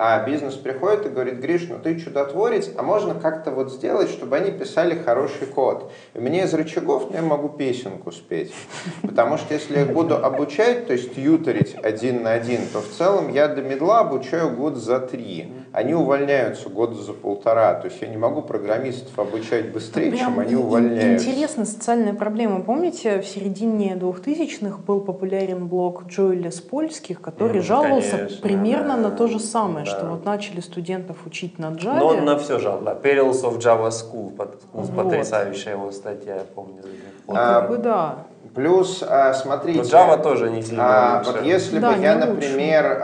А 0.02 0.24
бизнес 0.26 0.54
приходит 0.54 1.06
и 1.06 1.10
говорит, 1.10 1.42
Гриш, 1.42 1.68
ну 1.68 1.78
ты 1.78 2.00
чудотворец, 2.00 2.70
а 2.78 2.84
можно 2.84 3.16
как-то 3.16 3.52
вот 3.52 3.70
сделать, 3.70 4.10
чтобы 4.10 4.38
они 4.38 4.50
писали 4.50 4.98
хороший 4.98 5.46
код. 5.46 5.92
И 6.14 6.20
мне 6.20 6.46
из 6.46 6.54
рычагов 6.54 7.08
ну, 7.10 7.18
я 7.18 7.22
могу 7.22 7.50
песенку 7.50 8.14
спеть. 8.14 8.54
Потому 9.02 9.38
что 9.38 9.54
если 9.54 9.80
я 9.80 9.86
буду 9.86 10.16
обучать, 10.16 10.88
то 10.88 10.94
есть 10.94 11.16
тьюторить 11.16 11.76
один 11.84 12.24
на 12.24 12.32
один, 12.32 12.62
то 12.72 12.80
в 12.80 12.88
целом 12.88 13.30
я 13.34 13.50
до 13.50 13.62
медла 13.62 14.00
обучаю 14.00 14.52
год 14.52 14.78
за 14.78 15.02
три. 15.02 15.52
Они 15.72 15.94
увольняются 15.94 16.68
год 16.70 16.96
за 16.96 17.14
полтора. 17.14 17.76
То 17.76 17.88
есть 17.88 18.02
я 18.02 18.08
не 18.08 18.18
могу 18.18 18.42
программистов 18.42 19.18
обучать 19.20 19.72
быстрее, 19.72 20.10
чем 20.12 20.34
Прям 20.36 20.40
они 20.40 20.54
и- 20.54 20.56
увольняются. 20.56 21.30
Интересная 21.30 21.66
социальная 21.66 22.14
проблема. 22.14 22.62
Помните, 22.62 23.22
в 23.22 23.28
середине 23.28 23.96
2000-х 23.96 24.80
был 24.86 25.02
популярен 25.02 25.68
блог 25.68 26.06
Джоэля 26.08 26.50
Спольских, 26.52 27.22
который 27.22 27.58
Ну, 27.58 27.62
жаловался 27.64 28.18
конечно, 28.18 28.42
примерно 28.42 28.96
да. 28.98 29.10
на 29.10 29.12
то 29.12 29.28
же 29.28 29.40
самое, 29.40 29.86
Да. 29.86 29.92
что 29.92 30.06
вот 30.08 30.26
начали 30.26 30.60
студентов 30.60 31.18
учить 31.26 31.60
на 31.60 31.68
Java. 31.68 32.00
Но 32.00 32.08
он 32.08 32.26
на 32.26 32.38
все 32.40 32.58
жал, 32.60 32.80
да. 32.80 32.94
Perils 32.96 33.44
of 33.44 33.60
Java 33.60 33.90
School, 33.90 34.32
под- 34.36 34.58
Вот. 34.74 34.96
потрясающая 34.96 35.74
его 35.74 35.92
статья, 35.92 36.36
я 36.36 36.42
помню. 36.56 36.82
сих 36.82 37.26
пор. 37.26 37.36
А, 37.38 37.62
Как 37.62 37.70
бы 37.70 37.78
да. 37.78 38.16
Плюс, 38.56 39.04
а, 39.08 39.34
смотрите... 39.36 39.78
Но 39.80 39.86
Java 39.86 40.22
тоже 40.24 40.50
не 40.50 40.64
сильно 40.64 40.84
А, 40.84 41.18
лучше. 41.20 41.32
вот 41.34 41.44
если 41.46 41.78
Да, 41.80 41.92
бы 41.92 42.02
я, 42.02 42.16
лучше. 42.16 42.28
например, 42.28 43.04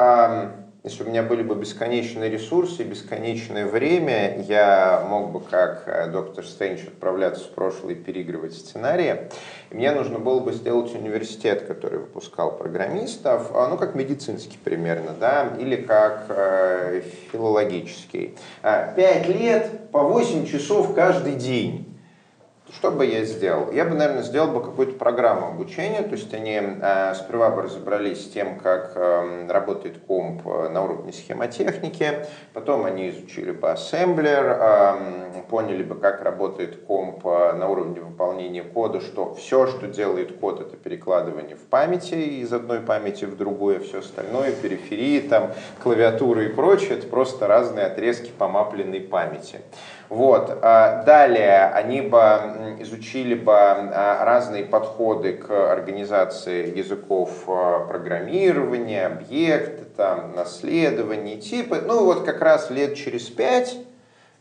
если 0.86 1.03
у 1.03 1.07
меня 1.07 1.23
были 1.23 1.41
бы 1.41 1.55
бесконечные 1.55 2.29
ресурсы 2.29 2.83
бесконечное 2.83 3.65
время, 3.65 4.39
я 4.43 5.03
мог 5.09 5.31
бы, 5.31 5.41
как 5.41 5.86
э, 5.88 6.11
доктор 6.11 6.45
Стрэндж, 6.45 6.88
отправляться 6.88 7.45
в 7.45 7.49
прошлое 7.49 7.93
и 7.93 7.95
переигрывать 7.95 8.53
сценарии. 8.53 9.31
И 9.71 9.75
мне 9.75 9.91
нужно 9.91 10.19
было 10.19 10.39
бы 10.39 10.53
сделать 10.53 10.93
университет, 10.93 11.63
который 11.63 11.97
выпускал 11.97 12.55
программистов, 12.55 13.49
а, 13.55 13.67
ну, 13.67 13.77
как 13.77 13.95
медицинский 13.95 14.59
примерно, 14.63 15.15
да, 15.19 15.55
или 15.59 15.75
как 15.75 16.25
э, 16.29 17.01
филологический. 17.31 18.38
А, 18.61 18.93
Пять 18.93 19.27
лет 19.27 19.89
по 19.91 20.03
8 20.03 20.45
часов 20.45 20.93
каждый 20.93 21.33
день. 21.33 21.94
Что 22.74 22.89
бы 22.89 23.05
я 23.05 23.24
сделал? 23.26 23.72
Я 23.72 23.86
бы, 23.86 23.93
наверное, 23.93 24.24
сделал 24.24 24.51
бы 24.51 24.59
какую-то 24.63 24.93
программу 24.97 25.49
обучения, 25.49 26.01
то 26.01 26.13
есть 26.13 26.34
они 26.34 26.59
э, 26.59 27.13
сперва 27.13 27.51
бы 27.51 27.61
разобрались 27.61 28.26
с 28.26 28.30
тем, 28.32 28.57
как 28.57 28.93
э, 28.95 29.47
работает 29.47 29.99
комп 29.99 30.41
э, 30.47 30.70
на 30.70 30.84
уровне 30.84 31.13
схемотехники, 31.13 32.26
потом 32.53 32.86
они 32.86 33.11
изучили 33.11 33.51
бы 33.51 33.72
ассемблер, 33.72 34.57
э, 34.59 35.41
поняли 35.47 35.84
бы, 35.84 35.93
как 35.93 36.24
работает 36.24 36.84
комп 36.86 37.26
э, 37.28 37.53
на 37.53 37.70
уровне 37.70 38.01
выполнения 38.01 38.63
кода, 38.63 38.99
что 38.99 39.36
все, 39.36 39.68
что 39.68 39.86
делает 39.86 40.39
код, 40.39 40.59
это 40.59 40.76
перекладывание 40.76 41.55
в 41.55 41.66
памяти 41.66 42.16
из 42.16 42.51
одной 42.51 42.80
памяти 42.80 43.26
в 43.26 43.38
другую, 43.38 43.78
а 43.78 43.80
все 43.82 43.99
остальное, 43.99 44.51
периферии, 44.51 45.20
там, 45.20 45.51
клавиатуры 45.84 46.45
и 46.45 46.49
прочее, 46.49 46.97
это 46.97 47.05
просто 47.05 47.45
разные 47.45 47.86
отрезки 47.86 48.32
помапленной 48.36 49.01
памяти. 49.01 49.61
Вот. 50.09 50.59
а 50.61 51.03
Далее 51.03 51.65
они 51.65 52.01
бы 52.01 52.19
изучили 52.79 53.33
бы 53.33 53.53
а, 53.53 54.23
разные 54.23 54.63
подходы 54.63 55.33
к 55.33 55.71
организации 55.71 56.77
языков 56.77 57.43
а, 57.47 57.85
программирования, 57.85 59.07
объекты, 59.07 59.85
там, 59.97 60.33
наследования, 60.35 61.37
типы. 61.37 61.81
Ну 61.85 62.05
вот 62.05 62.23
как 62.23 62.41
раз 62.41 62.69
лет 62.69 62.95
через 62.95 63.23
пять 63.23 63.77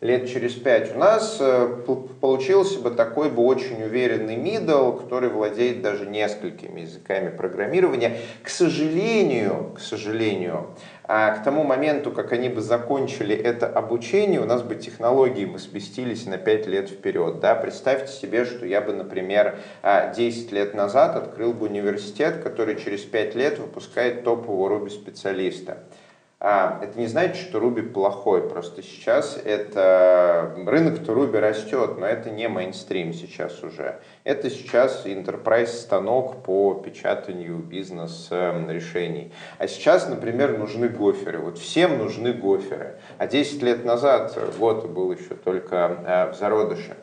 лет 0.04 0.28
через 0.28 0.52
пять 0.52 0.94
у 0.94 0.98
нас 0.98 1.38
э, 1.40 1.78
получился 2.20 2.78
бы 2.78 2.90
такой 2.90 3.30
бы 3.30 3.42
очень 3.42 3.82
уверенный 3.82 4.36
middle, 4.36 5.00
который 5.00 5.30
владеет 5.30 5.80
даже 5.80 6.04
несколькими 6.06 6.82
языками 6.82 7.34
программирования. 7.34 8.18
К 8.42 8.50
сожалению, 8.50 9.72
к 9.74 9.80
сожалению, 9.80 10.74
а 11.06 11.32
к 11.32 11.44
тому 11.44 11.64
моменту, 11.64 12.10
как 12.10 12.32
они 12.32 12.48
бы 12.48 12.62
закончили 12.62 13.36
это 13.36 13.66
обучение, 13.66 14.40
у 14.40 14.46
нас 14.46 14.62
бы 14.62 14.74
технологии 14.74 15.44
бы 15.44 15.58
сместились 15.58 16.24
на 16.24 16.38
5 16.38 16.66
лет 16.66 16.88
вперед. 16.88 17.40
Да? 17.40 17.54
Представьте 17.54 18.10
себе, 18.10 18.46
что 18.46 18.64
я 18.64 18.80
бы, 18.80 18.94
например, 18.94 19.58
10 19.82 20.52
а, 20.52 20.54
лет 20.54 20.74
назад 20.74 21.16
открыл 21.16 21.52
бы 21.52 21.66
университет, 21.66 22.42
который 22.42 22.76
через 22.76 23.02
5 23.02 23.34
лет 23.34 23.58
выпускает 23.58 24.24
топового 24.24 24.78
Ruby 24.78 24.88
специалиста. 24.88 25.72
А, 25.72 26.03
это 26.44 26.98
не 26.98 27.06
значит, 27.06 27.36
что 27.36 27.58
Ruby 27.58 27.82
плохой, 27.88 28.46
просто 28.46 28.82
сейчас 28.82 29.40
это 29.42 30.54
рынок-то 30.66 31.12
Ruby 31.12 31.38
растет, 31.38 31.96
но 31.96 32.06
это 32.06 32.28
не 32.28 32.48
мейнстрим 32.48 33.14
сейчас 33.14 33.62
уже. 33.62 34.00
Это 34.24 34.50
сейчас 34.50 35.06
enterprise 35.06 35.68
станок 35.68 36.42
по 36.42 36.74
печатанию 36.74 37.56
бизнес-решений. 37.56 39.32
А 39.56 39.66
сейчас, 39.66 40.06
например, 40.06 40.58
нужны 40.58 40.90
гоферы. 40.90 41.38
Вот 41.38 41.56
всем 41.56 41.96
нужны 41.96 42.34
гоферы. 42.34 42.98
А 43.16 43.26
10 43.26 43.62
лет 43.62 43.86
назад 43.86 44.38
год 44.58 44.86
был 44.90 45.12
еще 45.12 45.36
только 45.36 45.96
а, 46.04 46.30
в 46.30 46.36
зародыше. 46.36 46.98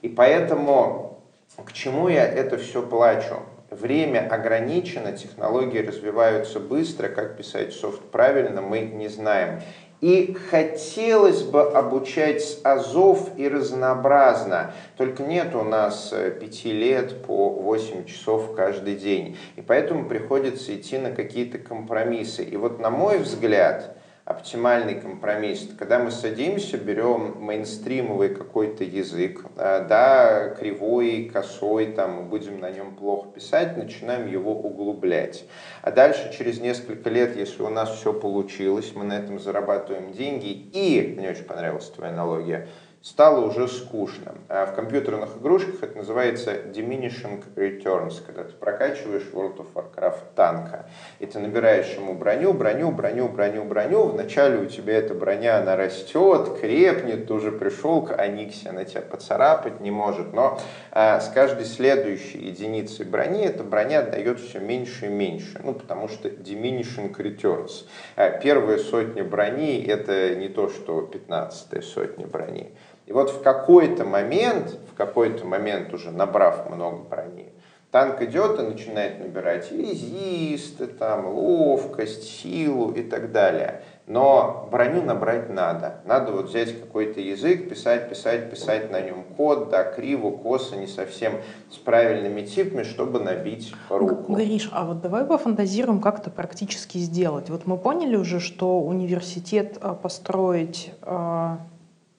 И 0.00 0.08
поэтому 0.08 1.22
к 1.66 1.72
чему 1.74 2.08
я 2.08 2.26
это 2.26 2.56
все 2.56 2.80
плачу? 2.80 3.42
Время 3.70 4.28
ограничено, 4.28 5.12
технологии 5.12 5.78
развиваются 5.78 6.60
быстро, 6.60 7.08
как 7.08 7.36
писать 7.36 7.72
софт 7.72 8.00
правильно, 8.12 8.62
мы 8.62 8.80
не 8.80 9.08
знаем. 9.08 9.60
И 10.00 10.36
хотелось 10.50 11.42
бы 11.42 11.72
обучать 11.72 12.42
с 12.42 12.60
азов 12.64 13.30
и 13.36 13.48
разнообразно, 13.48 14.72
только 14.96 15.22
нет 15.22 15.54
у 15.54 15.62
нас 15.62 16.10
э, 16.12 16.30
пяти 16.30 16.70
лет 16.70 17.22
по 17.24 17.48
8 17.48 18.04
часов 18.04 18.54
каждый 18.54 18.96
день. 18.96 19.38
И 19.56 19.62
поэтому 19.62 20.06
приходится 20.06 20.76
идти 20.76 20.98
на 20.98 21.10
какие-то 21.10 21.58
компромиссы. 21.58 22.44
И 22.44 22.56
вот 22.56 22.78
на 22.78 22.90
мой 22.90 23.18
взгляд, 23.18 23.96
оптимальный 24.26 24.96
компромисс. 25.00 25.68
Когда 25.78 26.00
мы 26.00 26.10
садимся, 26.10 26.76
берем 26.76 27.36
мейнстримовый 27.38 28.34
какой-то 28.34 28.82
язык, 28.82 29.44
э, 29.56 29.86
да, 29.88 30.48
кривой, 30.58 31.30
косой, 31.32 31.92
там, 31.92 32.14
мы 32.14 32.22
будем 32.24 32.58
на 32.58 32.70
нем 32.70 32.96
плохо 32.96 33.28
писать, 33.30 33.76
начинаем 33.76 34.26
его 34.26 34.52
углублять. 34.52 35.44
А 35.80 35.92
дальше, 35.92 36.34
через 36.36 36.58
несколько 36.60 37.08
лет, 37.08 37.36
если 37.36 37.62
у 37.62 37.70
нас 37.70 38.00
все 38.00 38.12
получилось, 38.12 38.92
мы 38.96 39.04
на 39.04 39.16
этом 39.16 39.38
зарабатываем 39.38 40.12
деньги, 40.12 40.48
и, 40.48 41.14
мне 41.16 41.30
очень 41.30 41.44
понравилась 41.44 41.88
твоя 41.88 42.12
аналогия, 42.12 42.66
стало 43.06 43.46
уже 43.46 43.68
скучно. 43.68 44.34
А 44.48 44.66
в 44.66 44.74
компьютерных 44.74 45.36
игрушках 45.40 45.80
это 45.80 45.96
называется 45.96 46.54
diminishing 46.54 47.40
returns, 47.54 48.14
когда 48.26 48.42
ты 48.42 48.52
прокачиваешь 48.52 49.28
World 49.32 49.58
of 49.58 49.66
Warcraft 49.74 50.34
танка, 50.34 50.86
и 51.20 51.26
ты 51.26 51.38
набираешь 51.38 51.94
ему 51.94 52.14
броню, 52.14 52.52
броню, 52.52 52.90
броню, 52.90 53.28
броню, 53.28 53.64
броню. 53.64 54.06
Вначале 54.08 54.58
у 54.58 54.66
тебя 54.66 54.94
эта 54.94 55.14
броня, 55.14 55.58
она 55.58 55.76
растет, 55.76 56.58
крепнет, 56.60 57.28
ты 57.28 57.32
уже 57.32 57.52
пришел 57.52 58.02
к 58.02 58.12
Аниксе, 58.18 58.70
она 58.70 58.84
тебя 58.84 59.02
поцарапать 59.02 59.80
не 59.80 59.92
может, 59.92 60.32
но 60.32 60.58
а, 60.90 61.20
с 61.20 61.28
каждой 61.28 61.64
следующей 61.64 62.38
единицей 62.38 63.06
брони 63.06 63.44
эта 63.44 63.62
броня 63.62 64.02
дает 64.02 64.40
все 64.40 64.58
меньше 64.58 65.06
и 65.06 65.10
меньше, 65.10 65.60
ну, 65.62 65.74
потому 65.74 66.08
что 66.08 66.28
diminishing 66.28 67.14
returns. 67.16 67.86
А, 68.16 68.30
первая 68.30 68.78
сотня 68.78 69.22
брони 69.22 69.84
это 69.84 70.34
не 70.34 70.48
то, 70.48 70.68
что 70.68 71.02
пятнадцатая 71.02 71.82
сотня 71.82 72.26
брони. 72.26 72.72
И 73.06 73.12
вот 73.12 73.30
в 73.30 73.42
какой-то 73.42 74.04
момент, 74.04 74.76
в 74.92 74.94
какой-то 74.96 75.46
момент 75.46 75.94
уже 75.94 76.10
набрав 76.10 76.68
много 76.68 76.98
брони, 77.08 77.52
танк 77.92 78.20
идет 78.22 78.58
и 78.58 78.62
начинает 78.62 79.20
набирать 79.20 79.70
резисты, 79.70 80.88
там, 80.88 81.28
ловкость, 81.28 82.24
силу 82.24 82.90
и 82.90 83.02
так 83.02 83.30
далее. 83.30 83.82
Но 84.08 84.68
броню 84.70 85.02
набрать 85.02 85.50
надо. 85.50 86.00
Надо 86.04 86.32
вот 86.32 86.48
взять 86.48 86.80
какой-то 86.80 87.20
язык, 87.20 87.68
писать, 87.68 88.08
писать, 88.08 88.50
писать 88.50 88.90
на 88.90 89.00
нем 89.00 89.24
код, 89.36 89.70
да, 89.70 89.84
криво, 89.84 90.30
косо, 90.30 90.76
не 90.76 90.86
совсем 90.86 91.34
с 91.72 91.76
правильными 91.76 92.42
типами, 92.42 92.82
чтобы 92.82 93.20
набить 93.20 93.72
руку. 93.88 94.34
Гриш, 94.34 94.68
а 94.72 94.84
вот 94.84 95.00
давай 95.00 95.24
пофантазируем, 95.24 96.00
как 96.00 96.20
это 96.20 96.30
практически 96.30 96.98
сделать. 96.98 97.50
Вот 97.50 97.66
мы 97.66 97.78
поняли 97.78 98.16
уже, 98.16 98.40
что 98.40 98.80
университет 98.80 99.78
а, 99.80 99.94
построить 99.94 100.92
а, 101.02 101.58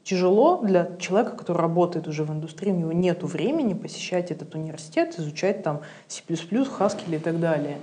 тяжело 0.07 0.61
для 0.63 0.95
человека, 0.99 1.35
который 1.35 1.57
работает 1.57 2.07
уже 2.07 2.23
в 2.23 2.31
индустрии, 2.31 2.71
у 2.71 2.75
него 2.75 2.93
нет 2.93 3.23
времени 3.23 3.73
посещать 3.73 4.31
этот 4.31 4.55
университет, 4.55 5.19
изучать 5.19 5.63
там 5.63 5.81
C++, 6.07 6.21
Haskell 6.25 7.15
и 7.15 7.19
так 7.19 7.39
далее. 7.41 7.79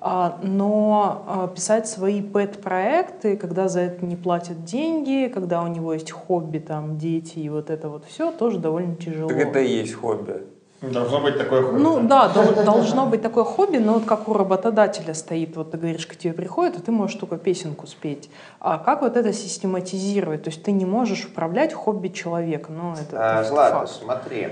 А, 0.00 0.38
но 0.42 1.24
а, 1.26 1.48
писать 1.48 1.86
свои 1.86 2.22
пэт-проекты, 2.22 3.36
когда 3.36 3.68
за 3.68 3.80
это 3.80 4.06
не 4.06 4.16
платят 4.16 4.64
деньги, 4.64 5.30
когда 5.32 5.62
у 5.62 5.66
него 5.66 5.92
есть 5.92 6.10
хобби, 6.10 6.58
там, 6.58 6.96
дети 6.96 7.40
и 7.40 7.48
вот 7.50 7.68
это 7.68 7.90
вот 7.90 8.04
все, 8.06 8.30
тоже 8.30 8.58
довольно 8.58 8.96
тяжело. 8.96 9.28
Так 9.28 9.38
это 9.38 9.58
и 9.58 9.70
есть 9.70 9.94
хобби. 9.94 10.44
Должно 10.80 11.20
быть 11.20 11.36
такое 11.36 11.62
хобби. 11.62 11.78
Ну 11.78 12.06
да, 12.06 12.28
должно 12.28 13.06
быть 13.06 13.20
такое 13.20 13.44
хобби, 13.44 13.78
но 13.78 13.94
вот 13.94 14.04
как 14.04 14.28
у 14.28 14.32
работодателя 14.32 15.12
стоит, 15.12 15.56
вот 15.56 15.72
ты 15.72 15.76
говоришь, 15.78 16.06
к 16.06 16.14
тебе 16.14 16.32
приходит, 16.32 16.78
и 16.78 16.82
ты 16.82 16.92
можешь 16.92 17.18
только 17.18 17.36
песенку 17.36 17.88
спеть. 17.88 18.30
А 18.60 18.78
как 18.78 19.02
вот 19.02 19.16
это 19.16 19.32
систематизировать? 19.32 20.44
То 20.44 20.50
есть 20.50 20.62
ты 20.62 20.70
не 20.70 20.84
можешь 20.84 21.24
управлять 21.24 21.72
хобби 21.72 22.08
человека. 22.08 22.70
Ну, 22.70 22.92
это, 22.92 23.40
а, 23.40 23.44
Злата, 23.44 23.78
факт. 23.80 23.90
смотри, 23.90 24.48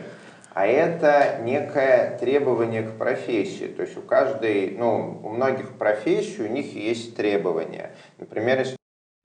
а 0.53 0.67
это 0.67 1.39
некое 1.43 2.19
требование 2.19 2.83
к 2.83 2.99
профессии. 2.99 3.67
То 3.67 3.83
есть 3.83 3.97
у 3.97 4.01
каждой, 4.01 4.75
ну, 4.77 5.21
у 5.23 5.29
многих 5.29 5.75
профессий 5.75 6.43
у 6.43 6.49
них 6.49 6.75
есть 6.75 7.15
требования. 7.15 7.93
Например, 8.19 8.59
если 8.59 8.77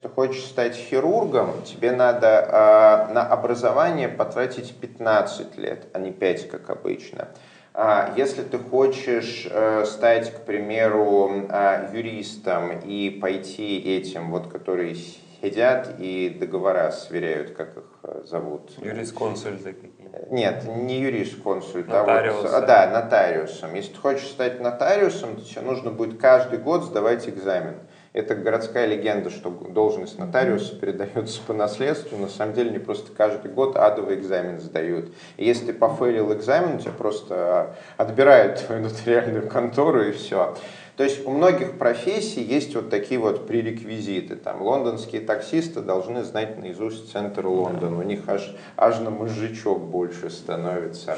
ты 0.02 0.08
хочешь 0.08 0.44
стать 0.44 0.74
хирургом, 0.74 1.62
тебе 1.62 1.92
надо 1.92 2.26
э, 2.26 3.12
на 3.12 3.24
образование 3.24 4.08
потратить 4.08 4.74
15 4.74 5.56
лет, 5.58 5.86
а 5.92 6.00
не 6.00 6.10
5, 6.10 6.48
как 6.48 6.70
обычно. 6.70 7.28
А 7.72 8.12
если 8.16 8.42
ты 8.42 8.58
хочешь 8.58 9.46
э, 9.48 9.84
стать, 9.86 10.34
к 10.34 10.40
примеру, 10.40 11.46
э, 11.48 11.90
юристом 11.94 12.80
и 12.80 13.10
пойти 13.10 13.78
этим, 13.78 14.32
вот, 14.32 14.48
которые 14.50 14.96
сидят 14.96 15.94
и 15.98 16.36
договора 16.38 16.90
сверяют, 16.90 17.52
как 17.52 17.76
их 17.76 17.84
э, 18.02 18.22
зовут. 18.24 18.72
Юрисконсульты 18.78 19.72
какие-то. 19.72 20.26
Нет, 20.30 20.64
не 20.66 20.98
юрисконсульт, 20.98 21.86
нотариус. 21.86 22.44
а 22.44 22.58
вот, 22.58 22.66
да, 22.66 22.90
нотариусом. 22.90 23.74
Если 23.74 23.92
ты 23.92 24.00
хочешь 24.00 24.26
стать 24.26 24.60
нотариусом, 24.60 25.36
то 25.36 25.42
тебе 25.42 25.62
нужно 25.62 25.92
будет 25.92 26.20
каждый 26.20 26.58
год 26.58 26.82
сдавать 26.82 27.28
экзамен. 27.28 27.76
Это 28.12 28.34
городская 28.34 28.84
легенда, 28.84 29.30
что 29.30 29.48
должность 29.48 30.18
нотариуса 30.18 30.76
передается 30.76 31.40
по 31.46 31.54
наследству. 31.54 32.18
На 32.18 32.28
самом 32.28 32.52
деле 32.52 32.70
не 32.70 32.78
просто 32.78 33.10
каждый 33.10 33.50
год 33.50 33.74
адовый 33.76 34.16
экзамен 34.16 34.60
сдают. 34.60 35.10
И 35.38 35.46
если 35.46 35.66
ты 35.66 35.72
пофейлил 35.72 36.30
экзамен, 36.34 36.78
тебя 36.78 36.92
просто 36.92 37.74
отбирают 37.96 38.66
твою 38.66 38.82
нотариальную 38.82 39.48
контору 39.48 40.02
и 40.02 40.12
все. 40.12 40.54
То 40.96 41.04
есть 41.04 41.26
у 41.26 41.30
многих 41.30 41.78
профессий 41.78 42.42
есть 42.42 42.74
вот 42.74 42.90
такие 42.90 43.18
вот 43.18 43.46
пререквизиты. 43.46 44.36
Там 44.36 44.60
лондонские 44.60 45.22
таксисты 45.22 45.80
должны 45.80 46.22
знать 46.22 46.58
наизусть 46.58 47.10
центр 47.10 47.46
Лондона. 47.46 47.98
У 47.98 48.02
них 48.02 48.28
аж, 48.28 48.54
аж 48.76 49.00
на 49.00 49.08
мозжечок 49.08 49.80
больше 49.80 50.28
становится. 50.28 51.16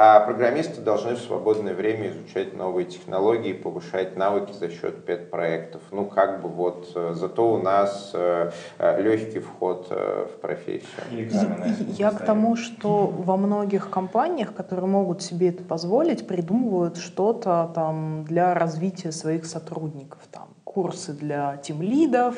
А 0.00 0.20
программисты 0.20 0.80
должны 0.80 1.16
в 1.16 1.18
свободное 1.18 1.74
время 1.74 2.10
изучать 2.10 2.56
новые 2.56 2.86
технологии, 2.86 3.52
повышать 3.52 4.16
навыки 4.16 4.52
за 4.52 4.70
счет 4.70 5.04
пет-проектов. 5.04 5.82
Ну, 5.90 6.04
как 6.04 6.40
бы 6.40 6.48
вот, 6.48 6.92
э, 6.94 7.14
зато 7.16 7.52
у 7.52 7.60
нас 7.60 8.12
э, 8.14 8.52
э, 8.78 9.02
легкий 9.02 9.40
вход 9.40 9.88
в 9.90 10.40
профессию. 10.40 10.86
Я 11.98 12.12
к 12.12 12.24
тому, 12.24 12.54
что 12.54 13.08
во 13.08 13.36
многих 13.36 13.90
компаниях, 13.90 14.54
которые 14.54 14.86
могут 14.86 15.20
себе 15.20 15.48
это 15.48 15.64
позволить, 15.64 16.28
придумывают 16.28 16.96
что-то 16.96 17.68
там 17.74 18.22
для 18.22 18.54
развития 18.54 19.10
своих 19.10 19.46
сотрудников. 19.46 20.20
Там, 20.30 20.46
курсы 20.62 21.12
для 21.12 21.56
тимлидов, 21.56 22.36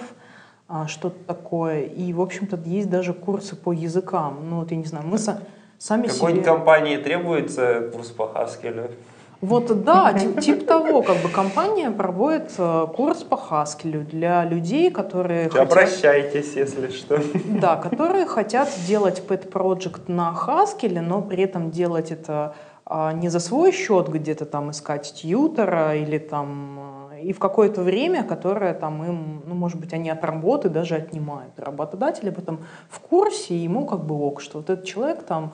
а, 0.66 0.86
что-то 0.86 1.22
такое. 1.26 1.82
И, 1.82 2.14
в 2.14 2.22
общем-то, 2.22 2.58
есть 2.64 2.88
даже 2.88 3.12
курсы 3.12 3.54
по 3.54 3.70
языкам. 3.70 4.48
Ну, 4.48 4.60
вот 4.60 4.70
я 4.70 4.78
не 4.78 4.86
знаю, 4.86 5.06
мы... 5.06 5.18
Со 5.18 5.42
сами 5.80 6.06
Какой-нибудь 6.06 6.44
себе... 6.44 6.54
компании 6.54 6.96
требуется 6.98 7.90
курс 7.92 8.08
по 8.08 8.24
Haskell? 8.34 8.92
Вот 9.40 9.84
да, 9.84 10.12
тип, 10.12 10.38
тип 10.38 10.66
того, 10.66 11.00
как 11.00 11.16
бы 11.22 11.30
компания 11.30 11.90
проводит 11.90 12.52
э, 12.58 12.86
курс 12.94 13.22
по 13.22 13.36
Haskell 13.36 14.04
для 14.04 14.44
людей, 14.44 14.90
которые 14.90 15.48
хотят... 15.48 15.72
Обращайтесь, 15.72 16.52
если 16.56 16.90
что. 16.90 17.18
Да, 17.46 17.76
которые 17.76 18.26
хотят 18.26 18.68
делать 18.86 19.22
pet 19.26 19.50
project 19.50 20.02
на 20.08 20.36
Haskell, 20.46 21.00
но 21.00 21.22
при 21.22 21.44
этом 21.44 21.70
делать 21.70 22.10
это 22.10 22.54
а, 22.84 23.14
не 23.14 23.30
за 23.30 23.40
свой 23.40 23.72
счет 23.72 24.08
где-то 24.08 24.44
там 24.44 24.72
искать 24.72 25.14
тьютера 25.14 25.96
или 25.96 26.18
там 26.18 27.08
и 27.22 27.32
в 27.32 27.38
какое-то 27.38 27.82
время, 27.82 28.24
которое 28.24 28.74
там 28.74 29.04
им, 29.04 29.42
ну, 29.46 29.54
может 29.54 29.78
быть, 29.78 29.92
они 29.92 30.10
от 30.10 30.24
работы 30.24 30.68
даже 30.68 30.96
отнимают. 30.96 31.58
Работодатель 31.58 32.28
об 32.28 32.38
этом 32.38 32.60
в 32.88 33.00
курсе, 33.00 33.54
и 33.54 33.58
ему 33.58 33.86
как 33.86 34.04
бы 34.04 34.14
ок, 34.14 34.40
что 34.40 34.58
вот 34.58 34.70
этот 34.70 34.84
человек 34.84 35.22
там 35.22 35.52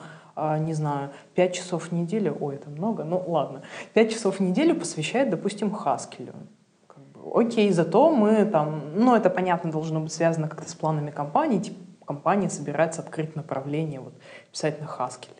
не 0.59 0.73
знаю, 0.73 1.11
5 1.35 1.53
часов 1.53 1.89
в 1.89 1.91
неделю, 1.91 2.37
ой, 2.39 2.55
это 2.55 2.69
много, 2.69 3.03
ну 3.03 3.23
ладно, 3.27 3.63
5 3.93 4.11
часов 4.11 4.37
в 4.37 4.39
неделю 4.39 4.75
посвящает, 4.75 5.29
допустим, 5.29 5.71
Хаскелю. 5.71 6.33
Как 6.87 7.03
бы, 7.09 7.41
окей, 7.41 7.71
зато 7.71 8.11
мы 8.11 8.45
там, 8.45 8.93
ну 8.95 9.15
это 9.15 9.29
понятно 9.29 9.71
должно 9.71 9.99
быть 9.99 10.13
связано 10.13 10.47
как-то 10.47 10.69
с 10.69 10.75
планами 10.75 11.11
компании, 11.11 11.59
типа 11.59 11.77
компания 12.05 12.49
собирается 12.49 13.01
открыть 13.01 13.35
направление, 13.35 13.99
вот, 13.99 14.13
писать 14.51 14.79
на 14.79 14.87
Хаскеле. 14.87 15.36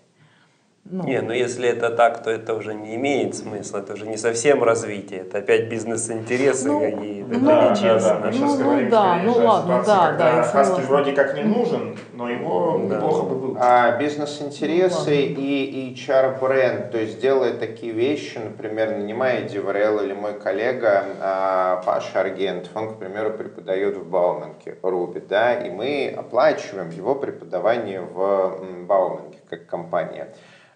Ну. 0.90 1.04
Не, 1.04 1.22
ну 1.22 1.34
если 1.34 1.68
это 1.68 1.90
так, 1.90 2.24
то 2.24 2.32
это 2.32 2.54
уже 2.54 2.74
не 2.74 2.96
имеет 2.96 3.36
смысла, 3.36 3.80
это 3.80 3.94
уже 3.94 4.08
не 4.08 4.16
совсем 4.16 4.64
развитие, 4.64 5.22
это 5.22 5.40
опять 5.40 5.68
бизнес-интересы 5.68 6.68
ну, 6.68 6.80
какие-то. 6.80 7.30
Ну, 7.30 7.46
да, 7.46 7.76
да, 7.76 8.00
да, 8.00 8.22
мы 8.26 8.32
сейчас 8.32 8.52
ну, 8.54 8.64
говорим 8.64 8.90
да, 8.90 9.22
ну, 9.22 9.34
ладно, 9.34 9.84
да, 9.86 10.12
да, 10.14 10.44
Хаскель 10.44 10.86
вроде 10.86 11.12
как 11.12 11.36
не 11.36 11.44
нужен, 11.44 11.98
но 12.14 12.30
его 12.30 12.82
да. 12.88 12.96
неплохо 12.96 13.24
бы 13.26 13.36
был. 13.36 13.58
А 13.60 13.98
бизнес-интересы 13.98 15.34
ну, 15.36 15.42
и 15.42 15.94
HR-бренд, 15.94 16.92
то 16.92 16.98
есть 16.98 17.20
делая 17.20 17.54
такие 17.54 17.92
вещи, 17.92 18.38
например, 18.38 18.92
нанимая 18.92 19.46
DevRel 19.46 20.06
или 20.06 20.14
мой 20.14 20.40
коллега 20.40 21.04
а, 21.20 21.82
Паша 21.86 22.22
Аргентов, 22.22 22.72
он, 22.76 22.94
к 22.94 23.00
примеру, 23.00 23.32
преподает 23.32 23.98
в 23.98 24.10
Бауманке, 24.10 24.78
рубит, 24.82 25.28
да, 25.28 25.54
и 25.54 25.70
мы 25.70 26.16
оплачиваем 26.18 26.92
его 26.92 27.14
преподавание 27.16 28.00
в 28.00 28.86
Бауманке 28.88 29.40
как 29.50 29.66
компания. 29.66 30.30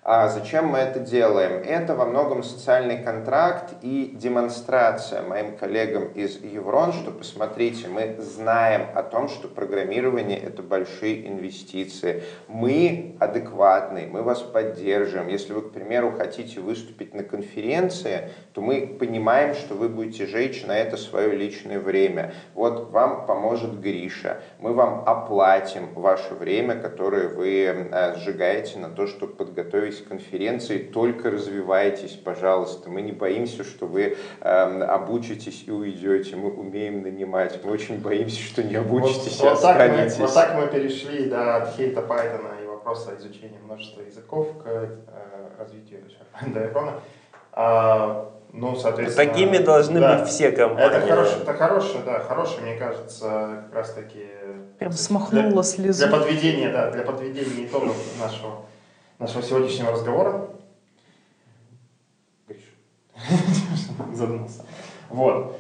А 0.03 0.29
зачем 0.29 0.65
мы 0.65 0.79
это 0.79 0.99
делаем? 0.99 1.61
Это 1.63 1.93
во 1.93 2.07
многом 2.07 2.41
социальный 2.41 3.03
контракт 3.03 3.75
и 3.83 4.11
демонстрация 4.15 5.21
моим 5.21 5.55
коллегам 5.55 6.07
из 6.07 6.41
Еврон, 6.41 6.91
что 6.91 7.11
посмотрите, 7.11 7.87
мы 7.87 8.15
знаем 8.19 8.87
о 8.95 9.03
том, 9.03 9.29
что 9.29 9.47
программирование 9.47 10.39
это 10.39 10.63
большие 10.63 11.27
инвестиции. 11.27 12.23
Мы 12.47 13.15
адекватны, 13.19 14.07
мы 14.11 14.23
вас 14.23 14.41
поддержим. 14.41 15.27
Если 15.27 15.53
вы, 15.53 15.61
к 15.61 15.71
примеру, 15.71 16.13
хотите 16.17 16.61
выступить 16.61 17.13
на 17.13 17.21
конференции, 17.21 18.31
то 18.53 18.61
мы 18.61 18.87
понимаем, 18.87 19.53
что 19.53 19.75
вы 19.75 19.87
будете 19.87 20.25
жечь 20.25 20.65
на 20.65 20.75
это 20.75 20.97
свое 20.97 21.35
личное 21.35 21.79
время. 21.79 22.33
Вот 22.55 22.89
вам 22.89 23.27
поможет 23.27 23.79
Гриша. 23.79 24.41
Мы 24.57 24.73
вам 24.73 25.03
оплатим 25.05 25.93
ваше 25.93 26.33
время, 26.33 26.73
которое 26.73 27.27
вы 27.27 27.65
э, 27.65 28.15
сжигаете 28.17 28.79
на 28.79 28.89
то, 28.89 29.05
чтобы 29.05 29.35
подготовить 29.35 29.90
конференции, 29.97 30.77
только 30.77 31.29
развивайтесь, 31.29 32.11
пожалуйста. 32.11 32.89
Мы 32.89 33.01
не 33.01 33.11
боимся, 33.11 33.63
что 33.63 33.85
вы 33.85 34.17
э, 34.39 34.81
обучитесь 34.83 35.63
и 35.67 35.71
уйдете. 35.71 36.35
Мы 36.35 36.51
умеем 36.51 37.03
нанимать. 37.03 37.59
Мы 37.63 37.71
очень 37.71 37.99
боимся, 37.99 38.41
что 38.41 38.63
не 38.63 38.75
обучитесь 38.75 39.39
вот, 39.39 39.45
и 39.45 39.49
вот 39.49 39.53
останетесь. 39.53 40.13
Так 40.13 40.19
мы, 40.19 40.25
вот 40.25 40.33
так 40.33 40.55
мы 40.55 40.67
перешли 40.67 41.25
да, 41.25 41.57
от 41.57 41.75
хейта 41.75 42.01
Python 42.01 42.63
и 42.63 42.67
вопроса 42.67 43.15
изучения 43.17 43.59
множества 43.59 44.01
языков 44.01 44.47
к 44.63 44.67
э, 44.67 44.87
развитию 45.59 46.03
Дайрона. 46.53 46.93
А, 47.53 48.31
ну, 48.53 48.75
соответственно, 48.75 49.29
Такими 49.29 49.57
должны 49.57 49.99
да, 49.99 50.19
быть 50.19 50.27
все 50.27 50.51
компании. 50.51 50.97
Это 50.97 51.07
хорошее, 51.07 51.41
это 51.41 51.53
хорошее, 51.53 52.03
да, 52.05 52.19
хорошее, 52.19 52.61
мне 52.61 52.75
кажется, 52.75 53.63
как 53.65 53.75
раз 53.75 53.93
таки. 53.93 54.25
Прям 54.77 54.91
смахнула 54.91 55.49
для, 55.51 55.63
слезу. 55.63 56.07
Для 56.07 56.17
подведения, 56.17 56.69
да, 56.69 56.91
для 56.91 57.03
подведения 57.03 57.65
итогов 57.65 57.95
нашего 58.19 58.65
нашего 59.21 59.43
сегодняшнего 59.43 59.91
разговора. 59.91 60.49
Задумался. 64.13 64.65
Вот. 65.09 65.59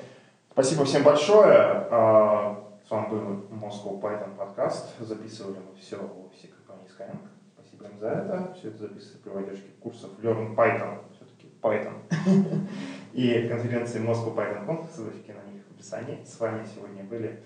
Спасибо 0.51 0.83
всем 0.83 1.03
большое. 1.03 1.87
А, 1.91 2.59
с 2.83 2.89
вами 2.89 3.09
был 3.09 3.19
Moscow 3.51 4.01
Python 4.01 4.35
подкаст. 4.35 4.95
Записывали 4.99 5.57
мы 5.59 5.79
все 5.79 5.97
в 5.97 6.25
офисе 6.25 6.47
компании 6.47 6.89
Skyeng. 6.89 7.19
Спасибо 7.53 7.85
им 7.85 7.99
за 7.99 8.07
это. 8.09 8.55
Все 8.57 8.69
это 8.69 8.79
записывали 8.79 9.21
при 9.21 9.29
поддержке 9.29 9.69
курсов 9.79 10.09
Learn 10.23 10.55
Python. 10.55 10.97
Все-таки 11.15 11.53
Python. 11.61 12.01
И 13.13 13.47
конференции 13.47 14.01
Moscow 14.01 14.35
Python 14.35 14.65
Conf. 14.65 14.89
Ссылочки 14.91 15.31
на 15.31 15.51
них 15.51 15.61
в 15.69 15.75
описании. 15.75 16.23
С 16.25 16.39
вами 16.39 16.65
сегодня 16.65 17.03
были 17.03 17.43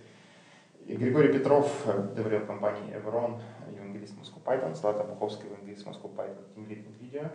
Григорий 0.87 1.33
Петров, 1.33 1.67
доверил 2.15 2.45
компании 2.45 2.95
Evron, 2.95 3.41
евангелист 3.95 4.15
Moscow 4.17 4.43
Python, 4.43 4.75
Злата 4.75 5.03
Буховская, 5.03 5.49
евангелист 5.49 5.87
Moscow 5.87 6.13
Python, 6.15 6.67
Lead 6.67 6.85
NVIDIA. 6.85 7.31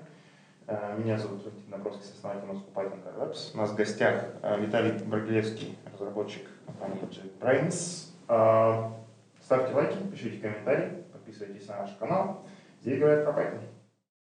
Э, 0.66 0.96
меня 0.98 1.18
зовут 1.18 1.44
Валентин 1.44 1.70
Набровский, 1.70 2.12
основатель 2.12 2.48
Moscow 2.48 2.72
Python 2.74 3.18
Labs. 3.18 3.54
У 3.54 3.58
нас 3.58 3.70
в 3.70 3.76
гостях 3.76 4.24
э, 4.42 4.61
Виталий 4.61 4.92
Брагилевский, 5.04 5.78
разработчик 5.92 6.42
компании 6.66 7.00
JetBrains. 7.02 8.11
Э, 8.28 8.90
ставьте 9.42 9.74
лайки, 9.74 9.96
пишите 10.11 10.38
комментарии, 10.38 11.04
подписывайтесь 11.12 11.66
на 11.68 11.78
наш 11.78 11.96
канал. 11.96 12.44
Здесь 12.82 12.98
говорят 12.98 13.24
про 13.24 13.42
Python. 13.42 13.61